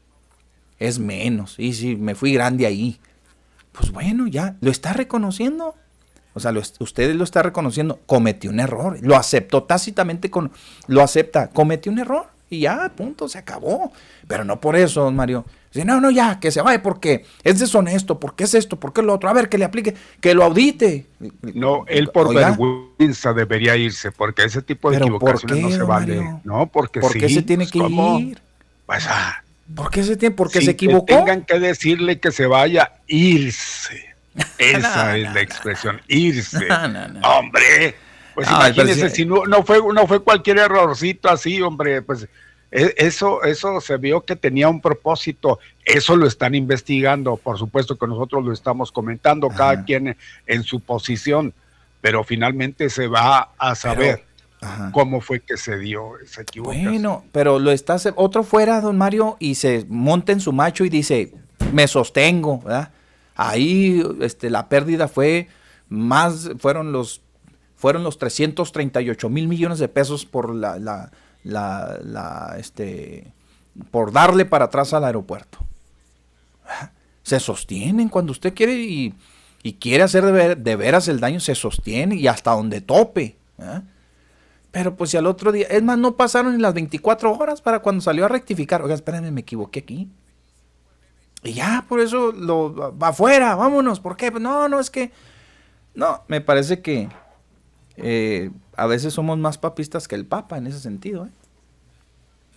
[0.78, 1.58] Es menos.
[1.58, 3.00] Y si me fui grande ahí.
[3.72, 5.74] Pues bueno, ya, lo está reconociendo.
[6.34, 8.00] O sea, lo, usted lo está reconociendo.
[8.06, 8.98] Cometió un error.
[9.00, 10.52] Lo aceptó tácitamente con.
[10.86, 11.48] Lo acepta.
[11.48, 12.31] Cometió un error.
[12.52, 13.90] Y ya, punto, se acabó.
[14.28, 15.46] Pero no por eso, don Mario.
[15.72, 19.06] Dice, no, no, ya, que se vaya porque es deshonesto, porque es esto, porque es
[19.06, 19.30] lo otro.
[19.30, 21.06] A ver, que le aplique, que lo audite.
[21.54, 26.40] No, él por vergüenza debería irse, porque ese tipo de equivocaciones no se vale.
[26.44, 28.42] No, porque ¿Por qué se tiene que ir?
[28.84, 29.42] Pues, ah,
[29.74, 30.34] ¿Por qué se tiene?
[30.34, 31.06] Porque se equivocó.
[31.06, 34.14] tengan que decirle que se vaya, irse.
[34.58, 36.68] Esa es la expresión, irse.
[37.22, 37.94] hombre,
[38.34, 42.28] pues imagínese, si no, no, fue, no fue cualquier errorcito así, hombre, pues
[42.70, 47.96] e, eso, eso se vio que tenía un propósito, eso lo están investigando, por supuesto
[47.96, 51.52] que nosotros lo estamos comentando, cada quien en su posición,
[52.00, 54.24] pero finalmente se va a saber
[54.92, 56.84] cómo fue que se dio esa equivocación.
[56.84, 60.88] Bueno, pero lo está otro fuera, don Mario, y se monta en su macho y
[60.88, 61.32] dice,
[61.72, 62.90] me sostengo, ¿verdad?
[63.34, 65.48] Ahí este, la pérdida fue
[65.88, 67.21] más, fueron los,
[67.82, 71.10] fueron los 338 mil millones de pesos por la
[71.44, 73.32] la, la, este,
[73.90, 75.58] por darle para atrás al aeropuerto.
[77.24, 79.14] Se sostienen cuando usted quiere y,
[79.80, 83.36] quiere hacer de, veras el daño, se sostiene y hasta donde tope.
[83.58, 83.80] ¿eh?
[84.70, 88.00] Pero pues si al otro día, es más, no pasaron las 24 horas para cuando
[88.00, 88.80] salió a rectificar.
[88.82, 90.08] Oiga, espérenme, me equivoqué aquí.
[91.42, 93.98] Y ya, por eso lo va afuera, vámonos.
[93.98, 94.30] ¿Por qué?
[94.30, 95.10] Pues no, no, es que.
[95.94, 97.08] No, me parece que
[97.96, 101.26] eh, a veces somos más papistas que el Papa en ese sentido.
[101.26, 101.30] ¿eh?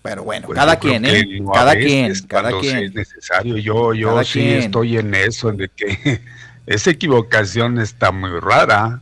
[0.01, 1.25] Pero bueno, pues cada quien, ¿eh?
[1.53, 2.77] cada quien, cada quien.
[2.77, 3.57] Es necesario.
[3.57, 6.21] Yo, yo sí estoy en eso, de que
[6.67, 9.01] esa equivocación está muy rara.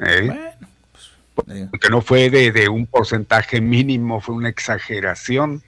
[0.00, 0.52] ¿eh?
[1.34, 5.62] Pues, Porque no fue de, un porcentaje mínimo, fue una exageración.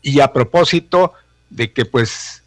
[0.00, 1.12] Y a propósito
[1.50, 2.42] de que, pues,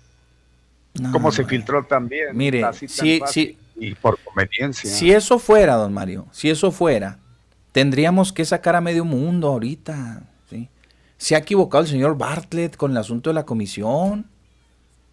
[1.12, 2.36] cómo se filtró también.
[2.36, 4.90] Mire, sí, sí, y por conveniencia.
[4.90, 7.20] Si eso fuera, don Mario, si eso fuera,
[7.72, 10.24] tendríamos que sacar a medio mundo ahorita.
[10.50, 10.70] ¿sí?
[11.18, 14.28] Se ha equivocado el señor Bartlett con el asunto de la comisión.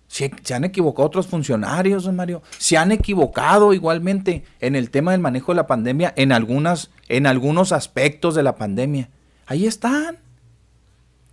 [0.06, 2.42] Se, se, han equivocado otros funcionarios, don Mario.
[2.58, 7.26] Se han equivocado igualmente en el tema del manejo de la pandemia, en, algunas, en
[7.26, 9.10] algunos aspectos de la pandemia.
[9.46, 10.18] Ahí están.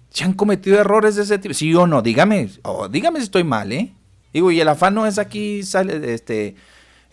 [0.10, 1.53] Se han cometido errores de ese tipo.
[1.53, 2.49] Sí o no, dígame,
[2.90, 3.94] dígame si estoy mal, ¿eh?
[4.34, 6.56] Digo, y el afán no es aquí sale, este,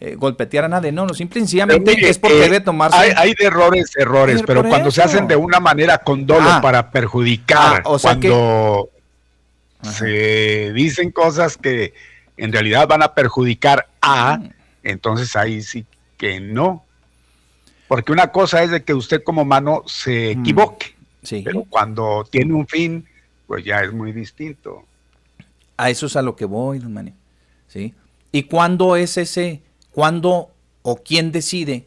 [0.01, 2.97] eh, golpetear a nadie, no, no, simplemente es porque eh, debe tomarse.
[3.17, 6.61] Hay, de errores, errores, pero cuando se hacen de una manera con dolo ah.
[6.61, 8.91] para perjudicar, ah, cuando
[9.83, 11.95] se dicen cosas que
[12.37, 14.51] en realidad van a perjudicar a, mm.
[14.85, 15.85] entonces ahí sí
[16.17, 16.85] que no.
[17.89, 20.41] Porque una cosa es de que usted como mano se mm.
[20.41, 20.95] equivoque,
[21.43, 23.05] pero cuando tiene un fin,
[23.49, 24.85] pues ya es muy distinto.
[25.77, 27.13] A eso es a lo que voy, don.
[27.67, 27.95] ¿Sí?
[28.31, 29.63] ¿Y cuándo es ese
[29.93, 30.51] ¿Cuándo
[30.83, 31.87] o quién decide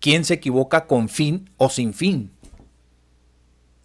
[0.00, 2.30] quién se equivoca con fin o sin fin?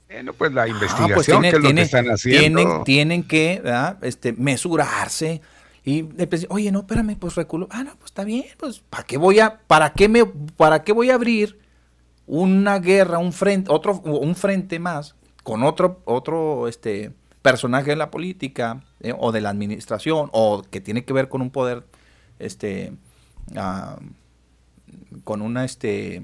[0.07, 2.83] Bueno, pues la ah, pues investigación que es lo que están haciendo.
[2.83, 3.63] Tienen, que
[4.01, 5.41] este, mesurarse
[5.83, 6.07] y
[6.49, 7.67] oye, no, espérame, pues reculo.
[7.71, 10.93] Ah, no, pues está bien, pues ¿para qué voy a, para qué me, para qué
[10.93, 11.59] voy a abrir
[12.25, 17.11] una guerra, un frente, otro, un frente más con otro, otro, este,
[17.41, 21.41] personaje de la política eh, o de la administración o que tiene que ver con
[21.41, 21.83] un poder
[22.45, 22.93] este,
[23.55, 23.97] ah,
[25.23, 26.23] con una, este,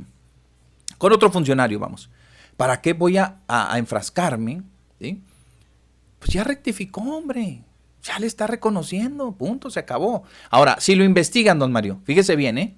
[0.97, 2.09] con otro funcionario, vamos.
[2.57, 3.39] ¿Para qué voy a,
[3.75, 4.63] enfrascarme?
[4.99, 7.63] Pues ya rectificó, hombre.
[8.03, 10.23] Ya le está reconociendo, punto, se acabó.
[10.49, 12.75] Ahora, si lo investigan, don Mario, fíjese bien, ¿eh?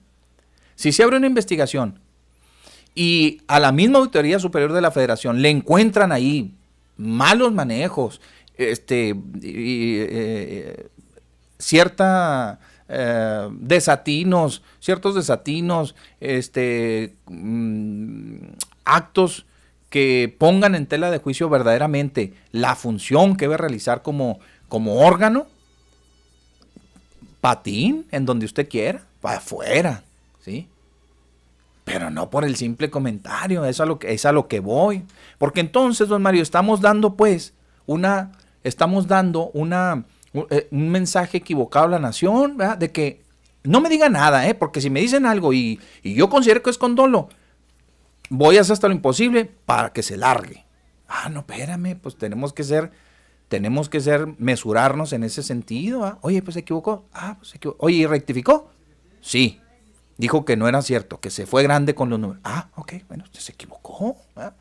[0.76, 2.00] Si se abre una investigación
[2.96, 6.56] y a la misma Auditoría Superior de la Federación le encuentran ahí
[6.98, 8.22] malos manejos,
[8.56, 10.90] este, eh,
[11.58, 12.60] cierta
[12.94, 18.48] eh, desatinos, ciertos desatinos, este, mm,
[18.84, 19.46] actos
[19.90, 25.48] que pongan en tela de juicio verdaderamente la función que debe realizar como, como órgano,
[27.40, 30.04] patín, en donde usted quiera, para afuera,
[30.42, 30.68] ¿sí?
[31.86, 35.04] Pero no por el simple comentario, es a lo que, es a lo que voy.
[35.38, 37.54] Porque entonces, don Mario, estamos dando pues
[37.86, 38.34] una,
[38.66, 40.04] estamos dando una,
[40.34, 42.78] un, eh, mensaje equivocado a la nación, ¿verdad?
[42.78, 43.22] De que
[43.64, 44.56] no me diga nada, ¿eh?
[44.56, 46.80] Porque si me dicen algo y, y yo considero que es
[48.30, 50.66] voy a hacer hasta lo imposible para que se largue.
[51.08, 52.92] Ah, no, espérame, pues tenemos que ser,
[53.50, 56.06] tenemos que ser, mesurarnos en ese sentido.
[56.06, 56.18] ¿ah?
[56.22, 57.06] Oye, pues se equivocó.
[57.14, 57.86] Ah, pues se equivocó.
[57.86, 58.72] Oye, ¿y rectificó?
[59.20, 59.60] Sí.
[60.18, 62.42] Dijo que no era cierto, que se fue grande con los números.
[62.46, 64.16] Ah, ok, bueno, usted se equivocó.
[64.38, 64.54] ¿ah?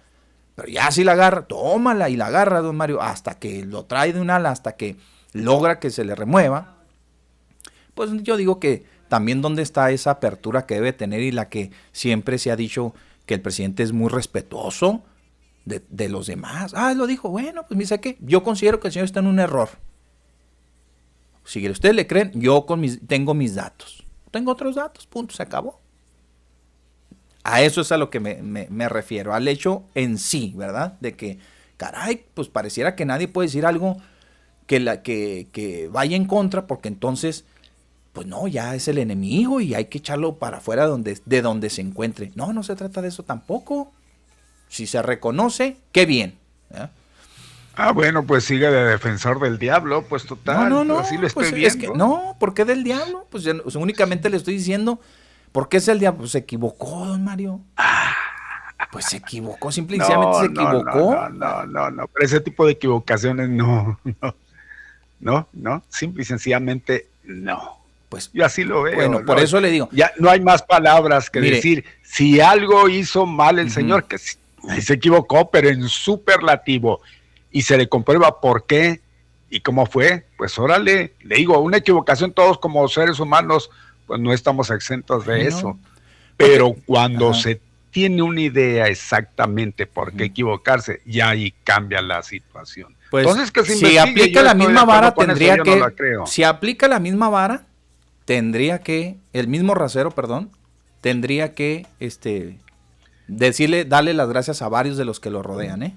[0.57, 4.13] Pero ya si la agarra, tómala y la agarra, don Mario, hasta que lo trae
[4.13, 4.97] de un ala, hasta que
[5.33, 6.77] logra que se le remueva.
[7.95, 11.71] Pues yo digo que también donde está esa apertura que debe tener y la que
[11.93, 12.95] siempre se ha dicho
[13.27, 15.03] que el presidente es muy respetuoso
[15.65, 16.73] de, los demás.
[16.75, 19.27] Ah, lo dijo, bueno, pues me dice que yo considero que el señor está en
[19.27, 19.69] un error.
[21.45, 24.05] Si ustedes le creen, yo con mis, tengo mis datos.
[24.31, 25.81] Tengo otros datos, punto, se acabó.
[27.43, 30.99] A eso es a lo que me, refiero, al hecho en sí, ¿verdad?
[31.01, 31.39] De que,
[31.77, 33.97] caray, pues pareciera que nadie puede decir algo
[34.71, 37.45] que, la, que, que vaya en contra, porque entonces,
[38.13, 41.71] pues no, ya es el enemigo y hay que echarlo para afuera donde, de donde
[41.71, 42.31] se encuentre.
[42.37, 43.91] No, no se trata de eso tampoco.
[44.69, 46.39] Si se reconoce, qué bien.
[47.75, 50.69] Ah, bueno, pues sigue de defensor del diablo, pues total.
[50.69, 50.99] No, no, no.
[51.01, 51.67] Así lo estoy pues, viendo.
[51.67, 53.27] Es que, no, ¿por qué del diablo?
[53.29, 55.01] Pues únicamente le estoy diciendo,
[55.51, 56.21] ¿por qué es el diablo?
[56.21, 57.61] Pues se equivocó, don Mario.
[58.93, 61.15] Pues se equivocó, simplemente se equivocó.
[61.15, 64.35] No, no, no, no, pero ese tipo de equivocaciones no, no,
[65.21, 67.79] no, no, simple y sencillamente no.
[68.09, 68.97] Pues yo así lo veo.
[68.97, 69.89] Bueno, por eso le digo.
[69.93, 71.85] Ya no hay más palabras que decir.
[72.03, 77.01] Si algo hizo mal el señor, que se equivocó, pero en superlativo,
[77.53, 79.01] y se le comprueba por qué
[79.49, 83.71] y cómo fue, pues órale, le digo, una equivocación todos como seres humanos,
[84.07, 85.79] pues no estamos exentos de eso.
[86.37, 87.61] Pero cuando se
[87.91, 92.97] tiene una idea exactamente por qué equivocarse, ya ahí cambia la situación.
[93.11, 95.83] Pues Entonces, que si aplica la misma vara, tendría que,
[96.27, 97.67] si aplica la misma vara,
[98.25, 100.51] tendría que, el mismo rasero, perdón,
[101.01, 102.59] tendría que, este,
[103.27, 105.95] decirle, darle las gracias a varios de los que lo rodean, ¿eh?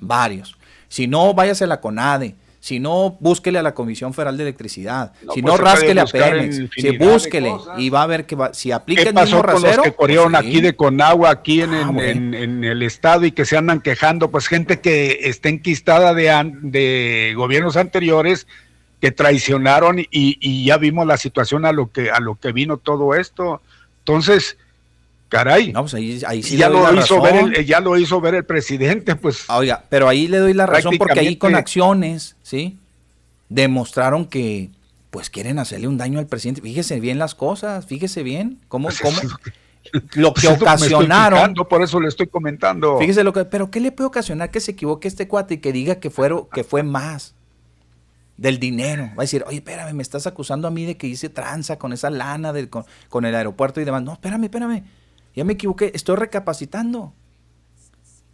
[0.00, 0.56] Varios.
[0.88, 2.34] Si no, váyase a la CONADE.
[2.64, 5.12] Si no, búsquele a la Comisión Federal de Electricidad.
[5.34, 6.62] si no, pues rásquele a Pemex.
[6.74, 9.92] Si búsquele y va a ver que va, si aplica el mismo con los que
[9.92, 13.82] corrieron pues aquí de Conagua, aquí en, ah, en, el estado y que se andan
[13.82, 14.30] quejando?
[14.30, 18.46] Pues gente que está enquistada de, de gobiernos anteriores
[18.98, 22.78] que traicionaron y, y, ya vimos la situación a lo que a lo que vino
[22.78, 23.60] todo esto.
[23.98, 24.56] Entonces,
[25.34, 25.72] Caray.
[25.72, 29.16] No, pues ahí, sí ya, lo hizo ver el, ya lo hizo ver el presidente,
[29.16, 29.44] pues.
[29.48, 32.78] Ah, oiga, pero ahí le doy la razón porque ahí con acciones, ¿sí?
[33.48, 34.70] Demostraron que,
[35.10, 36.60] pues quieren hacerle un daño al presidente.
[36.60, 39.16] Fíjese bien las cosas, fíjese bien cómo, pues cómo
[40.14, 41.54] lo que pues ocasionaron.
[41.68, 42.96] por eso le estoy comentando.
[42.98, 45.72] Fíjese lo que, pero ¿qué le puede ocasionar que se equivoque este cuate y que
[45.72, 47.34] diga que, fueron, que fue más?
[48.36, 49.04] del dinero.
[49.10, 51.92] Va a decir, oye, espérame, me estás acusando a mí de que hice tranza con
[51.92, 54.02] esa lana del, con, con, el aeropuerto y demás.
[54.02, 54.82] No, espérame, espérame
[55.34, 57.12] ya me equivoqué, estoy recapacitando.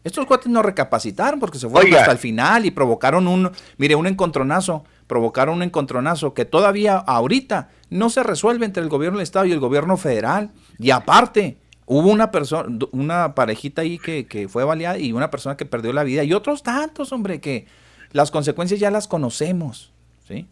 [0.02, 4.06] Estos cuates no recapacitaron porque se fueron hasta el final y provocaron un, mire, un
[4.06, 9.44] encontronazo, provocaron un encontronazo que todavía ahorita no se resuelve entre el gobierno del Estado
[9.44, 10.52] y el gobierno federal.
[10.78, 15.58] Y aparte, hubo una persona, una parejita ahí que, que fue baleada y una persona
[15.58, 17.66] que perdió la vida y otros tantos, hombre, que
[18.12, 19.92] las consecuencias ya las conocemos,
[20.26, 20.48] ¿sí?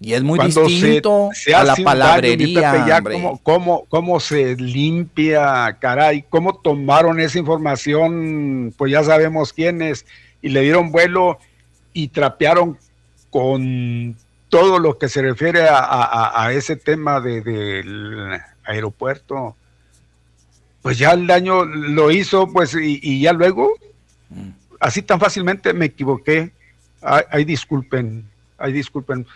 [0.00, 3.02] Y es muy distinto a la palabrería.
[3.42, 10.04] cómo, se limpia, caray, cómo tomaron esa información, pues ya sabemos quiénes,
[10.42, 11.38] y le dieron vuelo
[11.94, 12.76] y trapearon
[13.30, 14.16] con
[14.50, 19.56] todo lo que se refiere a, ese tema del aeropuerto.
[20.82, 23.72] Pues ya el daño lo hizo, pues, y, ya luego,
[24.28, 24.50] mm.
[24.78, 26.52] así tan fácilmente me equivoqué.
[27.00, 28.24] Ay, disculpen,
[28.58, 29.26] ay, disculpen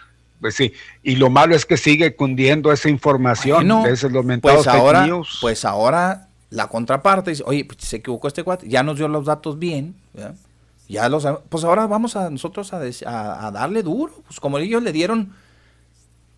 [0.41, 0.73] pues sí,
[1.03, 5.07] y lo malo es que sigue cundiendo esa información, no esos los pues ahora,
[5.41, 9.27] Pues ahora la contraparte dice, oye, pues se equivocó este cuate, ya nos dio los
[9.27, 9.95] datos bien,
[10.89, 15.33] ya los, pues ahora vamos a nosotros a, darle duro, pues como ellos le dieron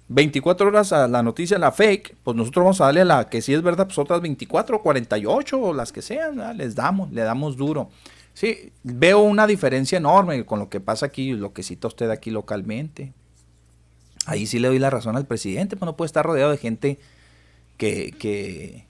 [0.08, 3.40] 24 horas a la noticia, la fake, pues nosotros vamos a darle a la que
[3.40, 7.56] si es verdad, pues otras 24, 48 o las que sean, les damos, le damos
[7.56, 7.88] duro.
[8.34, 12.30] Sí, veo una diferencia enorme con lo que pasa aquí, lo que cita usted aquí
[12.30, 13.12] localmente.
[14.26, 16.98] Ahí sí le doy la razón al presidente, pues no puede estar rodeado de gente
[17.76, 18.86] que, que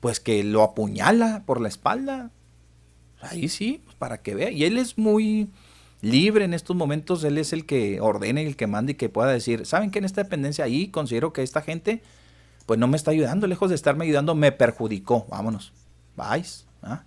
[0.00, 2.30] pues que lo apuñala por la espalda.
[3.20, 4.50] Ahí sí, pues para que vea.
[4.50, 5.48] Y él es muy
[6.00, 9.08] libre en estos momentos, él es el que ordena y el que manda y que
[9.08, 12.02] pueda decir, ¿saben qué en esta dependencia ahí considero que esta gente
[12.66, 15.26] pues no me está ayudando, lejos de estarme ayudando, me perjudicó.
[15.28, 15.72] Vámonos.
[16.16, 16.66] Vais.
[16.82, 17.02] ¿ah?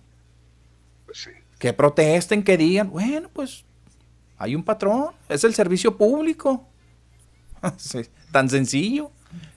[1.04, 1.30] Pues sí.
[1.58, 3.64] Que protesten, que digan, bueno, pues
[4.38, 6.66] hay un patrón, es el servicio público.
[8.32, 9.10] Tan sencillo.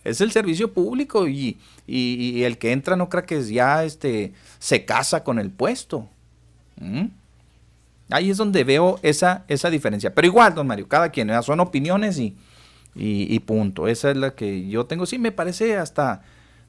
[0.04, 1.58] Es el servicio público y,
[1.88, 6.08] y- el que entra no cree que ya este, se casa con el puesto.
[6.78, 7.06] ¿Mm?
[8.10, 10.14] Ahí es donde veo esa, esa diferencia.
[10.16, 12.36] Pero igual, don Mario, cada quien, son opiniones y,
[12.96, 13.88] y, punto.
[13.88, 15.06] Esa es la que yo tengo.
[15.06, 16.22] Sí, me parece hasta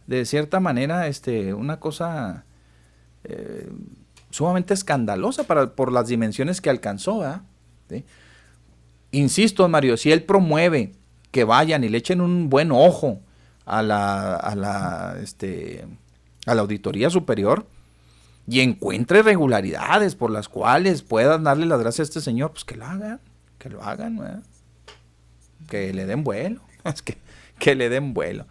[0.07, 2.45] de cierta manera este, una cosa
[3.25, 3.71] eh,
[4.31, 7.21] sumamente escandalosa para, por las dimensiones que alcanzó.
[7.21, 7.43] ¿verdad?
[7.89, 8.05] ¿Sí?
[9.12, 10.93] Insisto, don Mario, si él promueve
[11.31, 13.20] que vayan y le echen un buen ojo
[13.66, 15.86] a la, a la, este,
[16.47, 17.66] a la auditoría superior
[18.47, 22.77] y encuentre irregularidades por las cuales puedan darle las gracias a este señor, pues que
[22.77, 23.20] lo hagan,
[23.59, 24.43] que lo hagan, ¿verdad?
[25.69, 27.16] que le den vuelo, es que,
[27.59, 28.47] que le den vuelo.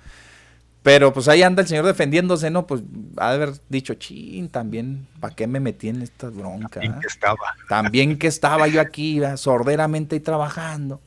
[0.81, 2.65] Pero pues ahí anda el señor defendiéndose, ¿no?
[2.65, 2.81] Pues
[3.17, 6.79] ha de haber dicho, chin, también, ¿para qué me metí en esta bronca?
[6.81, 6.99] ¿En ah?
[7.01, 7.55] qué estaba?
[7.67, 9.35] También que estaba yo aquí, ¿verdad?
[9.35, 11.01] sorderamente y trabajando.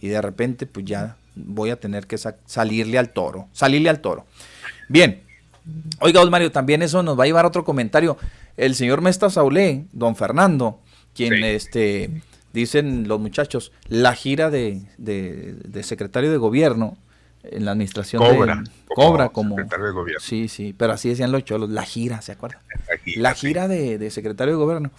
[0.00, 3.48] Y de repente, pues ya voy a tener que sa- salirle al toro.
[3.52, 4.26] Salirle al toro.
[4.88, 5.22] Bien.
[6.00, 8.16] Oiga, don Mario, también eso nos va a llevar a otro comentario.
[8.56, 10.80] El señor Mesta Saulé, don Fernando,
[11.14, 16.96] quien este dicen los muchachos, la gira de, de- de secretario de gobierno
[17.42, 18.64] en la administración de- Cobra,
[18.94, 20.20] cobra como como secretario de gobierno.
[20.20, 23.68] sí sí pero así decían los cholos la gira se acuerdan La gira, la gira
[23.68, 24.90] de, de secretario de gobierno.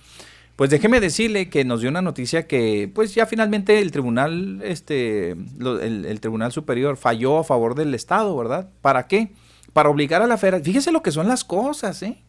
[0.57, 5.35] Pues déjeme decirle que nos dio una noticia que, pues ya finalmente el tribunal, este,
[5.57, 8.69] lo- el, el tribunal superior falló a favor del Estado, ¿verdad?
[8.81, 9.31] ¿Para qué?
[9.71, 10.65] Para obligar a la federación.
[10.65, 12.23] Fíjense lo que son las cosas, ¿eh?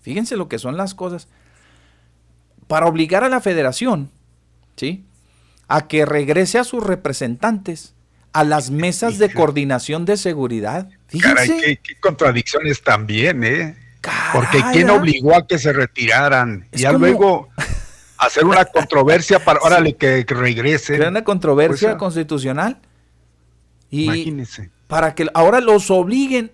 [0.00, 1.28] Fíjense lo que son las cosas.
[2.66, 4.10] Para obligar a la federación,
[4.76, 5.04] ¿sí?
[5.68, 7.94] A que regrese a sus representantes
[8.32, 10.88] a las mesas de coordinación de seguridad.
[11.20, 13.76] Caray, qué, qué contradicciones también, ¿eh?
[14.32, 14.94] Porque ¿quién ¿ah?
[14.94, 16.66] obligó a que se retiraran?
[16.72, 17.48] Ya como- luego
[18.18, 20.96] hacer una controversia para, órale, que, que regresen.
[20.96, 22.78] Crea una controversia Pues, ah, constitucional
[23.90, 24.70] y Imagínese.
[24.88, 26.50] para que ahora los obliguen.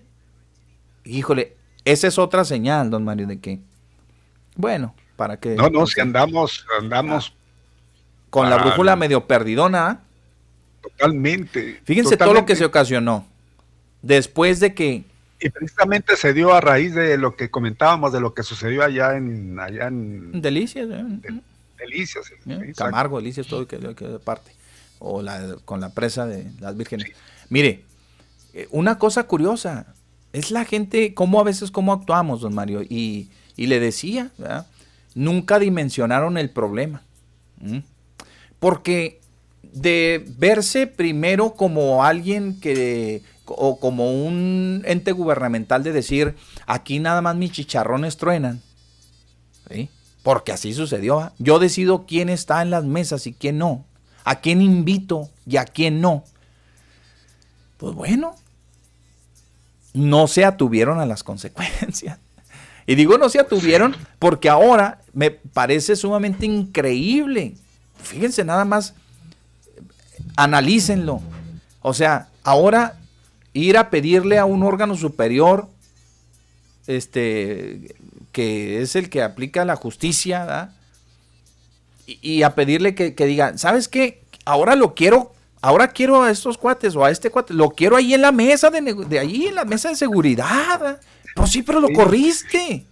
[1.05, 1.55] Híjole,
[1.85, 3.59] esa es otra señal, don Mario, de que,
[4.55, 7.33] bueno, para que No, no, si andamos, andamos
[8.29, 9.87] con la ah, brújula medio perdidona.
[9.87, 9.99] ¿ah?
[10.81, 11.81] totalmente.
[11.83, 13.25] Fíjense todo lo que se ocasionó
[14.01, 15.03] después de que
[15.39, 19.15] Y precisamente se dio a raíz de lo que comentábamos, de lo que sucedió allá
[19.15, 21.41] en, allá en Delicias, ¿eh?
[21.77, 22.25] Delicias.
[22.25, 22.73] sí, ¿eh?
[22.75, 24.51] Camargo, Delicias, todo que, que parte.
[24.99, 27.11] O la, con la presa de las vírgenes.
[27.49, 27.85] Mire,
[28.53, 29.93] eh, una cosa curiosa,
[30.33, 32.81] es la gente, cómo a veces cómo actuamos, don Mario.
[32.81, 34.67] Y, y le decía, ¿verdad?
[35.15, 37.01] nunca dimensionaron el problema.
[38.59, 39.19] Porque
[39.61, 43.21] de verse primero como alguien que,
[43.57, 46.35] o como un ente gubernamental de decir,
[46.65, 48.61] aquí nada más mis chicharrones truenan,
[49.69, 49.89] ¿sí?
[50.23, 51.19] Porque así sucedió.
[51.19, 51.33] ¿ah?
[51.39, 53.85] Yo decido quién está en las mesas y quién no.
[54.23, 56.23] A quién invito y a quién no.
[57.77, 58.35] Pues bueno,
[59.93, 62.19] no se atuvieron a las consecuencias.
[62.85, 67.55] Y digo no se atuvieron porque ahora me parece sumamente increíble.
[68.01, 68.95] Fíjense nada más,
[70.35, 71.21] analícenlo.
[71.81, 72.98] O sea, ahora
[73.59, 75.67] ir a pedirle a un órgano superior,
[76.87, 77.95] este,
[78.31, 80.71] que es el que aplica la justicia, ¿verdad?
[82.09, 84.23] y, y a pedirle que, que diga, ¿sabes qué?
[84.45, 88.13] Ahora lo quiero, ahora quiero a estos cuates o a este cuate, lo quiero ahí
[88.13, 90.79] en la mesa de, de ahí en la mesa de seguridad.
[90.79, 91.01] ¿verdad?
[91.35, 92.85] Pues sí, pero lo corriste.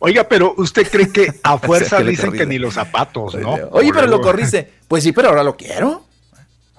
[0.00, 3.54] Oiga, pero usted cree que a fuerza que dicen que ni los zapatos, ¿no?
[3.70, 4.70] Oye, pero lo corriste.
[4.88, 6.04] Pues sí, pero ahora lo quiero.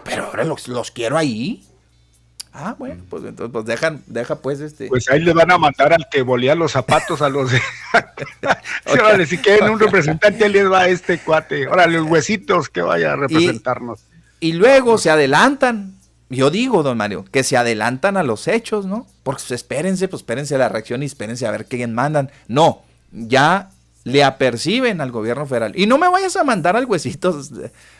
[0.04, 1.64] Pero ahora los, los quiero ahí.
[2.58, 4.88] Ah, bueno, pues entonces pues dejan, deja pues este.
[4.88, 7.62] Pues ahí le van a mandar al que volea los zapatos a los de...
[8.86, 11.68] Sí, si quieren un representante, ahí les va este cuate.
[11.68, 14.00] Órale, los huesitos que vaya a representarnos.
[14.40, 15.96] Y luego se adelantan.
[16.30, 19.06] Yo digo, don Mario, que se adelantan a los hechos, ¿no?
[19.24, 22.32] Porque pues, espérense, pues espérense a la reacción y espérense a ver quién mandan.
[22.48, 23.70] No, ya
[24.06, 25.74] le aperciben al gobierno federal.
[25.76, 27.38] Y no me vayas a mandar al huesito,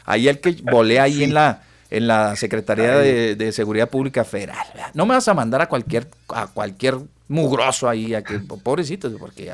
[0.06, 4.66] ahí el que volea ahí en la en la Secretaría de, de Seguridad Pública Federal.
[4.94, 6.98] No me vas a mandar a cualquier a cualquier
[7.28, 9.52] mugroso ahí, a que, pobrecitos, porque.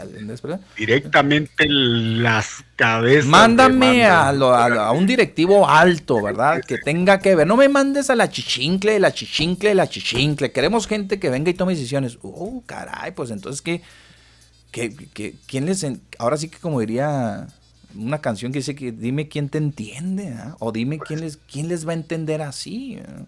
[0.75, 3.25] Directamente las cabezas.
[3.27, 6.61] Mándame a, lo- a a un directivo alto, ¿verdad?
[6.67, 7.47] Que tenga que ver.
[7.47, 10.51] No me mandes a la chichincle, la chichincle, la chichincle.
[10.51, 12.17] Queremos gente que venga y tome decisiones.
[12.21, 13.81] Uh, caray, pues entonces, ¿qué?
[14.71, 17.47] ¿Qué- qué- quién les en- Ahora sí que como diría
[17.95, 20.55] una canción que dice que dime quién te entiende, ¿ah?
[20.59, 22.97] O dime quién les, quién les va a entender así.
[22.97, 23.25] ¿ah?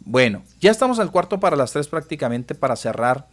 [0.00, 3.28] Bueno, ya estamos al cuarto para las tres prácticamente para cerrar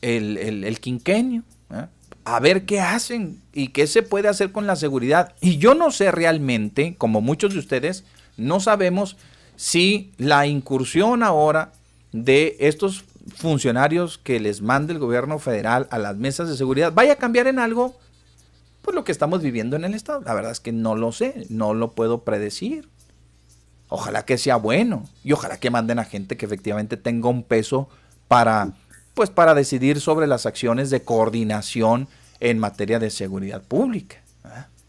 [0.00, 1.42] el, el, quinquenio.
[1.70, 1.86] ¿eh?
[2.24, 5.34] A ver qué hacen y qué se puede hacer con la seguridad.
[5.40, 8.04] Y yo no sé realmente, como muchos de ustedes,
[8.36, 9.16] no sabemos
[9.56, 11.72] si la incursión ahora
[12.12, 13.04] de estos
[13.36, 17.46] funcionarios que les mande el gobierno federal a las mesas de seguridad vaya a cambiar
[17.46, 17.98] en algo
[18.84, 20.20] pues lo que estamos viviendo en el estado.
[20.20, 22.88] La verdad es que no lo sé, no lo puedo predecir.
[23.88, 27.88] Ojalá que sea bueno y ojalá que manden a gente que efectivamente tenga un peso
[28.28, 28.72] para
[29.14, 32.08] pues para decidir sobre las acciones de coordinación
[32.40, 34.16] en materia de seguridad pública.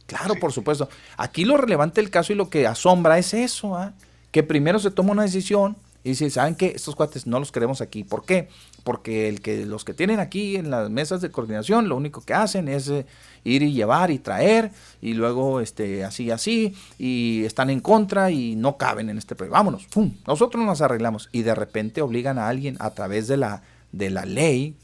[0.08, 0.90] Claro, por supuesto.
[1.18, 3.94] Aquí lo relevante del caso y lo que asombra es eso, ¿ah?
[4.32, 6.68] que primero se toma una decisión y dice, ¿saben qué?
[6.76, 8.04] Estos cuates no los queremos aquí.
[8.04, 8.48] ¿Por qué?
[8.84, 12.36] Porque el que, los que tienen aquí en las mesas de coordinación lo único que
[12.36, 13.08] hacen es eh,
[13.44, 14.72] ir y llevar y traer
[15.02, 19.56] y luego este, así, así y están en contra y no caben en este proyecto.
[19.56, 20.14] Vámonos, ¡pum!
[20.28, 24.26] nosotros nos arreglamos y de repente obligan a alguien a través de la, de la
[24.26, 24.76] ley,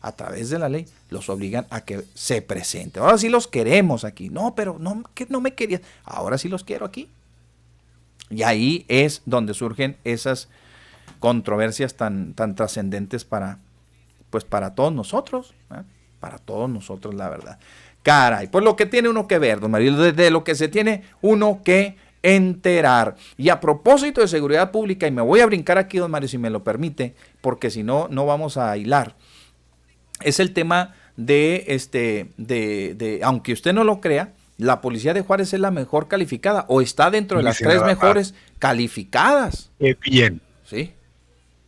[0.00, 2.98] a través de la ley, los obligan a que se presente.
[2.98, 4.30] Ahora sí los queremos aquí.
[4.30, 5.82] No, pero no, que no me querías.
[6.02, 7.08] Ahora sí los quiero aquí.
[8.30, 10.48] Y ahí es donde surgen esas
[11.20, 13.58] controversias tan, tan trascendentes para,
[14.30, 15.54] pues para todos nosotros,
[16.20, 17.58] para todos nosotros, la verdad.
[18.02, 21.04] Caray, pues lo que tiene uno que ver, don Mario, de lo que se tiene
[21.22, 23.16] uno que enterar.
[23.36, 26.38] Y a propósito de seguridad pública, y me voy a brincar aquí, don Mario, si
[26.38, 29.14] me lo permite, porque si no, no vamos a hilar
[30.22, 35.22] es el tema de, este, de, de, aunque usted no lo crea, la policía de
[35.22, 39.70] Juárez es la mejor calificada o está dentro de las tres mejores calificadas.
[39.78, 40.40] Qué bien.
[40.64, 40.94] Sí.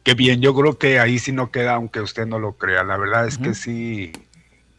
[0.02, 2.84] Qué bien, yo creo que ahí sí no queda, aunque usted no lo crea.
[2.84, 4.12] La verdad es que sí,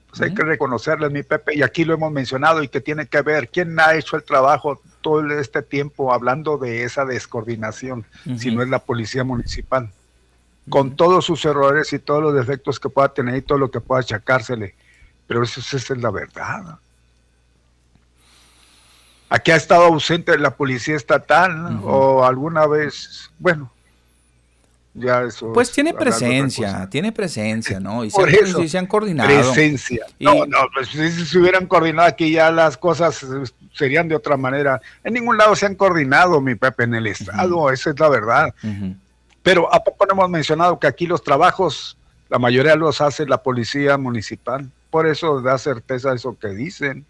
[0.10, 3.22] pues hay que reconocerles, mi Pepe, y aquí lo hemos mencionado y que tiene que
[3.22, 8.06] ver quién ha hecho el trabajo todo este tiempo hablando de esa descoordinación,
[8.38, 9.92] si no es la policía municipal
[10.70, 13.80] con todos sus errores y todos los defectos que pueda tener y todo lo que
[13.80, 14.76] pueda achacársele.
[15.28, 16.80] Pero eso, esa es la verdad.
[19.30, 23.72] Aquí ha estado ausente la policía estatal o alguna vez, bueno,
[24.94, 25.54] ya eso.
[25.54, 28.04] Pues tiene presencia, tiene presencia, ¿no?
[28.04, 28.10] Y
[28.68, 29.30] se, han coordinado.
[29.30, 30.06] Presencia.
[30.20, 33.26] No, no, pues si se hubieran coordinado aquí ya las cosas
[33.74, 34.82] serían de otra manera.
[35.04, 38.56] En ningún lado se han coordinado, mi Pepe, en el Estado, esa es la verdad.
[39.44, 41.98] Pero ¿a poco no hemos mencionado que aquí los trabajos,
[42.30, 44.70] la mayoría los hace la policía municipal?
[44.90, 47.06] Por eso da certeza eso que dicen.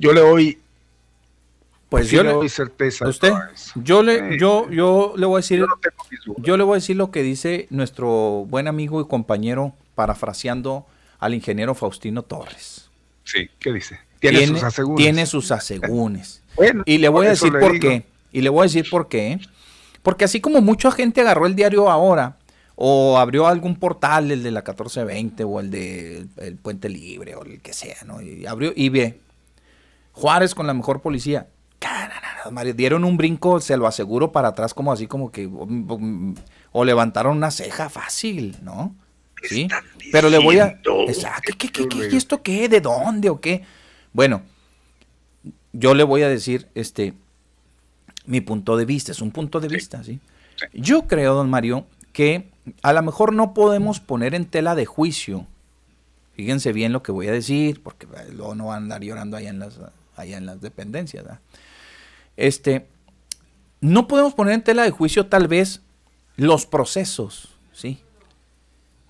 [0.00, 0.58] Yo le doy
[1.90, 3.08] pues yo le doy certeza.
[3.08, 3.32] ¿Usted?
[3.74, 5.66] Yo le, yo, yo le voy a decir,
[6.38, 10.86] yo, le voy a decir lo que dice nuestro buen amigo y compañero, parafraseando
[11.18, 12.88] al ingeniero Faustino Torres.
[13.24, 13.98] Sí, ¿qué dice?
[14.20, 14.96] Tiene, sus asegúnes.
[15.04, 16.42] Tiene sus asegúnes.
[16.86, 18.04] y le voy a decir por qué.
[18.30, 19.40] Y le voy a decir por qué.
[20.04, 22.36] Porque así como mucha gente agarró el diario ahora
[22.76, 27.44] o abrió algún portal, el de la 1420 o el de el Puente Libre o
[27.44, 28.22] el que sea, ¿no?
[28.22, 29.18] Y abrió y ve
[30.12, 31.48] Juárez con la mejor policía.
[32.74, 35.48] Dieron un brinco, se lo aseguro, para atrás como así como que
[36.72, 38.94] o levantaron una ceja fácil, ¿no?
[39.42, 39.68] Sí.
[40.12, 42.68] Pero le voy a ¿qué, qué, qué, ¿y esto qué?
[42.68, 43.64] ¿De dónde o qué?
[44.12, 44.42] Bueno,
[45.72, 47.14] yo le voy a decir, este,
[48.26, 50.20] mi punto de vista, es un punto de vista, ¿sí?
[50.72, 52.50] Yo creo, don Mario, que
[52.82, 55.46] a lo mejor no podemos poner en tela de juicio,
[56.34, 59.50] fíjense bien lo que voy a decir, porque luego no van a andar llorando allá
[59.50, 59.78] en las,
[60.20, 61.24] allá en las dependencias,
[62.36, 62.86] Este,
[63.80, 65.80] no podemos poner en tela de juicio tal vez
[66.36, 68.00] los procesos, ¿sí?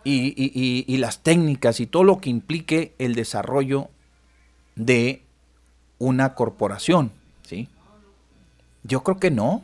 [0.03, 3.89] Y, las técnicas y todo lo que implique el desarrollo
[4.75, 5.23] de
[5.99, 7.13] una corporación,
[7.43, 7.69] ¿sí?
[8.83, 9.63] Yo creo que no.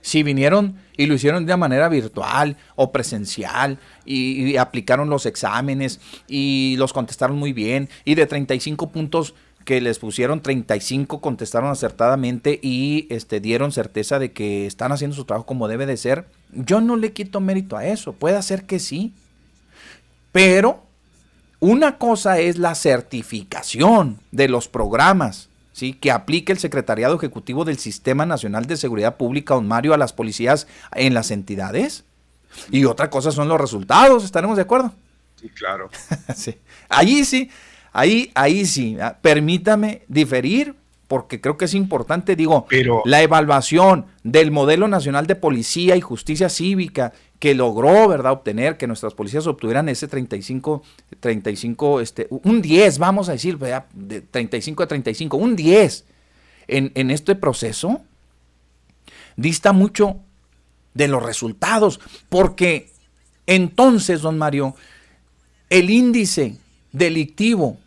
[0.00, 6.76] Si vinieron y lo hicieron de manera virtual o presencial y, aplicaron los exámenes y
[6.78, 9.34] los contestaron muy bien y de 35 puntos
[9.66, 15.24] que les pusieron 35 contestaron acertadamente y este, dieron certeza de que están haciendo su
[15.24, 16.26] trabajo como debe de ser.
[16.52, 19.12] Yo no le quito mérito a eso, puede ser que sí.
[20.30, 20.84] Pero
[21.58, 25.94] una cosa es la certificación de los programas ¿sí?
[25.94, 30.12] que aplique el Secretariado Ejecutivo del Sistema Nacional de Seguridad Pública, don Mario, a las
[30.12, 32.04] policías en las entidades.
[32.70, 34.92] Y otra cosa son los resultados, ¿estaremos de acuerdo?
[35.40, 35.90] Sí, claro.
[36.36, 36.56] sí.
[36.88, 37.50] Ahí sí,
[37.96, 38.96] ahí, ahí sí.
[39.00, 40.74] Ah, permítame diferir,
[41.08, 42.66] porque creo que es importante, digo,
[43.04, 48.86] la evaluación del modelo nacional de policía y justicia cívica que logró, ¿verdad?, obtener que
[48.86, 50.82] nuestras policías obtuvieran ese 35,
[51.20, 56.04] 35, este, un 10, vamos a decir, de 35 a 35, un 10
[56.68, 58.02] en, en este proceso,
[59.36, 60.16] dista mucho
[60.94, 62.90] de los resultados, porque
[63.46, 64.74] entonces, don Mario,
[65.70, 66.56] el índice
[66.92, 67.78] delictivo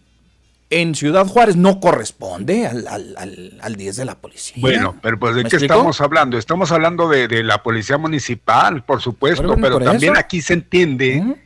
[0.69, 4.61] en Ciudad Juárez no corresponde al, al, 10 de la policía.
[4.61, 6.37] Bueno, pero pues de qué estamos hablando?
[6.37, 11.37] Estamos hablando de, la policía municipal, por supuesto, pero, también aquí se entiende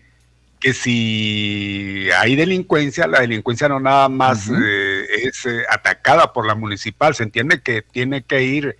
[0.59, 6.55] que si hay delincuencia, la delincuencia no nada más eh, es eh, atacada por la
[6.55, 8.77] municipal, se entiende que tiene que ir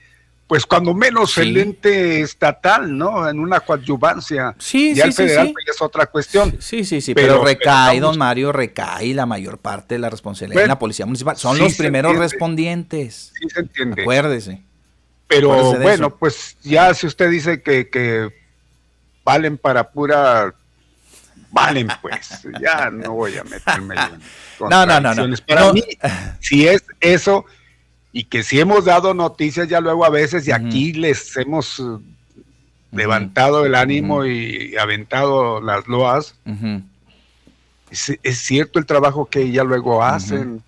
[0.48, 3.28] pues cuando menos el ente estatal, ¿no?
[3.28, 4.56] En una coadyuvancia.
[4.60, 6.56] Sí, ya sí, el federal pues, es otra cuestión.
[6.60, 10.70] Sí, sí, sí, pero, recae, don Mario, recae la mayor parte de la responsabilidad en
[10.70, 11.38] la policía municipal.
[11.38, 13.32] Son los primeros respondientes.
[13.40, 14.02] Sí se entiende.
[14.02, 14.61] Acuérdese.
[15.28, 18.30] Pero bueno, pues ya si usted dice que, que
[19.24, 20.53] valen para pura
[21.53, 24.20] valen pues, ya no voy a meterme en
[24.70, 25.36] no, no, no, no.
[25.48, 25.84] Para mí,
[26.40, 27.45] si es eso,
[28.14, 31.84] y que si hemos dado noticias ya luego a veces y aquí les hemos eh,
[32.91, 36.35] levantado el ánimo y aventado las loas.
[37.90, 40.61] es, cierto el trabajo que ya luego hacen.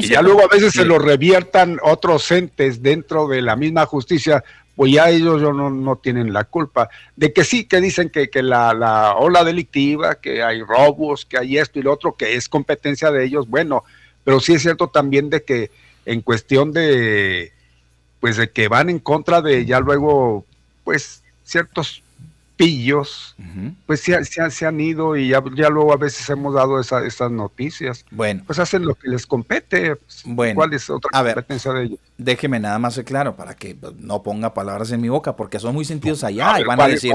[0.00, 4.44] y ya luego a veces se lo reviertan otros entes dentro de la misma justicia,
[4.76, 6.90] pues ya ellos no, no tienen la culpa.
[7.16, 11.38] De que sí, que dicen que, que la, la, ola delictiva, que hay robos, que
[11.38, 13.84] hay esto y lo otro, que es competencia de ellos, bueno,
[14.22, 15.70] pero sí es cierto también de que
[16.04, 17.52] en cuestión de,
[18.20, 20.44] pues de que van en contra de ya luego,
[20.84, 22.02] pues ciertos
[22.60, 23.34] pillos,
[23.86, 27.30] pues se, se, han ido y ya, ya, luego a veces hemos dado esa, esas
[27.30, 28.04] noticias.
[28.10, 28.42] Bueno.
[28.46, 29.96] Pues hacen lo que les compete.
[30.26, 30.56] Bueno.
[30.56, 31.98] ¿Cuál es otra competencia de ellos?
[32.18, 35.86] Déjeme nada más claro para que no ponga palabras en mi boca, porque son muy
[35.86, 37.14] sentidos allá y van a decir,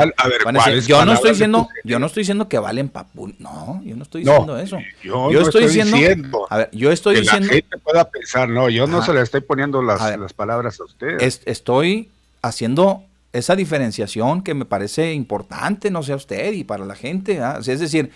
[0.87, 4.23] yo no estoy diciendo, yo no estoy diciendo que valen papu, no, yo no estoy
[4.23, 4.79] diciendo eso.
[5.03, 8.67] Yo, yo estoy, diciendo, a ver, yo estoy que diciendo, la gente pueda pensar, no,
[8.69, 11.21] yo no se le estoy poniendo las, las palabras a usted.
[11.21, 12.09] estoy
[12.41, 13.03] haciendo
[13.35, 17.41] esa diferenciación que me parece importante, no sea usted y para la gente.
[17.59, 18.11] es decir,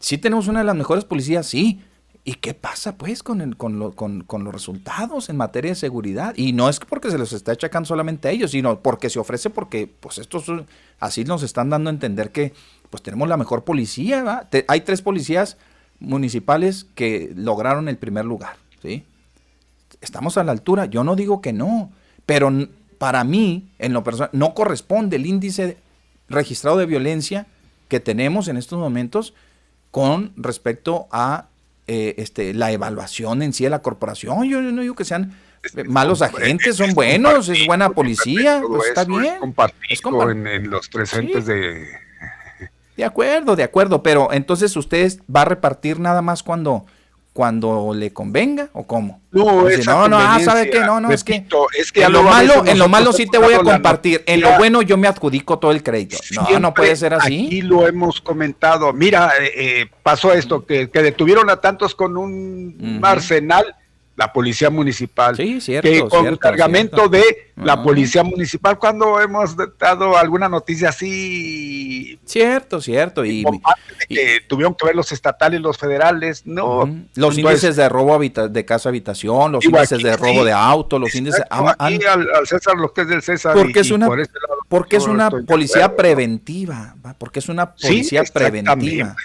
[0.00, 1.80] sí tenemos una de las mejores policías, sí.
[2.26, 6.34] ¿Y qué pasa pues con, el, con, los resultados en materia de seguridad?
[6.36, 9.50] Y no es porque se los está achacando solamente a ellos, sino porque se ofrece
[9.50, 10.46] porque pues estos
[10.98, 12.54] así nos están dando a entender que
[12.88, 14.48] pues tenemos la mejor policía.
[14.68, 15.58] hay tres policías
[16.00, 19.04] municipales que lograron el primer lugar, ¿sí?
[20.00, 21.92] Estamos a la altura, yo no digo que no,
[22.26, 22.50] pero
[23.04, 25.76] para mí, en lo personal, no corresponde el índice
[26.26, 27.46] registrado de violencia
[27.88, 29.34] que tenemos en estos momentos
[29.90, 31.48] con respecto a
[31.86, 34.48] eh, este, la evaluación en sí de la corporación.
[34.48, 35.36] Yo no digo que sean
[35.84, 39.34] malos agentes, son buenos, es buena policía, pues está bien.
[39.90, 41.86] Es en, los presentes de...
[42.96, 46.86] De acuerdo, de acuerdo, pero entonces usted va a repartir nada más cuando
[47.34, 49.20] cuando le convenga o cómo?
[49.32, 50.78] No, no, no, ah, ¿sabe qué?
[50.78, 54.22] No, no, es que, en lo malo, en lo malo sí te voy a compartir,
[54.26, 56.16] en lo bueno yo me adjudico todo el crédito.
[56.30, 57.46] No, no puede ser así.
[57.46, 58.92] Aquí lo hemos comentado.
[58.92, 63.74] Mira, eh, eh, pasó esto, que, que, detuvieron a tantos con un arsenal
[64.16, 65.36] la policía municipal.
[65.36, 65.88] Sí, cierto.
[65.88, 72.18] Que con cargamento de la policía municipal, cuando hemos dado alguna noticia así.
[72.24, 73.24] Cierto, cierto.
[73.24, 73.44] Y,
[74.08, 76.88] que tuvieron que ver los estatales, los federales, no.
[77.14, 81.42] Los índices de robo de casa habitación, los índices de robo de auto, los índices.
[81.50, 83.54] Aquí al, César, lo que es del César.
[83.54, 84.08] Porque es una,
[84.68, 89.16] porque es una policía preventiva, porque es una policía preventiva.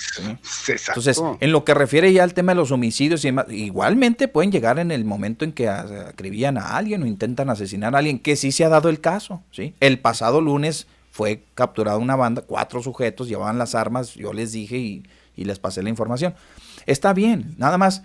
[0.68, 4.79] Entonces, en lo que refiere ya al tema de los homicidios, y igualmente pueden llegar
[4.82, 8.52] en el momento en que acribían a alguien o intentan asesinar a alguien, que sí
[8.52, 9.44] se ha dado el caso.
[9.52, 9.74] ¿sí?
[9.80, 14.78] El pasado lunes fue capturada una banda, cuatro sujetos llevaban las armas, yo les dije
[14.78, 15.04] y,
[15.36, 16.36] les pasé la información.
[16.86, 18.04] Está bien, nada más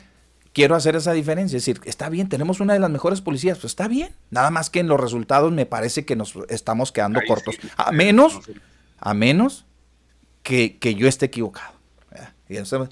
[0.53, 3.73] quiero hacer esa diferencia, es decir, está bien, tenemos una de las mejores policías, pues
[3.73, 7.57] está bien, nada más que en los resultados me parece que nos estamos quedando cortos,
[7.77, 8.39] a menos,
[8.99, 9.65] a menos
[10.45, 11.74] que, que yo esté equivocado.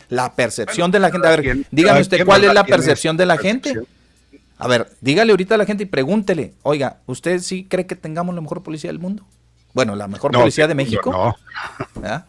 [0.08, 1.28] La percepción de la gente.
[1.28, 3.74] A ver, dígame usted, ¿cuál es la percepción de la gente?
[4.58, 8.34] A ver, dígale ahorita a la gente y pregúntele, oiga, ¿usted sí cree que tengamos
[8.34, 9.24] la mejor policía del mundo?
[9.74, 11.36] Bueno, la mejor policía de México.
[12.00, 12.24] No.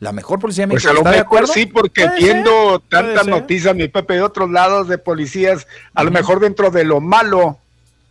[0.00, 0.90] La mejor policía de México.
[0.92, 4.98] Pues a lo mejor sí, porque viendo tantas noticias, mi Pepe, de otros lados de
[4.98, 7.58] policías, a lo mejor dentro de lo malo,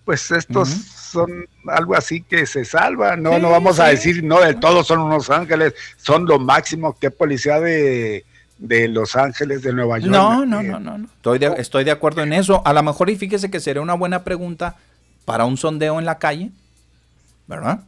[0.05, 3.15] pues estos son algo así que se salva.
[3.15, 7.11] No, no vamos a decir, no, de todos son unos ángeles, son lo máximo que
[7.11, 8.25] policía de
[8.63, 10.11] de Los Ángeles, de Nueva York.
[10.11, 12.61] No, no, no, no, Estoy, de, estoy de acuerdo en eso.
[12.65, 14.77] A lo mejor, y fíjese que sería una buena pregunta
[15.25, 16.51] para un sondeo en la calle,
[17.45, 17.81] ¿verdad?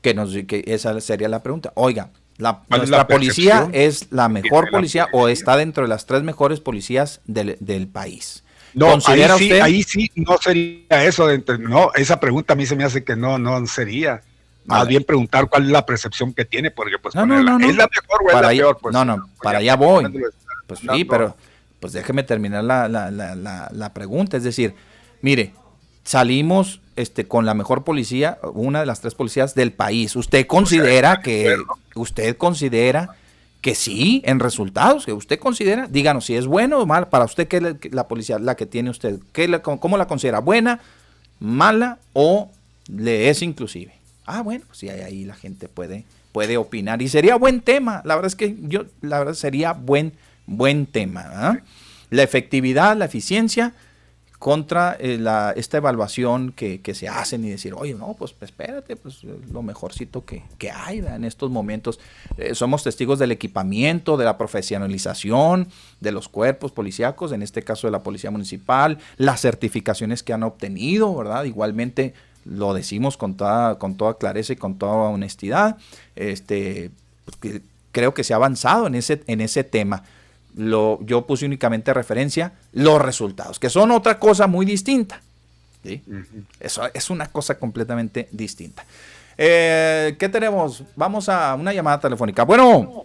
[0.00, 1.70] Que, nos, que esa sería la pregunta.
[1.74, 6.60] Oiga, la, nuestra policía es la mejor policía o está dentro de las tres mejores
[6.60, 8.42] policías del, del país.
[8.72, 11.26] No, ahí sí, ahí sí no sería eso.
[11.26, 14.22] De, no, esa pregunta a mí se me hace que no, no sería.
[14.66, 17.76] Más bien preguntar cuál es la percepción que tiene, porque pues no, no, no, es
[17.76, 18.78] la mejor o es para la peor.
[18.80, 20.04] Pues, no, no, para allá voy.
[20.66, 21.36] Pues sí, pero
[21.80, 24.36] pues déjeme terminar la, la, la, la, pregunta.
[24.36, 24.74] Es decir,
[25.20, 25.54] mire,
[26.04, 30.16] salimos este, con la mejor policía, una de las tres policías del país.
[30.16, 31.56] ¿Usted considera que,
[31.94, 33.10] usted considera
[33.60, 37.48] que sí, en resultados, que usted considera, díganos si es bueno o mal, para usted,
[37.48, 39.18] ¿qué es la, policía, la que tiene usted?
[39.32, 40.38] ¿Qué, ¿Cómo la considera?
[40.38, 40.80] ¿Buena,
[41.40, 42.50] mala o
[42.88, 43.92] le es inclusive?
[44.26, 47.00] Ah, bueno, pues sí, ahí la gente puede, puede opinar.
[47.00, 48.02] Y sería buen tema.
[48.04, 50.12] La verdad es que yo, la verdad sería buen,
[50.46, 51.62] buen tema.
[52.10, 53.72] La efectividad, la eficiencia
[54.38, 59.24] contra eh, la, esta evaluación que, se hacen y decir, oye, no, pues espérate, pues
[59.24, 61.98] lo mejorcito que, que hay en estos momentos.
[62.36, 65.68] Eh, somos testigos del equipamiento, de la profesionalización
[66.00, 70.42] de los cuerpos policíacos, en este caso de la Policía Municipal, las certificaciones que han
[70.42, 71.44] obtenido, ¿verdad?
[71.44, 72.12] Igualmente
[72.48, 75.76] lo decimos con toda, con toda clareza y con toda honestidad.
[76.14, 76.90] Este,
[77.92, 80.04] creo que se ha avanzado en ese, en ese tema.
[80.56, 85.20] Lo, yo puse únicamente referencia los resultados, que son otra cosa muy distinta.
[86.58, 88.84] Eso es una cosa completamente distinta.
[89.38, 90.82] Eh, ¿Qué tenemos?
[90.96, 92.44] Vamos a una llamada telefónica.
[92.44, 93.04] Bueno.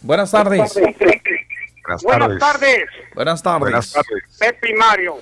[0.00, 0.74] Buenas tardes.
[2.02, 2.82] Buenas tardes.
[3.14, 3.60] Buenas tardes.
[3.60, 4.38] Buenas tardes.
[4.38, 5.18] Pepe Mario.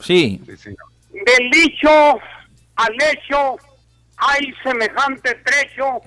[0.00, 0.40] Sí.
[0.56, 0.76] sí
[1.24, 2.20] del dicho
[2.76, 3.56] al hecho
[4.16, 6.00] hay semejante trecho.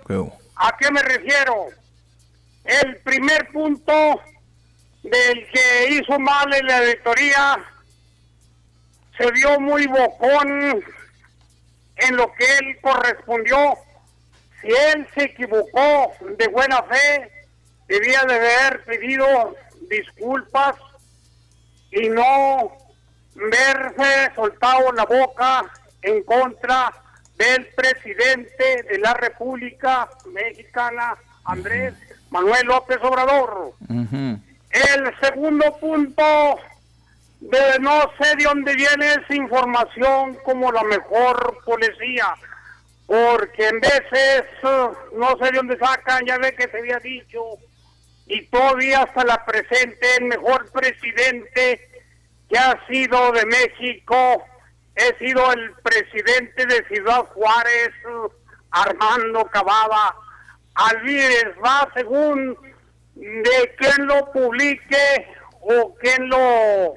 [0.56, 1.68] ¿A qué me refiero?
[2.64, 4.22] El primer punto
[5.04, 7.58] del que hizo mal en la auditoría
[9.18, 10.84] se vio muy bocón
[11.98, 13.78] en lo que él correspondió.
[14.62, 17.32] Si él se equivocó de buena fe,
[17.88, 19.56] debía de haber pedido
[19.90, 20.76] disculpas
[21.92, 22.78] y no
[23.50, 26.92] verse soltado la boca en contra
[27.38, 31.16] del presidente de la República Mexicana,
[31.46, 31.94] Andrés
[32.30, 33.74] Manuel López Obrador.
[33.90, 36.60] El segundo punto,
[37.40, 42.28] de no sé de dónde viene esa información como la mejor policía,
[43.08, 44.44] porque en veces
[45.14, 47.42] no sé de dónde sacan, ya ve que se había dicho,
[48.28, 51.91] y todavía hasta la presente el mejor presidente
[52.52, 54.44] que ha sido de México,
[54.96, 57.92] he sido el presidente de Ciudad Juárez,
[58.72, 60.16] Armando Cavada.
[60.74, 62.58] Alvírez va según
[63.16, 65.28] de quién lo publique
[65.62, 66.96] o quién lo...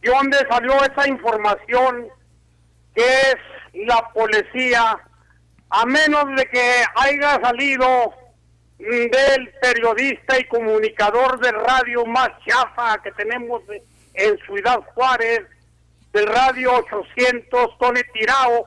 [0.00, 2.08] de dónde salió esa información
[2.94, 3.36] que es
[3.86, 4.98] la policía,
[5.70, 8.14] a menos de que haya salido
[8.78, 13.62] del periodista y comunicador de radio más chafa que tenemos
[14.18, 15.42] en Ciudad Juárez,
[16.12, 18.66] del radio 800, Tony Tirao,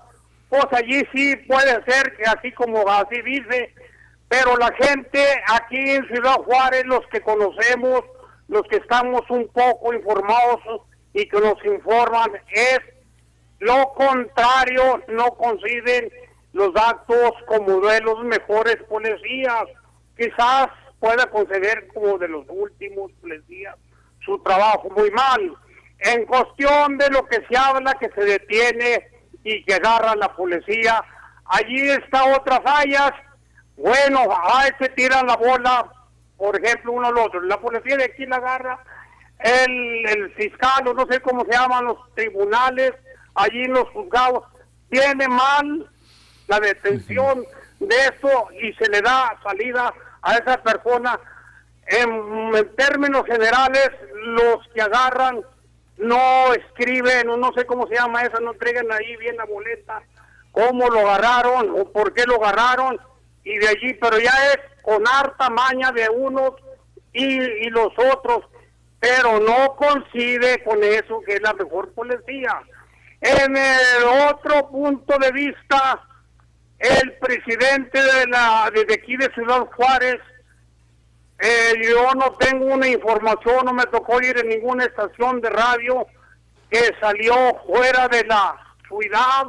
[0.49, 3.73] pues allí sí puede ser que así como así dice,
[4.29, 8.01] pero la gente aquí en Ciudad Juárez, los que conocemos,
[8.47, 10.59] los que estamos un poco informados
[11.13, 12.79] y que nos informan, es
[13.59, 16.11] lo contrario, no coinciden
[16.53, 19.65] los actos como de los mejores policías,
[20.17, 20.67] quizás
[20.99, 23.75] pueda conceder como de los últimos policías
[24.31, 25.53] su trabajo muy mal.
[25.99, 29.07] En cuestión de lo que se habla, que se detiene
[29.43, 31.03] y que agarra la policía,
[31.45, 33.11] allí está otras fallas.
[33.75, 35.91] Bueno, a se tiran la bola,
[36.37, 37.41] por ejemplo, uno al otro.
[37.41, 38.79] La policía de aquí la agarra,
[39.39, 42.93] el, el fiscal, o no sé cómo se llaman los tribunales,
[43.35, 44.45] allí los juzgados,
[44.89, 45.89] tiene mal
[46.47, 47.43] la detención
[47.79, 51.19] de eso y se le da salida a esa persona
[51.91, 55.41] en, términos generales, los que agarran
[55.97, 60.01] no escriben, no sé cómo se llama eso, no traigan ahí bien la boleta,
[60.51, 62.99] cómo lo agarraron o por qué lo agarraron,
[63.43, 66.53] y de allí, pero ya es con harta maña de unos
[67.13, 68.45] y, los otros,
[68.99, 72.61] pero no coincide con eso que es la mejor policía.
[73.19, 76.01] En el otro punto de vista,
[76.79, 80.19] el presidente de la de aquí de Ciudad Juárez
[81.43, 86.05] eh, yo no tengo una información, no me tocó ir en ninguna estación de radio
[86.69, 87.33] que salió
[87.65, 88.55] fuera de la
[88.87, 89.45] ciudad.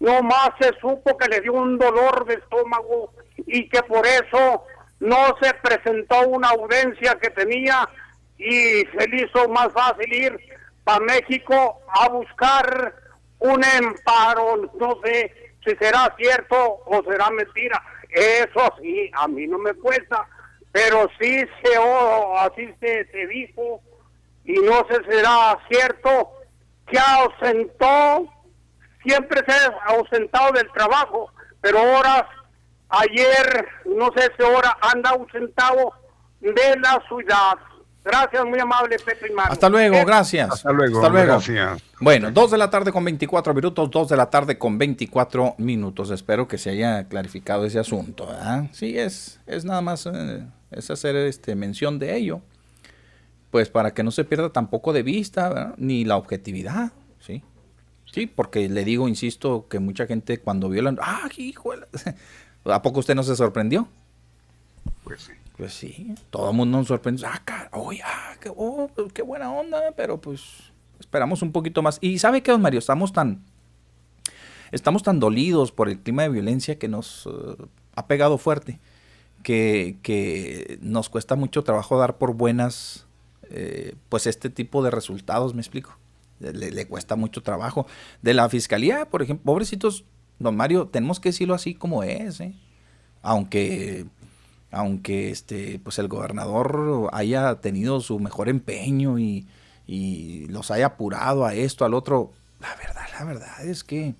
[0.00, 3.12] No más se supo que le dio un dolor de estómago
[3.46, 4.64] y que por eso
[4.98, 7.88] no se presentó una audiencia que tenía
[8.36, 10.36] y se le hizo más fácil ir
[10.82, 12.94] para México a buscar
[13.38, 14.72] un emparo.
[14.74, 15.32] No sé
[15.64, 17.80] si será cierto o será mentira.
[18.10, 20.26] Eso sí, a mí no me cuesta
[20.72, 21.76] pero sí se,
[22.38, 23.80] así se, se dijo,
[24.44, 26.32] y no sé si será cierto,
[26.86, 28.28] que ausentó
[29.02, 31.30] siempre se ha ausentado del trabajo,
[31.60, 32.28] pero ahora,
[32.88, 33.66] ayer,
[33.96, 35.92] no sé si ahora, anda ausentado
[36.40, 37.58] de la ciudad.
[38.04, 40.50] Gracias, muy amable, Pepe y Hasta luego, gracias.
[40.50, 41.80] Hasta luego, gracias.
[42.00, 46.10] Bueno, 2 de la tarde con 24 minutos, 2 de la tarde con 24 minutos.
[46.10, 48.28] Espero que se haya clarificado ese asunto.
[48.72, 50.44] Sí, es, es nada más, eh,
[50.74, 52.40] es hacer este, mención de ello.
[53.50, 57.42] Pues para que no se pierda tampoco de vista, ni la objetividad, ¿sí?
[58.10, 60.96] Sí, porque le digo, insisto, que mucha gente cuando vio la...
[61.00, 61.72] ¡Ah, hijo!
[62.64, 63.88] ¿A poco usted no se sorprendió?
[65.04, 65.32] Pues sí.
[65.56, 67.24] Pues sí, todo el mundo nos sorprende.
[67.26, 71.98] Ah, ah qué, oh, pues, qué buena onda, pero pues esperamos un poquito más.
[72.00, 72.78] Y ¿sabe qué, don Mario?
[72.78, 73.44] Estamos tan,
[74.70, 78.80] estamos tan dolidos por el clima de violencia que nos eh, ha pegado fuerte,
[79.42, 83.06] que, nos cuesta mucho trabajo dar por buenas,
[83.50, 85.96] eh, pues este tipo de resultados, me explico.
[86.40, 87.86] Le, cuesta mucho trabajo.
[88.20, 90.04] De la fiscalía, por ejemplo, pobrecitos,
[90.38, 92.54] don Mario, tenemos que decirlo así como es, ¿eh?
[93.22, 94.06] Aunque
[94.72, 99.46] aunque este, pues el gobernador haya tenido su mejor empeño y,
[100.48, 104.14] los haya apurado a esto, al otro, la verdad, la verdad es que,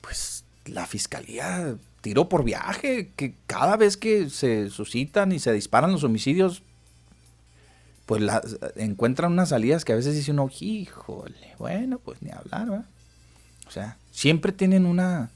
[0.00, 5.92] pues la fiscalía tiró por viaje, que cada vez que se suscitan y se disparan
[5.92, 6.62] los homicidios,
[8.04, 8.22] pues
[8.76, 12.86] encuentran unas salidas que a veces dice uno, híjole, bueno, pues ni hablar, ¿verdad?
[13.66, 15.30] O sea, siempre tienen una,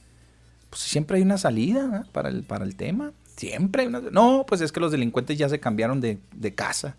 [0.68, 3.12] pues siempre hay una salida para el, para el tema.
[3.36, 4.00] Siempre hay una...
[4.00, 6.18] No, pues es que los delincuentes ya se cambiaron de,
[6.54, 6.96] casa.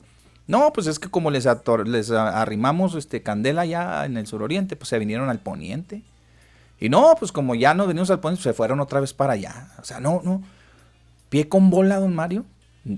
[0.48, 1.48] No, pues es que como les,
[1.86, 6.04] les arrimamos este candela ya en el suroriente, pues se vinieron al poniente.
[6.80, 9.34] Y no, pues como ya no venimos al poniente, pues se fueron otra vez para
[9.34, 9.70] allá.
[9.80, 10.44] O sea, no, no.
[11.30, 12.46] Pie con bola, don Mario.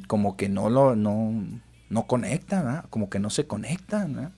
[0.08, 1.44] Como que no lo, no,
[1.90, 2.86] no conecta, ¿verdad?
[2.90, 4.32] Como que no se conecta, ¿verdad?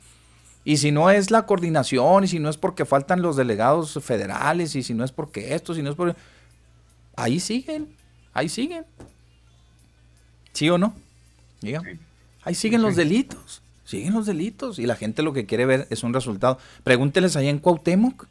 [0.63, 4.75] Y si no es la coordinación, y si no es porque faltan los delegados federales,
[4.75, 6.15] y si no es porque esto, si no es por...
[7.15, 8.01] Ahí siguen
[8.33, 8.85] ahí siguen.
[10.53, 10.95] ¿Sí o no?
[12.43, 13.61] Ahí siguen los delitos.
[13.85, 14.79] Siguen los delitos.
[14.79, 16.57] Y la gente lo que quiere ver es un resultado.
[16.83, 18.27] Pregúnteles allá en Cuauhtémoc.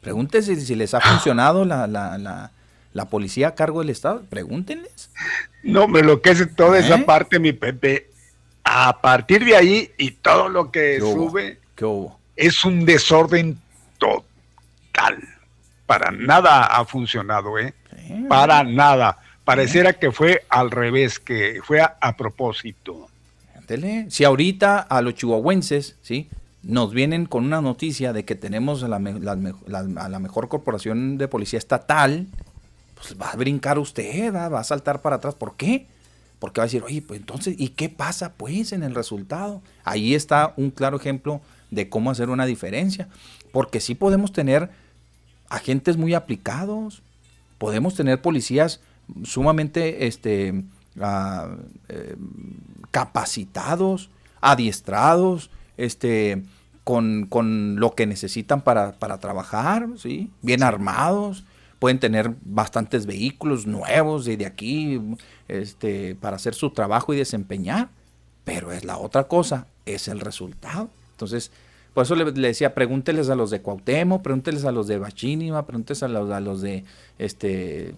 [0.00, 2.50] Pregúntense si les ha funcionado la, la,
[2.92, 4.22] la, policía a cargo del Estado.
[4.28, 5.10] Pregúntenles.
[5.62, 7.04] No, me lo que es toda esa ¿Eh?
[7.04, 8.10] parte, mi Pepe.
[8.64, 11.58] A partir de ahí y todo lo que sube
[12.36, 13.58] es un desorden
[13.98, 15.18] total
[15.88, 17.72] para nada ha funcionado, ¿eh?
[18.28, 19.16] Para nada.
[19.42, 23.08] Pareciera que fue al revés, que fue a, propósito.
[24.08, 26.28] Si ahorita a los chihuahuenses, ¿sí?
[26.62, 32.26] Nos vienen con una noticia de que tenemos a la, mejor corporación de policía estatal,
[32.94, 34.48] pues va a brincar usted, ¿va?
[34.48, 35.34] va a saltar para atrás.
[35.34, 35.86] ¿Por qué?
[36.38, 39.62] Porque va a decir, oye, pues entonces, ¿y qué pasa pues en el resultado?
[39.84, 41.40] Ahí está un claro ejemplo
[41.70, 43.08] de cómo hacer una diferencia.
[43.52, 44.70] Porque sí podemos tener
[45.48, 47.02] agentes muy aplicados,
[47.58, 48.80] podemos tener policías
[49.24, 50.64] sumamente este,
[51.00, 51.48] ah,
[51.88, 52.16] eh,
[52.90, 54.10] capacitados,
[54.40, 56.42] adiestrados, este,
[56.84, 60.30] con, lo que necesitan para, trabajar, ¿sí?
[60.42, 61.44] bien armados,
[61.78, 65.00] pueden tener bastantes vehículos nuevos de aquí
[65.48, 67.88] este, para hacer su trabajo y desempeñar,
[68.44, 70.90] pero es la otra cosa, es el resultado.
[71.12, 71.52] Entonces,
[71.94, 76.02] por eso le, decía, pregúnteles a los de Cuauhtémoc, pregúnteles a los de Bachínima, pregúnteles
[76.02, 76.84] a los, a los de
[77.18, 77.94] este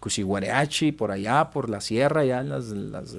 [0.00, 3.16] Cuchiguareachi, por allá, por la sierra, ya las, las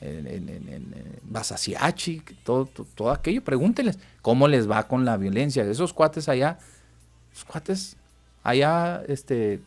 [0.00, 5.64] en, Basasiachi, todo, todo, aquello, pregúnteles cómo les va con la violencia.
[5.64, 6.58] Esos cuates allá,
[7.32, 7.96] esos cuates
[8.42, 9.60] allá, este,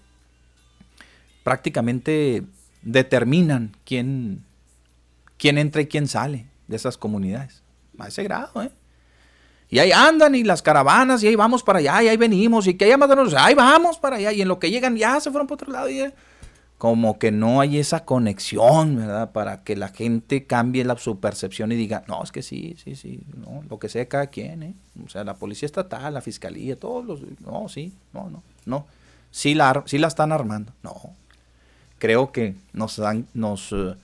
[1.43, 2.43] prácticamente
[2.81, 4.43] determinan quién,
[5.37, 7.61] quién entra y quién sale de esas comunidades.
[7.99, 8.71] A ese grado, ¿eh?
[9.69, 12.75] Y ahí andan y las caravanas y ahí vamos para allá y ahí venimos y
[12.75, 15.31] que haya más de ahí vamos para allá y en lo que llegan ya se
[15.31, 16.13] fueron para otro lado y
[16.83, 19.31] como que no hay esa conexión, ¿verdad?
[19.31, 22.97] Para que la gente cambie la, su percepción y diga, no, es que sí, sí,
[22.97, 24.75] sí, no, lo que sea cada quien, ¿eh?
[25.05, 28.85] O sea, la policía estatal, la fiscalía, todos los, no, sí, no, no, no,
[29.31, 30.93] sí la, sí la están armando, no.
[31.99, 33.71] Creo que nos dan, nos...
[33.71, 33.95] Eh,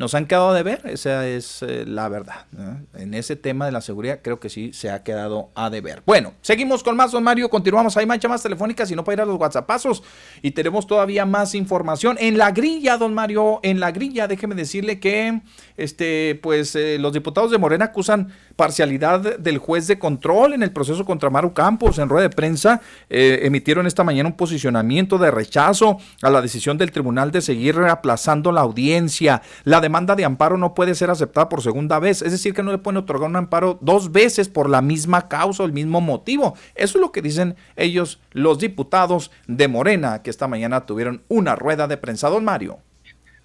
[0.00, 2.46] nos han quedado de ver, esa es eh, la verdad.
[2.94, 6.02] En ese tema de la seguridad creo que sí se ha quedado a deber.
[6.06, 9.24] Bueno, seguimos con más, don Mario, continuamos, hay más telefónicas y no para ir a
[9.26, 10.02] los WhatsAppazos
[10.40, 12.16] y tenemos todavía más información.
[12.18, 15.42] En la grilla, don Mario, en la grilla, déjeme decirle que
[15.76, 20.70] este, pues eh, los diputados de Morena acusan parcialidad del juez de control en el
[20.70, 21.98] proceso contra Maru Campos.
[21.98, 26.76] En rueda de prensa eh, emitieron esta mañana un posicionamiento de rechazo a la decisión
[26.76, 29.40] del tribunal de seguir aplazando la audiencia.
[29.64, 32.70] La demanda de amparo no puede ser aceptada por segunda vez, es decir, que no
[32.70, 36.52] le pueden otorgar un amparo dos veces por la misma causa o el mismo motivo.
[36.74, 41.56] Eso es lo que dicen ellos, los diputados de Morena, que esta mañana tuvieron una
[41.56, 42.28] rueda de prensa.
[42.28, 42.80] Don Mario.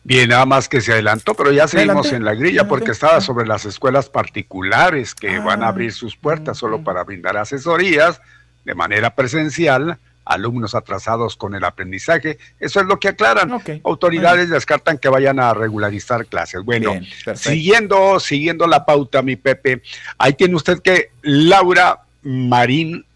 [0.06, 3.48] Bien, nada más que se adelantó, pero ya seguimos en la grilla porque estaba sobre
[3.48, 8.22] las escuelas particulares que van a abrir sus puertas solo para brindar asesorías
[8.66, 12.38] de manera presencial alumnos atrasados con el aprendizaje.
[12.60, 13.60] Eso es lo que aclaran.
[13.84, 16.64] Autoridades descartan que vayan a regularizar clases.
[16.64, 16.94] Bueno,
[17.34, 19.82] siguiendo, siguiendo la pauta, mi Pepe,
[20.20, 23.08] ahí tiene usted que Laura Marín,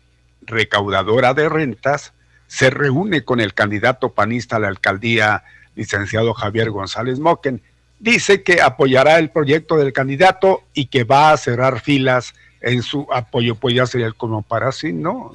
[0.41, 2.13] recaudadora de rentas,
[2.47, 5.43] se reúne con el candidato panista a la alcaldía
[5.79, 7.61] licenciado Javier González Moquen.
[7.99, 13.07] Dice que apoyará el proyecto del candidato y que va a cerrar filas en su
[13.11, 13.55] apoyo.
[13.55, 15.33] Pues ya sería como para sí, ¿no?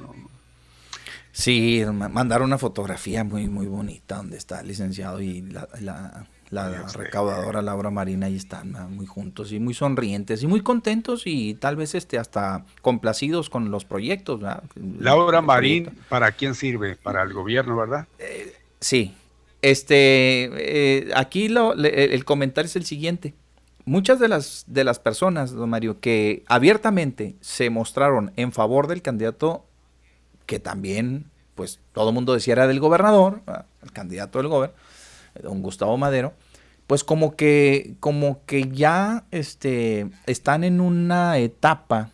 [1.31, 5.67] Sí, mandaron una fotografía muy, muy bonita donde está el licenciado y la,
[6.49, 11.55] la, recaudadora Laura Marina y están muy juntos y muy sonrientes y muy contentos y
[11.55, 14.39] tal vez este hasta complacidos con los proyectos.
[14.99, 16.95] Laura Marín, ¿para quién sirve?
[16.95, 18.07] Para el gobierno, ¿verdad?
[18.17, 19.13] Eh, sí,
[19.71, 23.33] este, eh, aquí el comentario es el siguiente.
[23.85, 29.01] Muchas de las, de las personas, don Mario, que abiertamente se mostraron en favor del
[29.01, 29.65] candidato,
[30.45, 33.41] que también, pues todo el mundo decía era del gobernador,
[33.81, 34.79] el candidato del gobernador,
[35.41, 36.33] don Gustavo Madero,
[36.85, 42.11] pues como que, como que ya este, están en una etapa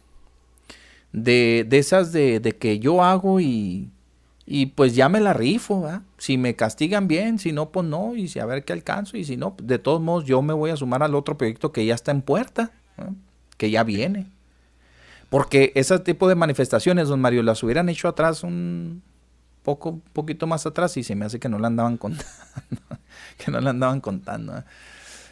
[1.11, 3.89] de, de esas de, de que yo hago y
[4.53, 6.01] y pues ya me la rifo, ¿verdad?
[6.17, 9.23] Si me castigan bien, si no, pues no, y si a ver qué alcanzo, y
[9.23, 11.95] si no, de todos modos yo me voy a sumar al otro proyecto que ya
[11.95, 12.71] está en puerta,
[13.55, 14.27] que ya viene.
[15.29, 19.01] Porque ese tipo de manifestaciones, don Mario, las hubieran hecho atrás un
[19.63, 22.25] poco, poquito más atrás y se me hace que no la andaban contando,
[23.37, 24.65] que no la andaban contando.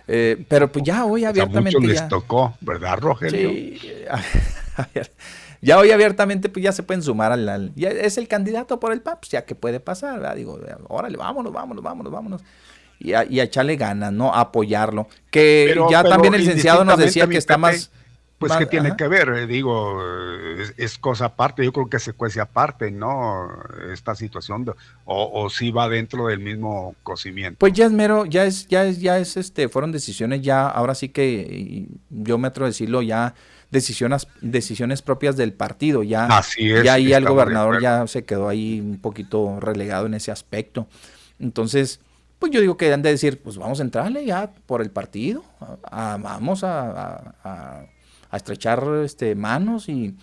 [0.07, 1.75] Eh, pero pues ya hoy abiertamente.
[1.75, 3.49] O les tocó, ¿verdad, Rogelio?
[3.49, 3.81] Sí,
[4.77, 5.11] a ver,
[5.61, 9.01] ya hoy abiertamente pues ya se pueden sumar al, ya es el candidato por el
[9.01, 10.35] PAPS, ya que puede pasar, ¿verdad?
[10.35, 12.41] digo, órale, vámonos, vámonos, vámonos, vámonos.
[12.99, 14.33] Y a, y a echarle ganas, ¿no?
[14.33, 15.07] A apoyarlo.
[15.31, 17.91] Que ya también el licenciado nos decía que está más...
[18.39, 20.01] Pues que tiene que ver, eh, digo,
[20.77, 23.49] es, cosa aparte, yo creo que se cuece aparte, ¿no?
[23.91, 24.73] Esta situación,
[25.03, 27.59] o, o si va dentro del mismo cocimiento.
[27.59, 30.95] Pues ya es mero, ya es, ya es, ya es, este, fueron decisiones ya, ahora
[30.95, 33.35] sí que yo me atrevo a decirlo ya,
[33.71, 36.03] decisiones, decisiones propias del partido.
[36.03, 40.13] Ya, Así es, ya ahí el gobernador ya se quedó ahí un poquito relegado en
[40.13, 40.87] ese aspecto.
[41.39, 41.99] Entonces,
[42.39, 45.43] pues yo digo que han de decir, pues vamos a entrarle ya por el partido,
[45.91, 47.85] vamos a, a,
[48.35, 50.15] estrechar este, manos y,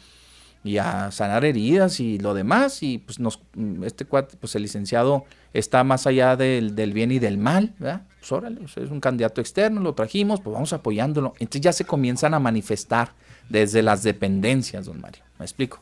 [0.65, 2.83] y, a sanar heridas y lo demás.
[2.83, 3.41] Y pues nos,
[3.83, 8.03] este cuate, pues el licenciado está más allá del, del bien y del mal, ¿verdad?
[8.19, 11.35] Pues órale, es un candidato externo, lo trajimos, pues vamos apoyándolo.
[11.39, 13.13] Entonces ya se comienzan a manifestar
[13.49, 15.23] desde las dependencias, don Mario.
[15.39, 15.81] ¿Me explico?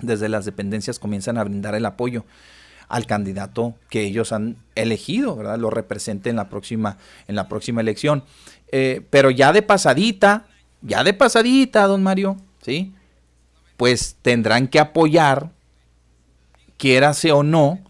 [0.00, 2.24] Desde las dependencias comienzan a brindar el apoyo
[2.88, 5.58] al candidato que ellos han elegido, ¿verdad?
[5.58, 6.96] Lo represente en la próxima,
[7.26, 8.24] en la próxima elección.
[8.72, 10.46] Eh, pero ya de pasadita,
[10.82, 12.94] ya de pasadita, don Mario, ¿sí?
[13.76, 15.50] Pues tendrán que apoyar,
[16.76, 17.80] quiérase o no,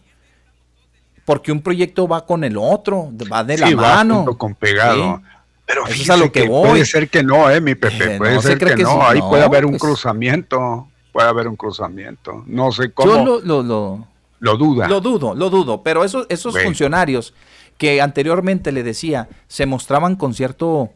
[1.25, 4.25] porque un proyecto va con el otro, va de la mano.
[4.25, 5.23] Va con pegado.
[5.69, 8.75] Pero Eso lo que, puede ser que no, eh, mi Pepe, eh, puede ser que,
[8.83, 9.83] no, ahí puede haber un pues.
[9.83, 13.13] cruzamiento, puede haber un cruzamiento, no sé cómo.
[13.13, 14.07] Yo lo, lo, lo,
[14.41, 14.89] lo duda.
[14.89, 17.35] Lo dudo, lo dudo, pero esos, esos funcionarios
[17.77, 20.91] que anteriormente le decía, se mostraban con cierto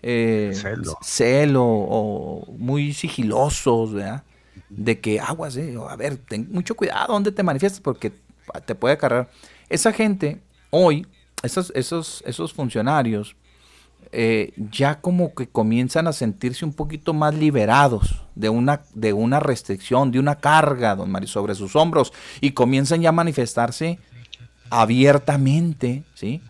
[0.00, 0.96] eh, celo.
[1.02, 1.64] celo.
[1.66, 4.22] o muy sigilosos, ¿verdad?
[4.70, 8.10] De que aguas, eh, a ver, ten mucho cuidado donde te manifiestas porque
[8.64, 9.28] te puede acarrear.
[9.68, 10.40] Esa gente,
[10.70, 11.06] hoy,
[11.42, 13.36] esos, esos, esos funcionarios,
[14.10, 19.40] eh, ya como que comienzan a sentirse un poquito más liberados de una, de una
[19.40, 23.98] restricción, de una carga, don Mario, sobre sus hombros y comienzan ya a manifestarse
[24.70, 26.40] abiertamente, ¿sí?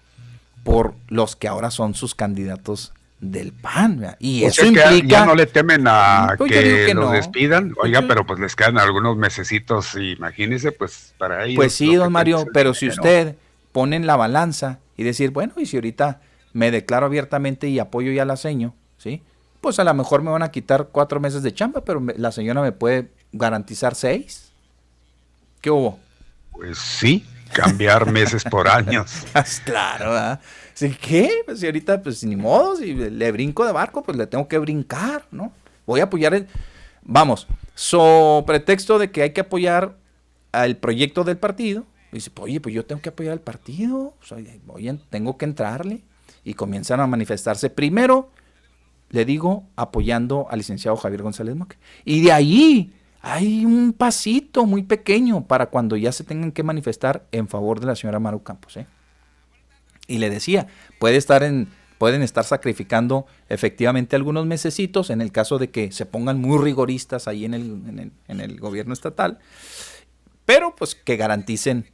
[0.63, 4.17] Por los que ahora son sus candidatos del PAN.
[4.21, 5.03] Y eso implica...
[5.07, 7.71] ya no le temen a pues que, los despidan.
[7.75, 11.57] Pues Oiga, pero pues les quedan algunos mesecitos, imagínese, pues para ellos.
[11.57, 13.37] Pues sí, don Mario, pero si usted
[13.73, 16.21] pone en la balanza y decir, bueno, y si ahorita
[16.59, 19.23] me declaro abiertamente y apoyo ya la seño, ¿sí?
[19.61, 22.63] Pues a lo mejor me van a quitar cuatro meses de chamba, pero la señora
[22.63, 24.51] me puede garantizar seis.
[25.61, 26.01] ¿Qué hubo?
[26.51, 29.25] Pues sí, cambiar meses por años.
[29.65, 30.41] claro, ¿verdad?
[31.01, 31.31] ¿Qué?
[31.45, 34.59] Pues si ahorita, pues ni modo, si le brinco de barco, pues le tengo que
[34.59, 35.53] brincar, ¿no?
[35.87, 36.49] voy a apoyar el,
[37.03, 39.97] vamos, so pretexto de que hay que apoyar
[40.51, 41.87] al proyecto del partido.
[42.11, 46.03] dice, oye, pues yo tengo que apoyar al partido, o tengo que entrarle.
[46.45, 48.31] Y comienzan a manifestarse primero,
[49.11, 51.77] le digo, apoyando al licenciado Javier González Moque.
[52.05, 57.27] Y de ahí hay un pasito muy pequeño para cuando ya se tengan que manifestar
[57.33, 58.77] en favor de la señora Maru Campos.
[58.77, 58.87] ¿eh?
[60.07, 65.59] Y le decía, puede estar en, pueden estar sacrificando efectivamente algunos mesecitos en el caso
[65.59, 69.39] de que se pongan muy rigoristas ahí en el, en el, gobierno estatal,
[70.47, 71.87] pero pues que garanticen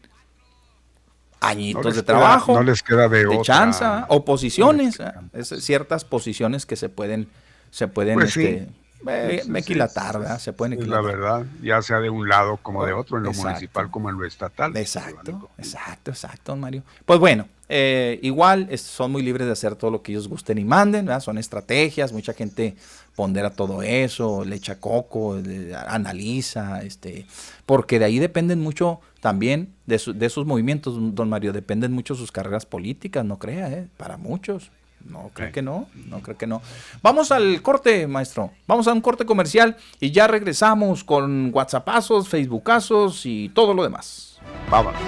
[1.48, 4.98] añitos de trabajo, no les queda de, de chanza, oposiciones,
[5.42, 7.28] ciertas posiciones que se pueden,
[7.70, 8.68] se pueden pues este,
[9.04, 10.38] me, equilatar, ¿verdad?
[10.38, 11.04] Se pueden equilatar.
[11.04, 14.18] La verdad, ya sea de un lado como de otro, en lo municipal como en
[14.18, 14.76] lo estatal.
[14.76, 16.82] Exacto, exacto, exacto, Mario.
[17.04, 20.64] Pues bueno, eh, igual son muy libres de hacer todo lo que ellos gusten y
[20.64, 21.20] manden, ¿verdad?
[21.20, 22.76] Son estrategias, mucha gente
[23.14, 25.40] pondera todo eso, le echa coco,
[25.86, 27.26] analiza, este,
[27.66, 32.32] porque de ahí dependen mucho también de, de esos movimientos, don Mario, dependen mucho sus
[32.32, 33.88] carreras políticas, no crea, ¿eh?
[33.96, 34.70] Para muchos.
[35.04, 36.62] No, creo que no, no creo que no.
[37.02, 38.52] Vamos al corte, maestro.
[38.66, 44.38] Vamos a un corte comercial y ya regresamos con WhatsAppazos, Facebookazos y todo lo demás.
[44.70, 45.02] Vámonos.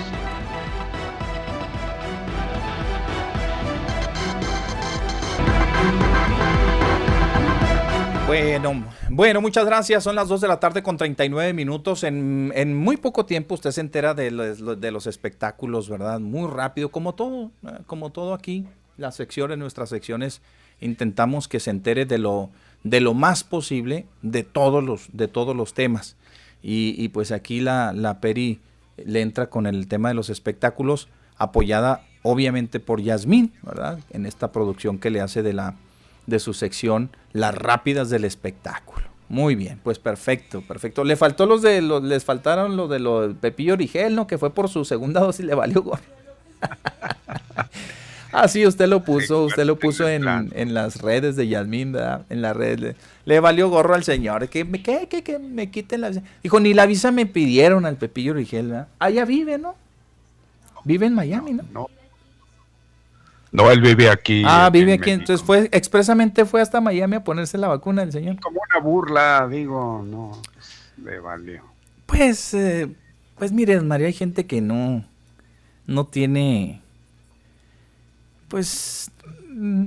[8.26, 10.02] Bueno, bueno, muchas gracias.
[10.02, 12.02] Son las 2 de la tarde con 39 minutos.
[12.02, 16.18] En, en muy poco tiempo usted se entera de los, espectáculos, ¿verdad?
[16.18, 17.52] Muy rápido, como todo,
[17.86, 18.66] como todo aquí
[18.96, 20.42] las secciones, nuestras secciones,
[20.80, 22.50] intentamos que se entere de lo,
[22.82, 26.16] de lo más posible de todos los, de todos los temas.
[26.62, 28.58] Y, pues aquí la, la Peri
[28.96, 34.00] le entra con el tema de los espectáculos, apoyada obviamente por Yasmín, ¿verdad?
[34.10, 35.76] En esta producción que le hace de, la,
[36.26, 39.06] de su sección Las Rápidas del Espectáculo.
[39.28, 41.02] Muy bien, pues perfecto, perfecto.
[41.02, 44.26] Le faltó los de los, les faltaron los de los Pepillo Origel, ¿no?
[44.26, 46.02] Que fue por su segunda dosis le valió gorro.
[48.38, 50.24] Ah, sí, usted lo puso, usted lo puso en,
[50.74, 52.26] las redes de Yasmín, ¿verdad?
[52.28, 52.94] En las redes.
[53.24, 54.50] Le, valió gorro al señor.
[54.50, 56.22] Que me, que, que, me quiten la visa.
[56.42, 58.88] Dijo, ni la visa me pidieron al Pepillo Rigel, ¿verdad?
[58.98, 59.74] Allá vive, ¿no?
[60.84, 61.64] Vive en Miami, ¿no?
[61.72, 61.88] No.
[63.56, 64.42] No, él vive aquí.
[64.46, 65.10] Ah, vive aquí.
[65.10, 68.38] Entonces fue, expresamente fue hasta Miami a ponerse la vacuna el señor.
[68.40, 70.40] Como una burla, digo, no,
[71.02, 71.62] le valió.
[72.06, 72.88] Pues, eh,
[73.36, 75.04] pues mire, María, hay gente que no,
[75.86, 76.82] no tiene
[78.48, 79.10] pues
[79.48, 79.86] mm,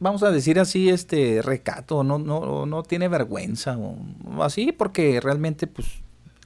[0.00, 3.96] vamos a decir así, este recato, no, no, no tiene vergüenza o,
[4.42, 6.01] así, porque realmente pues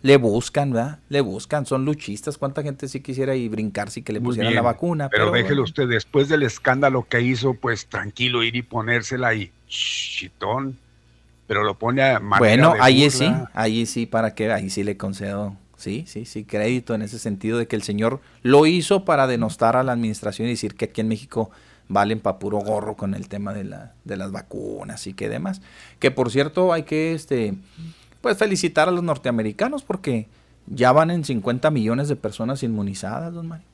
[0.06, 1.00] le buscan, ¿verdad?
[1.08, 2.38] Le buscan, son luchistas.
[2.38, 5.08] ¿Cuánta gente sí quisiera ir brincar si que le pusieran la vacuna?
[5.08, 10.78] Pero, déjelo usted, después del escándalo que hizo, pues tranquilo, ir y ponérsela y chitón.
[11.48, 15.56] Pero lo pone a Bueno, ahí sí, ahí sí, para que, ahí sí le concedo
[15.76, 19.76] Sí, sí, sí, crédito en ese sentido de que el señor lo hizo para denostar
[19.76, 21.50] a la administración y decir que aquí en México
[21.88, 25.60] valen para puro gorro con el tema de, la, de las vacunas y que demás.
[25.98, 27.54] Que por cierto hay que este,
[28.26, 30.26] pues felicitar a los norteamericanos porque
[30.66, 33.66] ya van en 50 millones de personas inmunizadas, don Mario.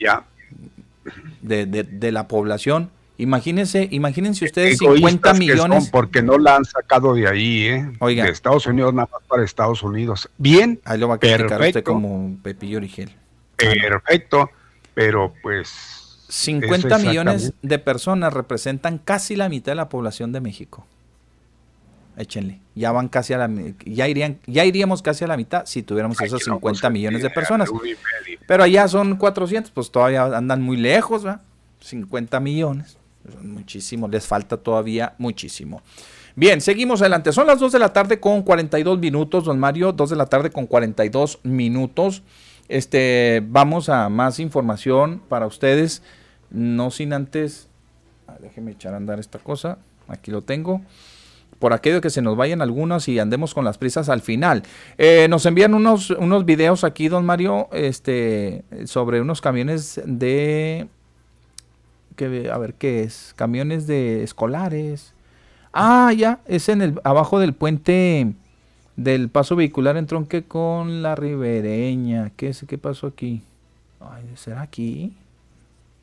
[0.00, 0.24] Ya.
[1.42, 5.88] De, de, de la población Imagínense, imagínense ustedes 50 millones.
[5.90, 7.92] porque no la han sacado de ahí, ¿eh?
[8.00, 10.28] De Estados Unidos, nada más para Estados Unidos.
[10.36, 10.80] Bien.
[10.84, 13.14] Ahí lo va a criticar usted como Pepillo Origel.
[13.56, 14.50] Perfecto,
[14.94, 16.26] pero pues.
[16.28, 20.84] 50 millones de personas representan casi la mitad de la población de México.
[22.16, 22.60] Échenle.
[22.74, 23.50] Ya van casi a la
[23.84, 27.70] ya irían ya iríamos casi a la mitad si tuviéramos esos 50 millones de personas.
[28.46, 31.40] Pero allá son 400, pues todavía andan muy lejos, ¿verdad?
[31.80, 32.98] 50 millones
[33.42, 35.82] muchísimo, les falta todavía muchísimo.
[36.36, 37.32] Bien, seguimos adelante.
[37.32, 40.50] Son las 2 de la tarde con 42 minutos, don Mario, 2 de la tarde
[40.50, 42.22] con 42 minutos.
[42.68, 46.02] Este, vamos a más información para ustedes,
[46.50, 47.68] no sin antes,
[48.26, 49.78] ah, déjeme echar a andar esta cosa,
[50.08, 50.80] aquí lo tengo.
[51.64, 54.64] Por aquello que se nos vayan algunos y andemos con las prisas al final.
[54.98, 60.88] Eh, nos envían unos, unos videos aquí, don Mario, este, sobre unos camiones de
[62.16, 65.14] que, a ver qué es, camiones de escolares.
[65.72, 68.34] Ah, ya, es en el abajo del puente
[68.96, 72.30] del paso vehicular en tronque con la ribereña.
[72.36, 72.62] ¿Qué es?
[72.68, 73.42] ¿Qué pasó aquí?
[74.00, 75.16] Ay, ¿será aquí?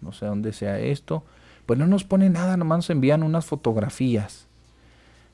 [0.02, 1.22] No sé dónde sea esto.
[1.68, 4.48] Pues no nos pone nada, nomás nos envían unas fotografías.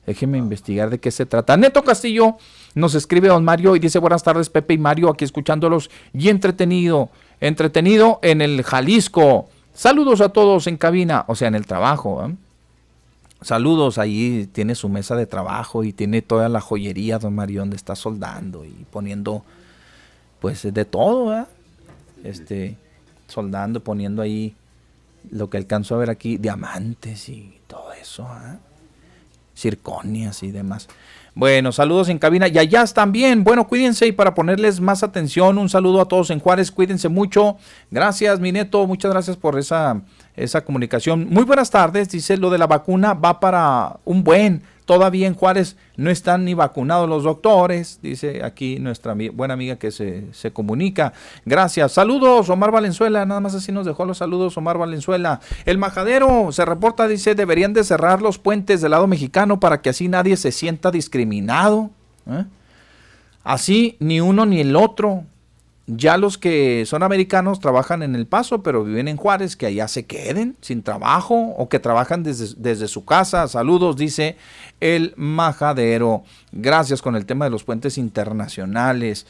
[0.08, 1.54] Déjeme investigar de qué se trata.
[1.58, 2.38] Neto Castillo
[2.74, 7.10] nos escribe don Mario y dice buenas tardes Pepe y Mario, aquí escuchándolos y entretenido,
[7.42, 9.50] entretenido en el Jalisco.
[9.74, 12.26] Saludos a todos en cabina, o sea, en el trabajo.
[13.42, 17.76] Saludos, ahí tiene su mesa de trabajo y tiene toda la joyería, don Mario, donde
[17.76, 19.44] está soldando y poniendo,
[20.40, 21.48] pues, de todo, ¿verdad?
[22.24, 22.78] Este,
[23.26, 24.56] soldando, poniendo ahí
[25.30, 28.67] lo que alcanzo a ver aquí, diamantes y todo eso, ¿eh?
[29.58, 30.88] Circonias y demás.
[31.34, 33.44] Bueno, saludos en cabina y allá también.
[33.44, 37.56] Bueno, cuídense y para ponerles más atención, un saludo a todos en Juárez, cuídense mucho.
[37.90, 40.02] Gracias, mi neto, muchas gracias por esa
[40.38, 41.28] esa comunicación.
[41.30, 44.62] Muy buenas tardes, dice lo de la vacuna va para un buen.
[44.88, 49.90] Todavía en Juárez no están ni vacunados los doctores, dice aquí nuestra buena amiga que
[49.90, 51.12] se, se comunica.
[51.44, 51.92] Gracias.
[51.92, 53.26] Saludos, Omar Valenzuela.
[53.26, 55.40] Nada más así nos dejó los saludos, Omar Valenzuela.
[55.66, 59.90] El majadero se reporta, dice, deberían de cerrar los puentes del lado mexicano para que
[59.90, 61.90] así nadie se sienta discriminado.
[62.26, 62.46] ¿eh?
[63.44, 65.24] Así ni uno ni el otro
[65.88, 69.88] ya los que son americanos trabajan en El Paso, pero viven en Juárez, que allá
[69.88, 73.48] se queden sin trabajo o que trabajan desde, su casa.
[73.48, 74.36] Saludos, dice
[74.80, 76.24] el majadero.
[76.52, 79.26] Gracias con el tema de los puentes internacionales.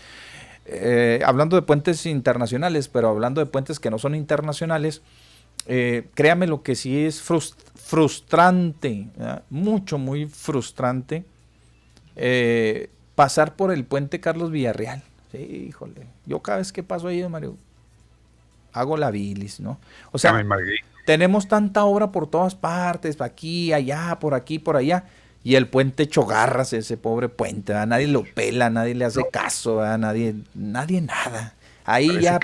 [0.67, 5.01] Eh, hablando de puentes internacionales, pero hablando de puentes que no son internacionales,
[5.67, 9.07] eh, créame lo que sí es frustrante,
[9.49, 11.25] mucho, muy frustrante,
[12.17, 15.05] eh, pasar por el puente Carlos Villarreal.
[15.31, 16.18] Sí, híjole.
[16.29, 17.57] Yo cada vez que paso ahí, Mario,
[18.73, 19.81] hago la bilis, ¿no?
[20.13, 20.45] O sea,
[21.07, 25.05] tenemos tanta obra por todas partes, aquí, allá, por aquí, por allá.
[25.43, 29.81] Y el puente hecho garras, ese pobre puente, nadie lo pela, nadie le hace caso,
[29.97, 31.55] nadie, nadie nada.
[31.91, 32.39] Ahí ya,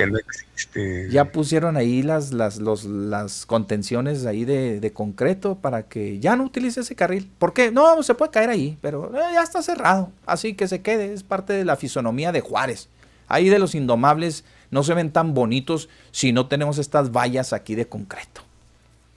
[1.11, 6.45] ya pusieron ahí las, las, los, las contenciones ahí de, concreto para que ya no
[6.45, 7.31] utilice ese carril.
[7.39, 7.71] ¿Por qué?
[7.71, 10.11] No, se puede caer ahí, pero eh, ya está cerrado.
[10.25, 12.89] Así que se quede, es parte de la fisonomía de Juárez.
[13.29, 17.75] Ahí de los indomables no se ven tan bonitos si no tenemos estas vallas aquí
[17.75, 18.43] de concreto.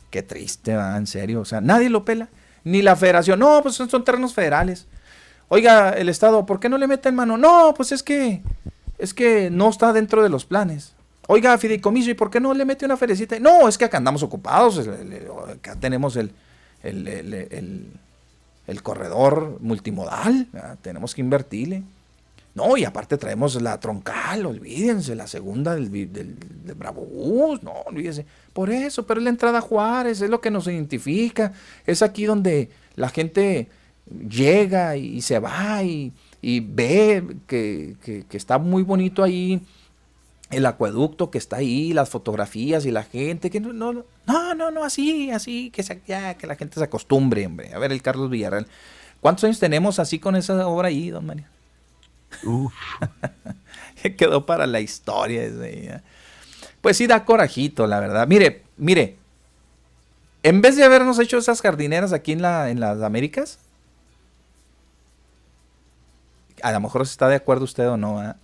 [0.10, 1.42] Qué triste, en serio.
[1.42, 2.30] O sea, nadie lo pela.
[2.64, 3.40] Ni la federación.
[3.40, 4.88] No, pues son, terrenos federales.
[5.48, 7.38] Oiga, el Estado, ¿por qué no le meten mano?
[7.38, 8.42] No, pues es que
[8.98, 10.94] es que no está dentro de los planes.
[11.28, 13.38] Oiga, fideicomiso, ¿y por qué no le mete una ferecita?
[13.40, 14.88] No, es que acá andamos ocupados,
[15.54, 16.32] acá tenemos el,
[16.84, 20.48] el, corredor multimodal,
[20.82, 21.84] tenemos que invertirle.
[22.58, 26.36] No, y aparte traemos la troncal, olvídense, la segunda del, del,
[26.76, 28.26] Bravo Bus, no, olvídense.
[28.52, 31.54] Por eso, pero es la entrada Juárez, es lo que nos identifica,
[31.86, 33.68] es aquí donde la gente
[34.28, 37.96] llega y se va y, y ve que,
[38.32, 39.62] está muy bonito ahí
[40.50, 44.84] el acueducto que está ahí, las fotografías y la gente, que no, no, no, no,
[44.84, 48.66] así, así, que, ya, que la gente se acostumbre, hombre, a ver el Carlos Villarreal.
[49.22, 51.52] ¿Cuántos años tenemos así con esa obra ahí, don María?
[52.44, 52.74] Uf.
[54.18, 56.02] Quedó para la historia ese,
[56.82, 58.28] Pues sí da corajito, la verdad.
[58.28, 59.18] Mire, mire,
[60.44, 63.60] en vez de habernos hecho esas jardineras aquí en, la, en las Américas,
[66.62, 68.36] a lo mejor está de acuerdo usted o no.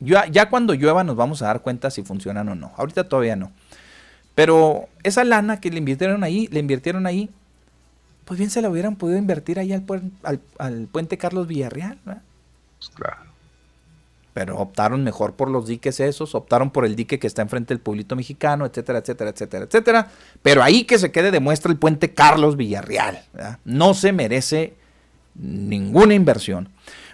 [0.00, 2.72] Ya, ya cuando llueva nos vamos a dar cuenta si funcionan o no.
[2.76, 3.52] Ahorita todavía no.
[4.34, 7.30] Pero esa lana que le invirtieron ahí, le invirtieron ahí,
[8.24, 9.84] pues bien se la hubieran podido invertir ahí al,
[10.58, 11.98] al, puente Carlos Villarreal.
[12.94, 13.27] Claro.
[14.38, 17.80] Pero optaron mejor por los diques esos, optaron por el dique que está enfrente del
[17.80, 20.08] pueblito mexicano, etcétera, etcétera, etcétera, etcétera.
[20.42, 23.20] Pero ahí que se quede demuestra el puente Carlos Villarreal.
[23.64, 24.74] No se merece
[25.34, 26.68] ninguna inversión.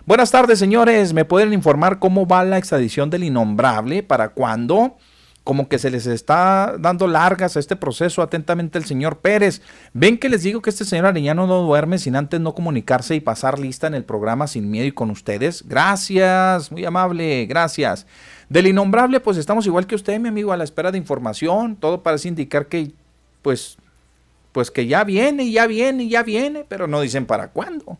[0.04, 1.14] Buenas tardes, señores.
[1.14, 4.02] ¿Me pueden informar cómo va la extradición del innombrable?
[4.02, 4.98] ¿Para cuándo?
[5.44, 8.22] Como que se les está dando largas a este proceso.
[8.22, 9.60] Atentamente el señor Pérez.
[9.92, 13.20] Ven que les digo que este señor Arellano no duerme sin antes no comunicarse y
[13.20, 15.62] pasar lista en el programa sin miedo y con ustedes.
[15.68, 18.06] Gracias, muy amable, gracias.
[18.48, 21.76] Del innombrable, pues estamos igual que usted, mi amigo, a la espera de información.
[21.76, 22.92] Todo parece indicar que,
[23.42, 23.76] pues,
[24.52, 27.98] pues que ya viene, ya viene, ya viene, pero no dicen para cuándo.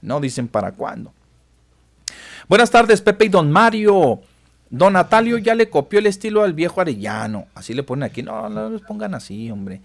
[0.00, 1.12] No dicen para cuándo.
[2.48, 4.20] Buenas tardes, Pepe y Don Mario.
[4.70, 7.46] Don Natalio ya le copió el estilo al viejo Arellano.
[7.54, 8.22] Así le ponen aquí.
[8.22, 9.80] No, no les pongan así, hombre.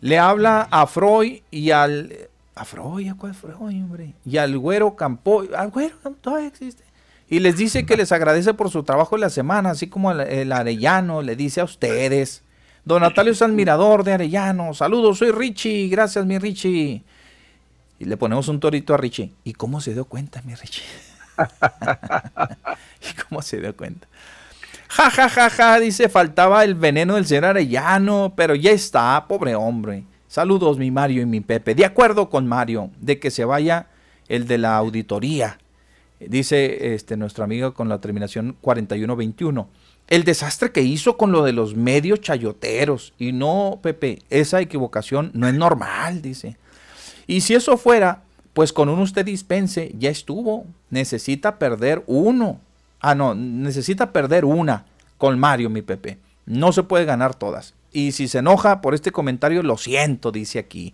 [0.00, 2.12] Le habla a Freud y al.
[2.54, 3.08] ¿A Freud?
[3.08, 4.14] ¿A cuál Freud, hombre?
[4.24, 5.44] Y al güero Campo.
[5.56, 6.84] Al güero todavía existe.
[7.30, 10.50] Y les dice que les agradece por su trabajo en la semana, así como el,
[10.50, 12.42] Arellano le dice a ustedes.
[12.84, 14.72] Don Natalio es admirador de Arellano.
[14.72, 15.88] Saludos, soy Richie.
[15.88, 17.02] Gracias, mi Richie.
[17.98, 19.34] Y le ponemos un torito a Richie.
[19.44, 20.84] ¿Y cómo se dio cuenta, mi Richie?
[23.00, 24.08] ¿Y cómo se dio cuenta?
[24.88, 29.54] Ja, ja, ja, ja, dice, faltaba el veneno del señor Arellano, pero ya está, pobre
[29.54, 30.04] hombre.
[30.26, 31.74] Saludos, mi Mario y mi Pepe.
[31.74, 33.88] De acuerdo con Mario, de que se vaya
[34.28, 35.58] el de la auditoría.
[36.20, 39.68] Dice este, nuestro amigo con la terminación 4121.
[40.08, 43.14] El desastre que hizo con lo de los medios chayoteros.
[43.18, 46.56] Y no, Pepe, esa equivocación no es normal, dice.
[47.26, 48.22] Y si eso fuera,
[48.58, 50.66] pues con un usted dispense, ya estuvo.
[50.90, 52.58] Necesita perder uno.
[52.98, 54.84] Ah, no, necesita perder una
[55.16, 56.18] con Mario, mi Pepe.
[56.44, 57.74] No se puede ganar todas.
[57.92, 60.92] Y si se enoja por este comentario, lo siento, dice aquí.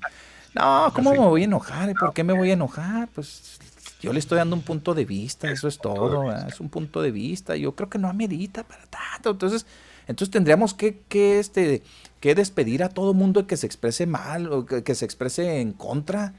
[0.55, 1.95] No, ¿cómo me voy a enojar?
[1.99, 3.09] ¿Por qué me voy a enojar?
[3.15, 3.59] Pues
[4.03, 7.13] yo le estoy dando un punto de vista, eso es todo, es un punto de
[7.13, 7.57] vista.
[7.57, 9.31] Yo creo que no amerita para tanto.
[9.31, 9.65] Entonces,
[10.07, 11.83] entonces tendríamos que, que, este,
[12.21, 16.35] que despedir a todo mundo que se exprese mal o que, se exprese en contra.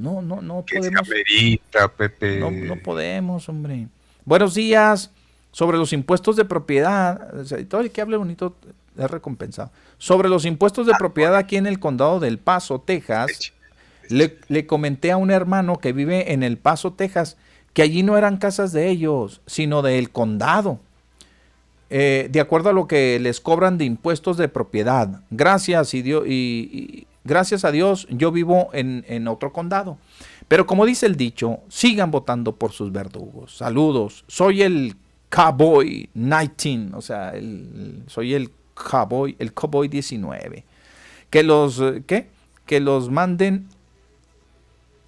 [0.00, 1.06] No, no, no podemos.
[1.06, 2.40] amerita, Pepe.
[2.40, 3.86] No, no podemos, hombre.
[4.24, 5.10] Buenos días.
[5.52, 7.32] Sobre los impuestos de propiedad,
[7.68, 8.54] todo el que hable bonito
[8.96, 9.70] es recompensado.
[9.98, 13.52] Sobre los impuestos de propiedad aquí en el condado del Paso, Texas,
[14.08, 17.36] le, comenté a un hermano que vive en El Paso, Texas,
[17.72, 20.80] que allí no eran casas de ellos, sino del condado.
[21.90, 25.22] Eh, de acuerdo a lo que les cobran de impuestos de propiedad.
[25.30, 29.98] Gracias, y, y, gracias a Dios yo vivo en, en, otro condado.
[30.48, 33.56] Pero como dice el dicho, sigan votando por sus verdugos.
[33.56, 34.24] Saludos.
[34.26, 34.96] Soy el
[35.28, 40.64] Cowboy 19, o sea, el, soy el Cowboy, el Cowboy 19.
[41.30, 42.28] Que los, eh, ¿qué?
[42.66, 43.68] Que los manden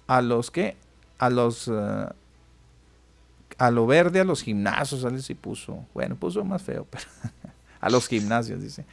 [0.07, 0.77] a los que
[1.17, 2.07] a los uh,
[3.57, 5.05] a lo verde a los gimnasios
[5.41, 7.05] puso bueno puso más feo pero
[7.81, 8.85] a los gimnasios dice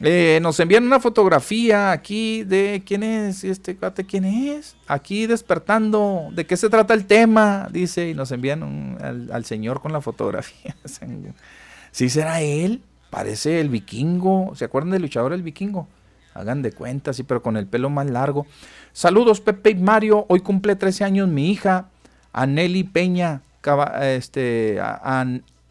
[0.00, 4.76] eh, nos envían una fotografía aquí de quién es este cuate quién es.
[4.86, 8.98] Aquí despertando de qué se trata el tema dice y nos envían
[9.30, 10.74] al, señor con la fotografía.
[11.92, 12.80] Si será él
[13.10, 14.54] parece el vikingo.
[14.56, 15.88] Se acuerdan del luchador el vikingo
[16.34, 18.46] hagan de cuenta sí pero con el pelo más largo.
[18.92, 21.88] Saludos Pepe y Mario, hoy cumple 13 años mi hija,
[22.32, 23.42] Aneli Peña,
[24.00, 24.80] este,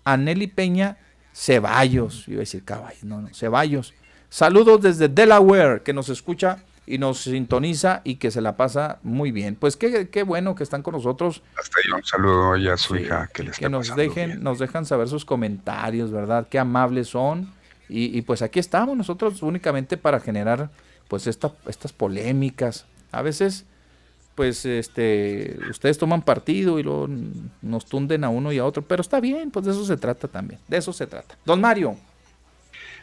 [0.03, 0.97] Aneli Peña
[1.33, 3.93] Ceballos, iba a decir caballos, no, no, Ceballos.
[4.31, 9.33] Saludos desde Delaware, que nos escucha y nos sintoniza y que se la pasa muy
[9.33, 9.55] bien.
[9.55, 11.43] Pues qué, qué bueno que están con nosotros.
[11.59, 15.09] Hasta yo un saludo a su hija que les Que nos dejen, nos dejan saber
[15.09, 16.47] sus comentarios, ¿verdad?
[16.49, 17.51] Qué amables son.
[17.89, 20.69] Y, y, pues aquí estamos nosotros únicamente para generar
[21.09, 23.65] pues esta, estas polémicas, a veces,
[24.35, 27.09] pues, este, ustedes toman partido y luego
[27.61, 30.29] nos tunden a uno y a otro, pero está bien, pues de eso se trata
[30.29, 31.37] también, de eso se trata.
[31.43, 31.97] Don Mario.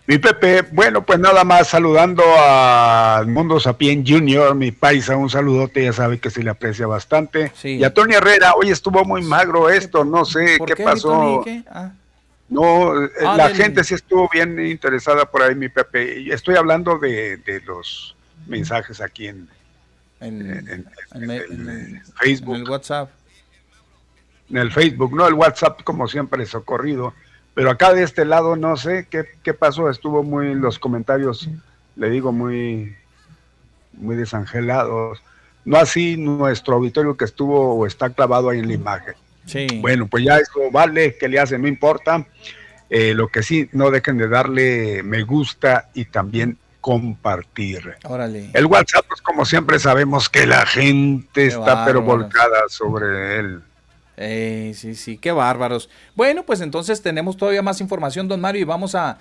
[0.09, 5.85] Mi Pepe, bueno, pues nada más saludando a Mundo Sapien Junior, mi paisa, un saludote,
[5.85, 7.53] ya sabe que se le aprecia bastante.
[7.63, 11.45] Y a Tony Herrera, hoy estuvo muy magro esto, no sé qué, pasó.
[11.69, 11.93] Ah.
[12.49, 16.33] No, eh, ah, la gente sí estuvo bien interesada por ahí, mi Pepe.
[16.33, 19.47] Estoy hablando de, de los mensajes aquí en,
[20.21, 22.55] en, el, Facebook.
[22.55, 23.11] En el WhatsApp.
[24.49, 27.13] En el Facebook, no, el WhatsApp como siempre socorrido.
[27.59, 31.51] Pero acá de este lado no sé qué, qué pasó, estuvo muy los comentarios,
[31.97, 32.95] le digo, muy,
[33.95, 35.21] muy desangelados.
[35.65, 39.15] No así nuestro auditorio que estuvo o está clavado ahí en la imagen.
[39.47, 39.67] Sí.
[39.81, 42.25] Bueno, pues ya eso vale, que le hace, no importa.
[42.91, 47.97] Eh, lo que sí, no dejen de darle me gusta y también compartir.
[48.05, 48.51] Órale.
[48.55, 53.63] El WhatsApp, pues como siempre sabemos que la gente está pero volcada sobre él.
[54.21, 55.89] Eh, sí, sí, qué bárbaros.
[56.17, 59.19] Bueno, pues entonces tenemos todavía más información, don Mario, y vamos a,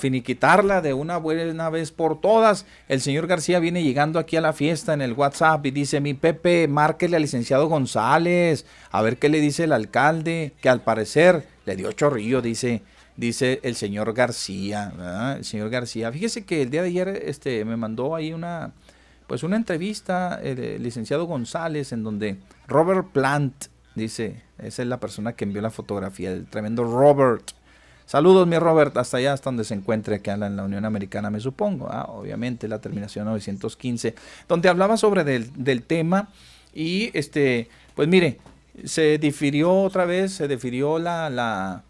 [0.00, 2.66] finiquitarla de una buena vez por todas.
[2.88, 6.12] El señor García viene llegando aquí a la fiesta en el WhatsApp y dice, mi
[6.12, 11.46] Pepe, márquele al licenciado González, a ver qué le dice el alcalde, que al parecer
[11.64, 12.82] le dio chorrillo, dice,
[13.16, 16.12] dice el señor García, el señor García.
[16.12, 18.72] Fíjese que el día de ayer este, me mandó ahí una,
[19.26, 24.98] pues una entrevista el, eh, licenciado González en donde Robert Plant dice, esa es la
[24.98, 27.52] persona que envió la fotografía, el tremendo Robert.
[28.06, 31.40] Saludos mi Robert, hasta allá, hasta donde se encuentre, que en la Unión Americana me
[31.40, 34.14] supongo, ah, obviamente la terminación 915,
[34.48, 36.28] donde hablaba sobre del, del tema
[36.74, 38.38] y este, pues mire,
[38.84, 41.84] se difirió otra vez, se difirió la, la,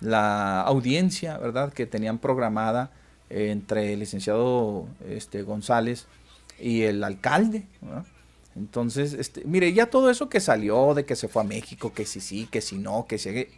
[0.00, 2.90] la audiencia, ¿verdad?, que tenían programada
[3.30, 6.06] entre el licenciado este, González
[6.60, 7.66] y el alcalde.
[8.54, 12.04] Entonces, este, mire, ya todo eso que salió de que se fue a México, que
[12.04, 13.48] sí, sí, que si no, que si...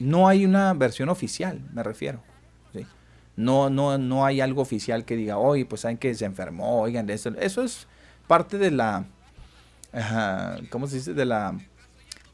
[0.00, 2.22] No hay una versión oficial, me refiero.
[3.36, 7.08] No, no, no hay algo oficial que diga, oye, pues saben que se enfermó, oigan,
[7.08, 7.86] eso, eso es
[8.26, 9.04] parte de la...
[10.70, 11.14] ¿Cómo se dice?
[11.14, 11.54] De la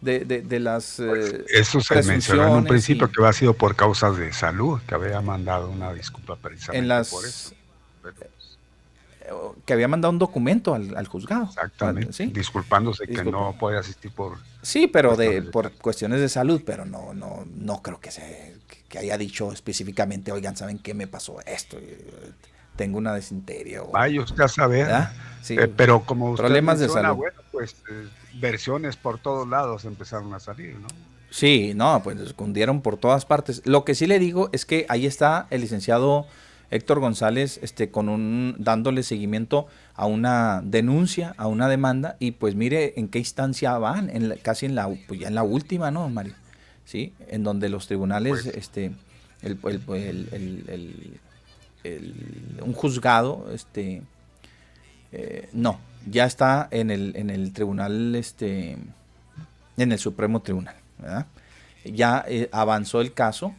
[0.04, 0.94] de, de, las...
[0.96, 4.80] Pues, eh, eso se mencionó en un principio que había sido por causas de salud,
[4.86, 7.54] que había mandado una disculpa precisamente por eso.
[9.64, 11.44] Que había mandado un documento al, juzgado.
[11.44, 12.26] Exactamente.
[12.26, 14.38] Disculpándose que no puede asistir por...
[14.62, 18.56] Sí, pero de, por cuestiones de salud, pero no, no, no creo que, se,
[18.88, 21.78] que haya dicho específicamente, oigan, ¿saben qué me pasó esto?
[22.76, 23.82] tengo una desinteria.
[23.82, 24.88] O, Vaya usted a saber.
[25.42, 25.56] Sí.
[25.58, 27.18] Eh, pero como usted Problemas de menciona, salud.
[27.18, 30.88] bueno, pues eh, versiones por todos lados empezaron a salir, ¿no?
[31.30, 33.62] Sí, no, pues escondieron por todas partes.
[33.64, 36.26] Lo que sí le digo es que ahí está el licenciado
[36.70, 42.54] Héctor González este, con un, dándole seguimiento a una denuncia, a una demanda, y pues
[42.54, 45.90] mire en qué instancia van, en la- casi en la, pues ya en la última,
[45.90, 46.34] ¿no, Mario?
[46.84, 48.92] Sí, en donde los tribunales, este,
[49.42, 51.20] el, el- el- el- el-
[51.84, 54.02] el- un juzgado, este,
[55.12, 55.78] eh, no,
[56.10, 58.76] ya está en el, en el tribunal, este,
[59.76, 61.26] en el Supremo Tribunal, ¿verdad?
[61.84, 63.54] Ya eh, avanzó el caso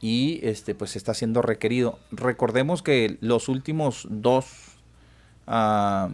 [0.00, 1.98] y este pues está siendo requerido.
[2.10, 4.46] Recordemos que los últimos dos
[5.46, 6.08] ah,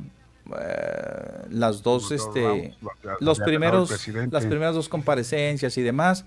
[0.58, 2.74] eh, las dos Los este
[3.20, 3.90] los lo- primeros
[4.31, 6.24] las primeras dos comparecencias y demás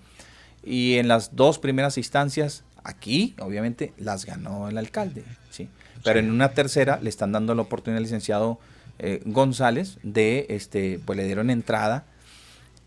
[0.63, 5.69] y en las dos primeras instancias aquí obviamente las ganó el alcalde, sí.
[6.03, 8.59] Pero en una tercera le están dando la oportunidad al licenciado
[8.99, 12.05] eh, González de este pues le dieron entrada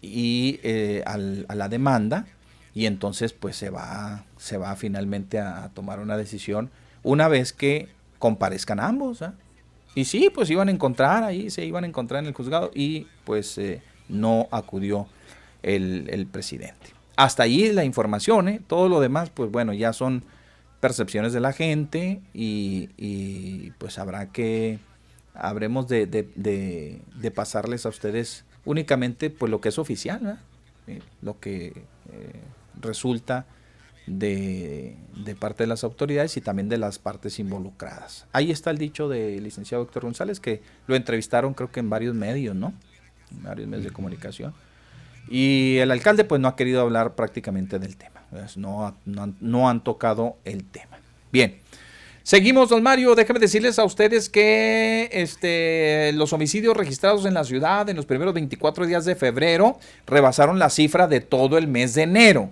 [0.02, 2.26] y eh, al- a la demanda
[2.75, 6.70] y entonces pues se va se va finalmente a, tomar una decisión
[7.02, 9.34] una vez que comparezcan ambos ¿ah?
[9.94, 13.07] y sí pues iban a encontrar ahí se iban a encontrar en el juzgado y
[13.25, 15.07] pues eh, no acudió
[15.62, 18.60] el, el presidente hasta ahí la información ¿eh?
[18.67, 20.25] todo lo demás pues bueno ya son
[20.81, 24.81] percepciones de la gente y, pues habrá que
[25.33, 30.41] habremos de, de- de- pasarles a ustedes únicamente pues lo que es oficial.
[30.89, 32.41] Eh, lo que eh,
[32.83, 33.47] resulta
[34.07, 38.27] de, de parte de las autoridades y también de las partes involucradas.
[38.33, 42.15] Ahí está el dicho del licenciado Héctor González que lo entrevistaron creo que en varios
[42.15, 42.75] medios, ¿no?
[43.31, 44.52] En varios medios de comunicación.
[45.28, 48.23] Y el alcalde pues no ha querido hablar prácticamente del tema.
[48.57, 50.99] No, ha- no han, no han tocado el tema.
[51.31, 51.59] Bien.
[52.25, 53.15] Seguimos, don Mario.
[53.17, 58.33] Déjeme decirles a ustedes que este, los homicidios registrados en la ciudad en los primeros
[58.35, 62.51] 24 días de febrero rebasaron la cifra de todo el mes de enero.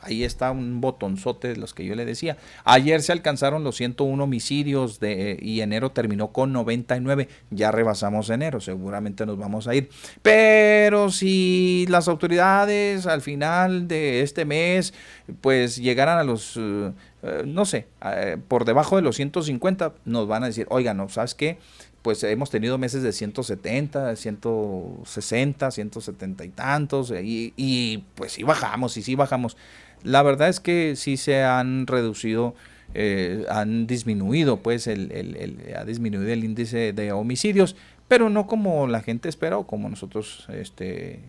[0.00, 2.36] Ahí está un botonzote de los que yo le decía.
[2.64, 7.28] Ayer se alcanzaron los 101 homicidios de, y enero terminó con 99.
[7.50, 9.90] Ya rebasamos enero, seguramente nos vamos a ir.
[10.22, 14.94] Pero si las autoridades al final de este mes
[15.40, 20.26] pues llegaran a los, eh, eh, no sé, eh, por debajo de los 150, nos
[20.26, 21.08] van a decir, oigan, ¿no?
[21.08, 21.58] ¿sabes qué?
[22.02, 28.96] Pues hemos tenido meses de 170, 160, 170 y tantos, y, y pues sí bajamos,
[28.96, 29.56] y sí bajamos.
[30.04, 32.54] La verdad es que sí se han reducido,
[32.94, 37.76] eh, han disminuido, pues el, el- el- ha disminuido el índice de homicidios,
[38.08, 41.20] pero no como la gente espera o como nosotros este,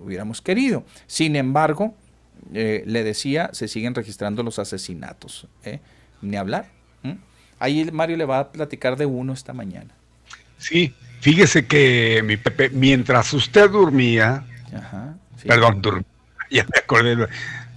[0.00, 0.84] hubiéramos querido.
[1.06, 1.94] Sin embargo,
[2.52, 5.46] eh, le decía, se siguen registrando los asesinatos.
[5.64, 5.78] ¿eh?
[6.22, 6.66] Ni hablar.
[7.60, 9.90] Ahí Mario le va a platicar de uno esta mañana.
[10.58, 14.44] Sí, fíjese que mi Pepe, mientras usted dormía,
[14.74, 15.46] Ajá, sí.
[15.48, 16.04] perdón, dur-
[16.50, 17.28] ya me acordé,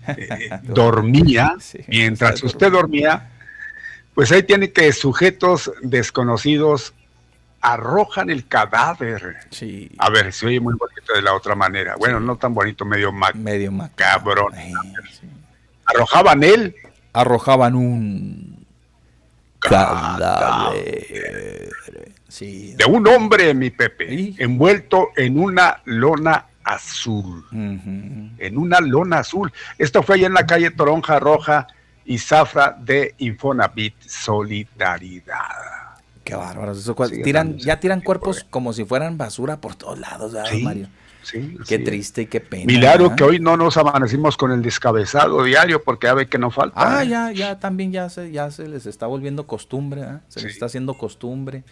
[0.07, 1.55] eh, dormía,
[1.87, 3.29] mientras usted dormía,
[4.13, 6.93] pues ahí tiene que sujetos desconocidos
[7.61, 9.37] arrojan el cadáver.
[9.49, 9.91] Sí.
[9.97, 11.95] A ver, se oye muy bonito de la otra manera.
[11.97, 14.53] Bueno, no tan bonito, medio mac medio cabrón.
[15.85, 16.75] Arrojaban él.
[17.13, 18.65] Arrojaban un
[19.59, 20.83] cadáver.
[22.27, 22.75] Sí.
[22.75, 27.45] de un hombre, mi Pepe, envuelto en una lona azul.
[27.51, 29.51] En una lona azul.
[29.77, 31.67] Esto fue allá en la calle Toronja Roja
[32.05, 35.37] y Zafra de Infonavit Solidaridad.
[36.23, 36.77] Qué bárbaros.
[36.77, 40.89] eso tiran, ya tiran cuerpos como si fueran basura por todos lados, ¿verdad, Sí, Mario?
[41.23, 42.65] Sí, Qué triste y qué pena.
[42.65, 43.17] Milagro ¿verdad?
[43.17, 46.99] que hoy no nos amanecimos con el descabezado diario porque ya ve que no falta.
[46.99, 47.09] Ah, ¿eh?
[47.09, 50.21] ya, ya también ya se, ya se les está volviendo costumbre, ¿ah?
[50.29, 51.65] se les está haciendo costumbre.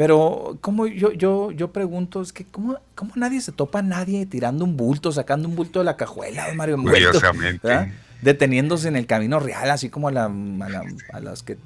[0.00, 4.24] Pero, como yo, yo, yo pregunto, es que ¿cómo, cómo nadie se topa a nadie
[4.24, 6.78] tirando un bulto, sacando un bulto de la cajuela, don Mario?
[6.82, 7.88] ¿verdad?
[8.22, 11.58] Deteniéndose en el camino real, así como a, la- a la- a las que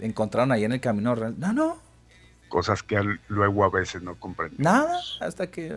[0.00, 1.34] encontraron ahí en el camino real.
[1.36, 1.76] No, no,
[2.48, 2.98] Cosas que
[3.28, 4.64] luego a veces no comprendemos.
[4.64, 5.76] nada, hasta que...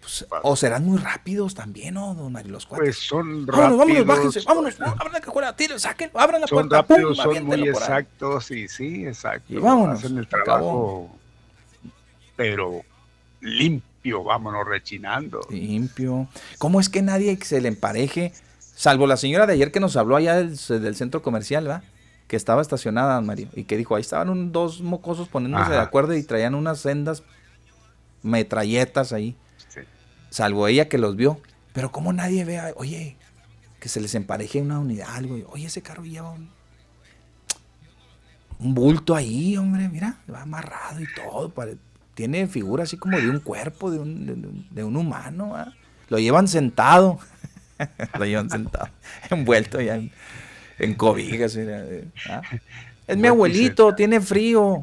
[0.00, 2.50] pues, o serán muy rápidos también, ¿no, don Mario?
[2.50, 2.84] Los cuatro.
[2.84, 4.06] Pues son Vámonos, vámonos, rápidos.
[4.08, 7.26] bájense, vámonos, no, abran la cajuela, tiren, saquen, abran la Son puerta, pum, rápidos, son
[7.28, 7.88] muy aviéntenlo por ahí.
[7.88, 9.52] exactos y sí, exacto.
[9.52, 11.16] Y vámonos, Hacen el trabajo,
[12.38, 12.82] pero
[13.40, 15.40] limpio, vámonos rechinando.
[15.50, 16.28] Limpio.
[16.58, 18.32] ¿Cómo es que nadie se le empareje?
[18.60, 21.82] Salvo la señora de ayer que nos habló allá del, del centro comercial, ¿verdad?
[22.28, 23.48] Que estaba estacionada, Mario.
[23.56, 27.24] Y que dijo, ahí estaban un- dos mocosos poniéndose de acuerdo y traían unas sendas
[28.22, 29.36] metralletas ahí.
[30.30, 31.40] Salvo ella que los vio.
[31.72, 33.16] Pero ¿cómo nadie vea, oye,
[33.80, 35.36] que se les empareje una unidad, algo?
[35.50, 36.50] Oye, ese carro lleva un...
[38.60, 41.50] un bulto ahí, hombre, mira, va amarrado y todo.
[42.18, 45.54] Tiene figura así como de un cuerpo, de un, de, un humano.
[46.08, 47.20] Lo llevan sentado.
[48.18, 48.88] lo llevan sentado,
[49.30, 50.00] envuelto ya
[50.80, 51.56] en, cobijas.
[52.28, 52.42] ¿ah?
[53.06, 54.82] Es mi abuelito, tiene frío.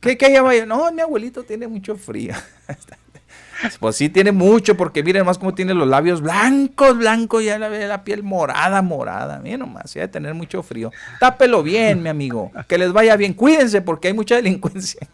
[0.00, 0.64] ¿Qué, qué vaya?
[0.64, 2.32] No, mi abuelito tiene mucho frío.
[3.78, 7.68] Pues sí tiene mucho, porque miren más cómo tiene los labios blancos, blancos, ya la,
[7.68, 9.38] la piel morada, morada.
[9.40, 10.90] Miren nomás, ya de tener mucho frío.
[11.18, 12.50] Tápelo bien, mi amigo.
[12.68, 13.34] Que les vaya bien.
[13.34, 15.06] Cuídense porque hay mucha delincuencia.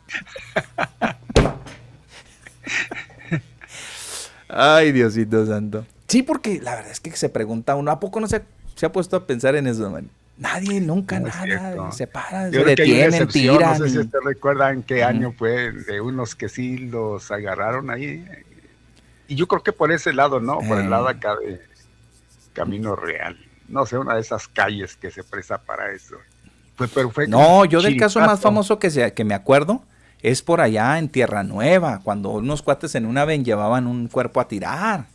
[4.48, 5.86] Ay, Diosito santo.
[6.08, 8.42] Sí, porque la verdad es que se pregunta uno, ¿a poco no se,
[8.74, 10.08] se ha puesto a pensar en eso, man?
[10.38, 13.78] Nadie, nunca, nada, se para, se detienen, tiran.
[13.78, 18.24] No sé si ustedes recuerdan qué año fue de unos que sí los agarraron ahí.
[19.28, 20.58] Y yo creo que por ese lado, ¿no?
[20.58, 21.60] Por el lado acá de
[22.52, 23.36] Camino Real.
[23.68, 26.16] No sé, una de esas calles que se presta para eso.
[26.94, 29.82] pero fue no, yo del caso más famoso que, sea, que me acuerdo
[30.22, 34.40] es por allá en Tierra Nueva, cuando unos cuates en una ven llevaban un cuerpo
[34.40, 35.06] a tirar.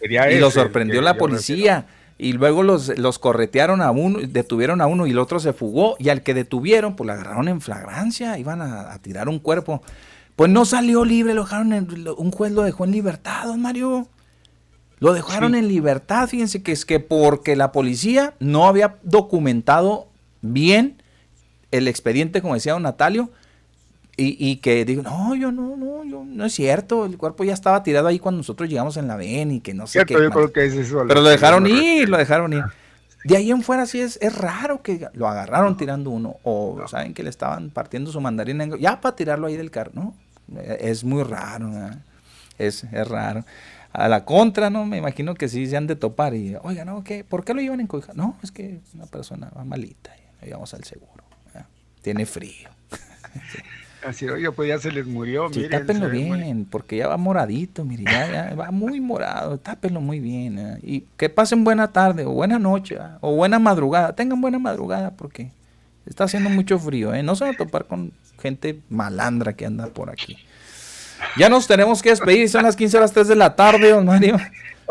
[0.00, 1.86] y lo sorprendió la policía
[2.20, 5.96] y luego los, los corretearon a uno, detuvieron a uno y el otro se fugó
[5.98, 9.82] y al que detuvieron pues lo agarraron en flagrancia, iban a, tirar un cuerpo.
[10.36, 14.06] Pues no salió libre, lo dejaron en, un juez lo dejó en libertad, don Mario.
[14.98, 20.08] Lo dejaron en libertad, fíjense que es que porque la policía no había documentado
[20.42, 21.02] bien
[21.70, 23.30] el expediente, como decía don Natalio,
[24.16, 27.82] y, que digo, no, yo no, no, yo no es cierto, el cuerpo ya estaba
[27.82, 30.14] tirado ahí cuando nosotros llegamos en la VEN y que no sé qué.
[30.14, 32.64] Pero lo dejaron ir, lo dejaron ir.
[33.24, 37.12] De ahí en fuera sí es, es raro que lo agarraron tirando uno o saben
[37.12, 40.14] que le estaban partiendo su mandarina ya para tirarlo ahí del carro, ¿no?
[40.78, 41.70] Es muy raro,
[42.58, 43.44] es, es raro.
[43.92, 44.86] A la contra, ¿no?
[44.86, 47.04] Me imagino que sí se han de topar y, oiga, ¿no?
[47.04, 47.24] ¿qué?
[47.24, 48.12] ¿Por qué lo llevan en cobija?
[48.14, 51.24] No, es que una persona va malita, y vamos al seguro,
[52.02, 52.70] tiene frío.
[54.02, 58.04] Así, oye, pues ya se les murió, sí, tápenlo bien, porque ya va moradito, mire,
[58.04, 60.58] ya, va muy morado, tápenlo muy bien.
[60.58, 60.78] ¿eh?
[60.82, 63.16] Y que pasen buena tarde, o buena noche, ¿eh?
[63.20, 65.50] o buena madrugada, tengan buena madrugada, porque
[66.06, 67.22] está haciendo mucho frío, ¿eh?
[67.22, 70.38] No se van a topar con gente malandra que anda por aquí.
[71.36, 74.38] Ya nos tenemos que despedir, son las 15 horas 3 de la tarde, don Mario.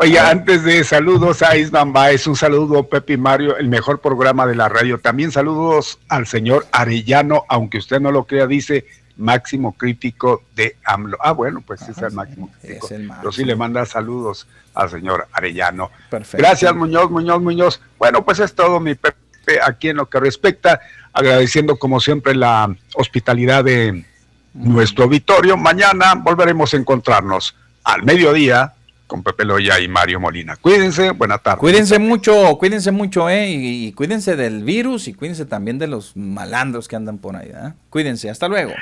[0.02, 4.46] Oye, antes de saludos a Isman Baez, un saludo Pepe y Mario, el mejor programa
[4.46, 4.98] de la radio.
[4.98, 8.86] También saludos al señor Arellano, aunque usted no lo crea, dice
[9.18, 11.18] máximo crítico de AMLO.
[11.20, 12.88] Ah, bueno, pues es el máximo crítico.
[12.88, 15.90] Pero sí le manda saludos al señor Arellano.
[16.08, 16.38] Perfecto.
[16.38, 17.82] Gracias, Muñoz, Muñoz, Muñoz.
[17.98, 20.80] Bueno, pues es todo, mi Pepe, aquí en lo que respecta,
[21.12, 24.06] agradeciendo como siempre la hospitalidad de
[24.54, 25.58] nuestro auditorio.
[25.58, 27.54] Mañana volveremos a encontrarnos
[27.84, 28.76] al mediodía
[29.10, 30.56] con Pepe Loya y Mario Molina.
[30.56, 31.58] Cuídense, buena tarde.
[31.58, 33.50] Cuídense mucho, cuídense mucho, ¿eh?
[33.50, 37.72] Y, cuídense del virus y cuídense también de los malandros que andan por ahí, ¿eh?
[37.90, 38.72] Cuídense, hasta luego.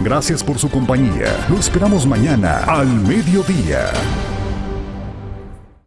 [0.00, 1.46] Gracias por su compañía.
[1.50, 3.90] Lo esperamos mañana al mediodía.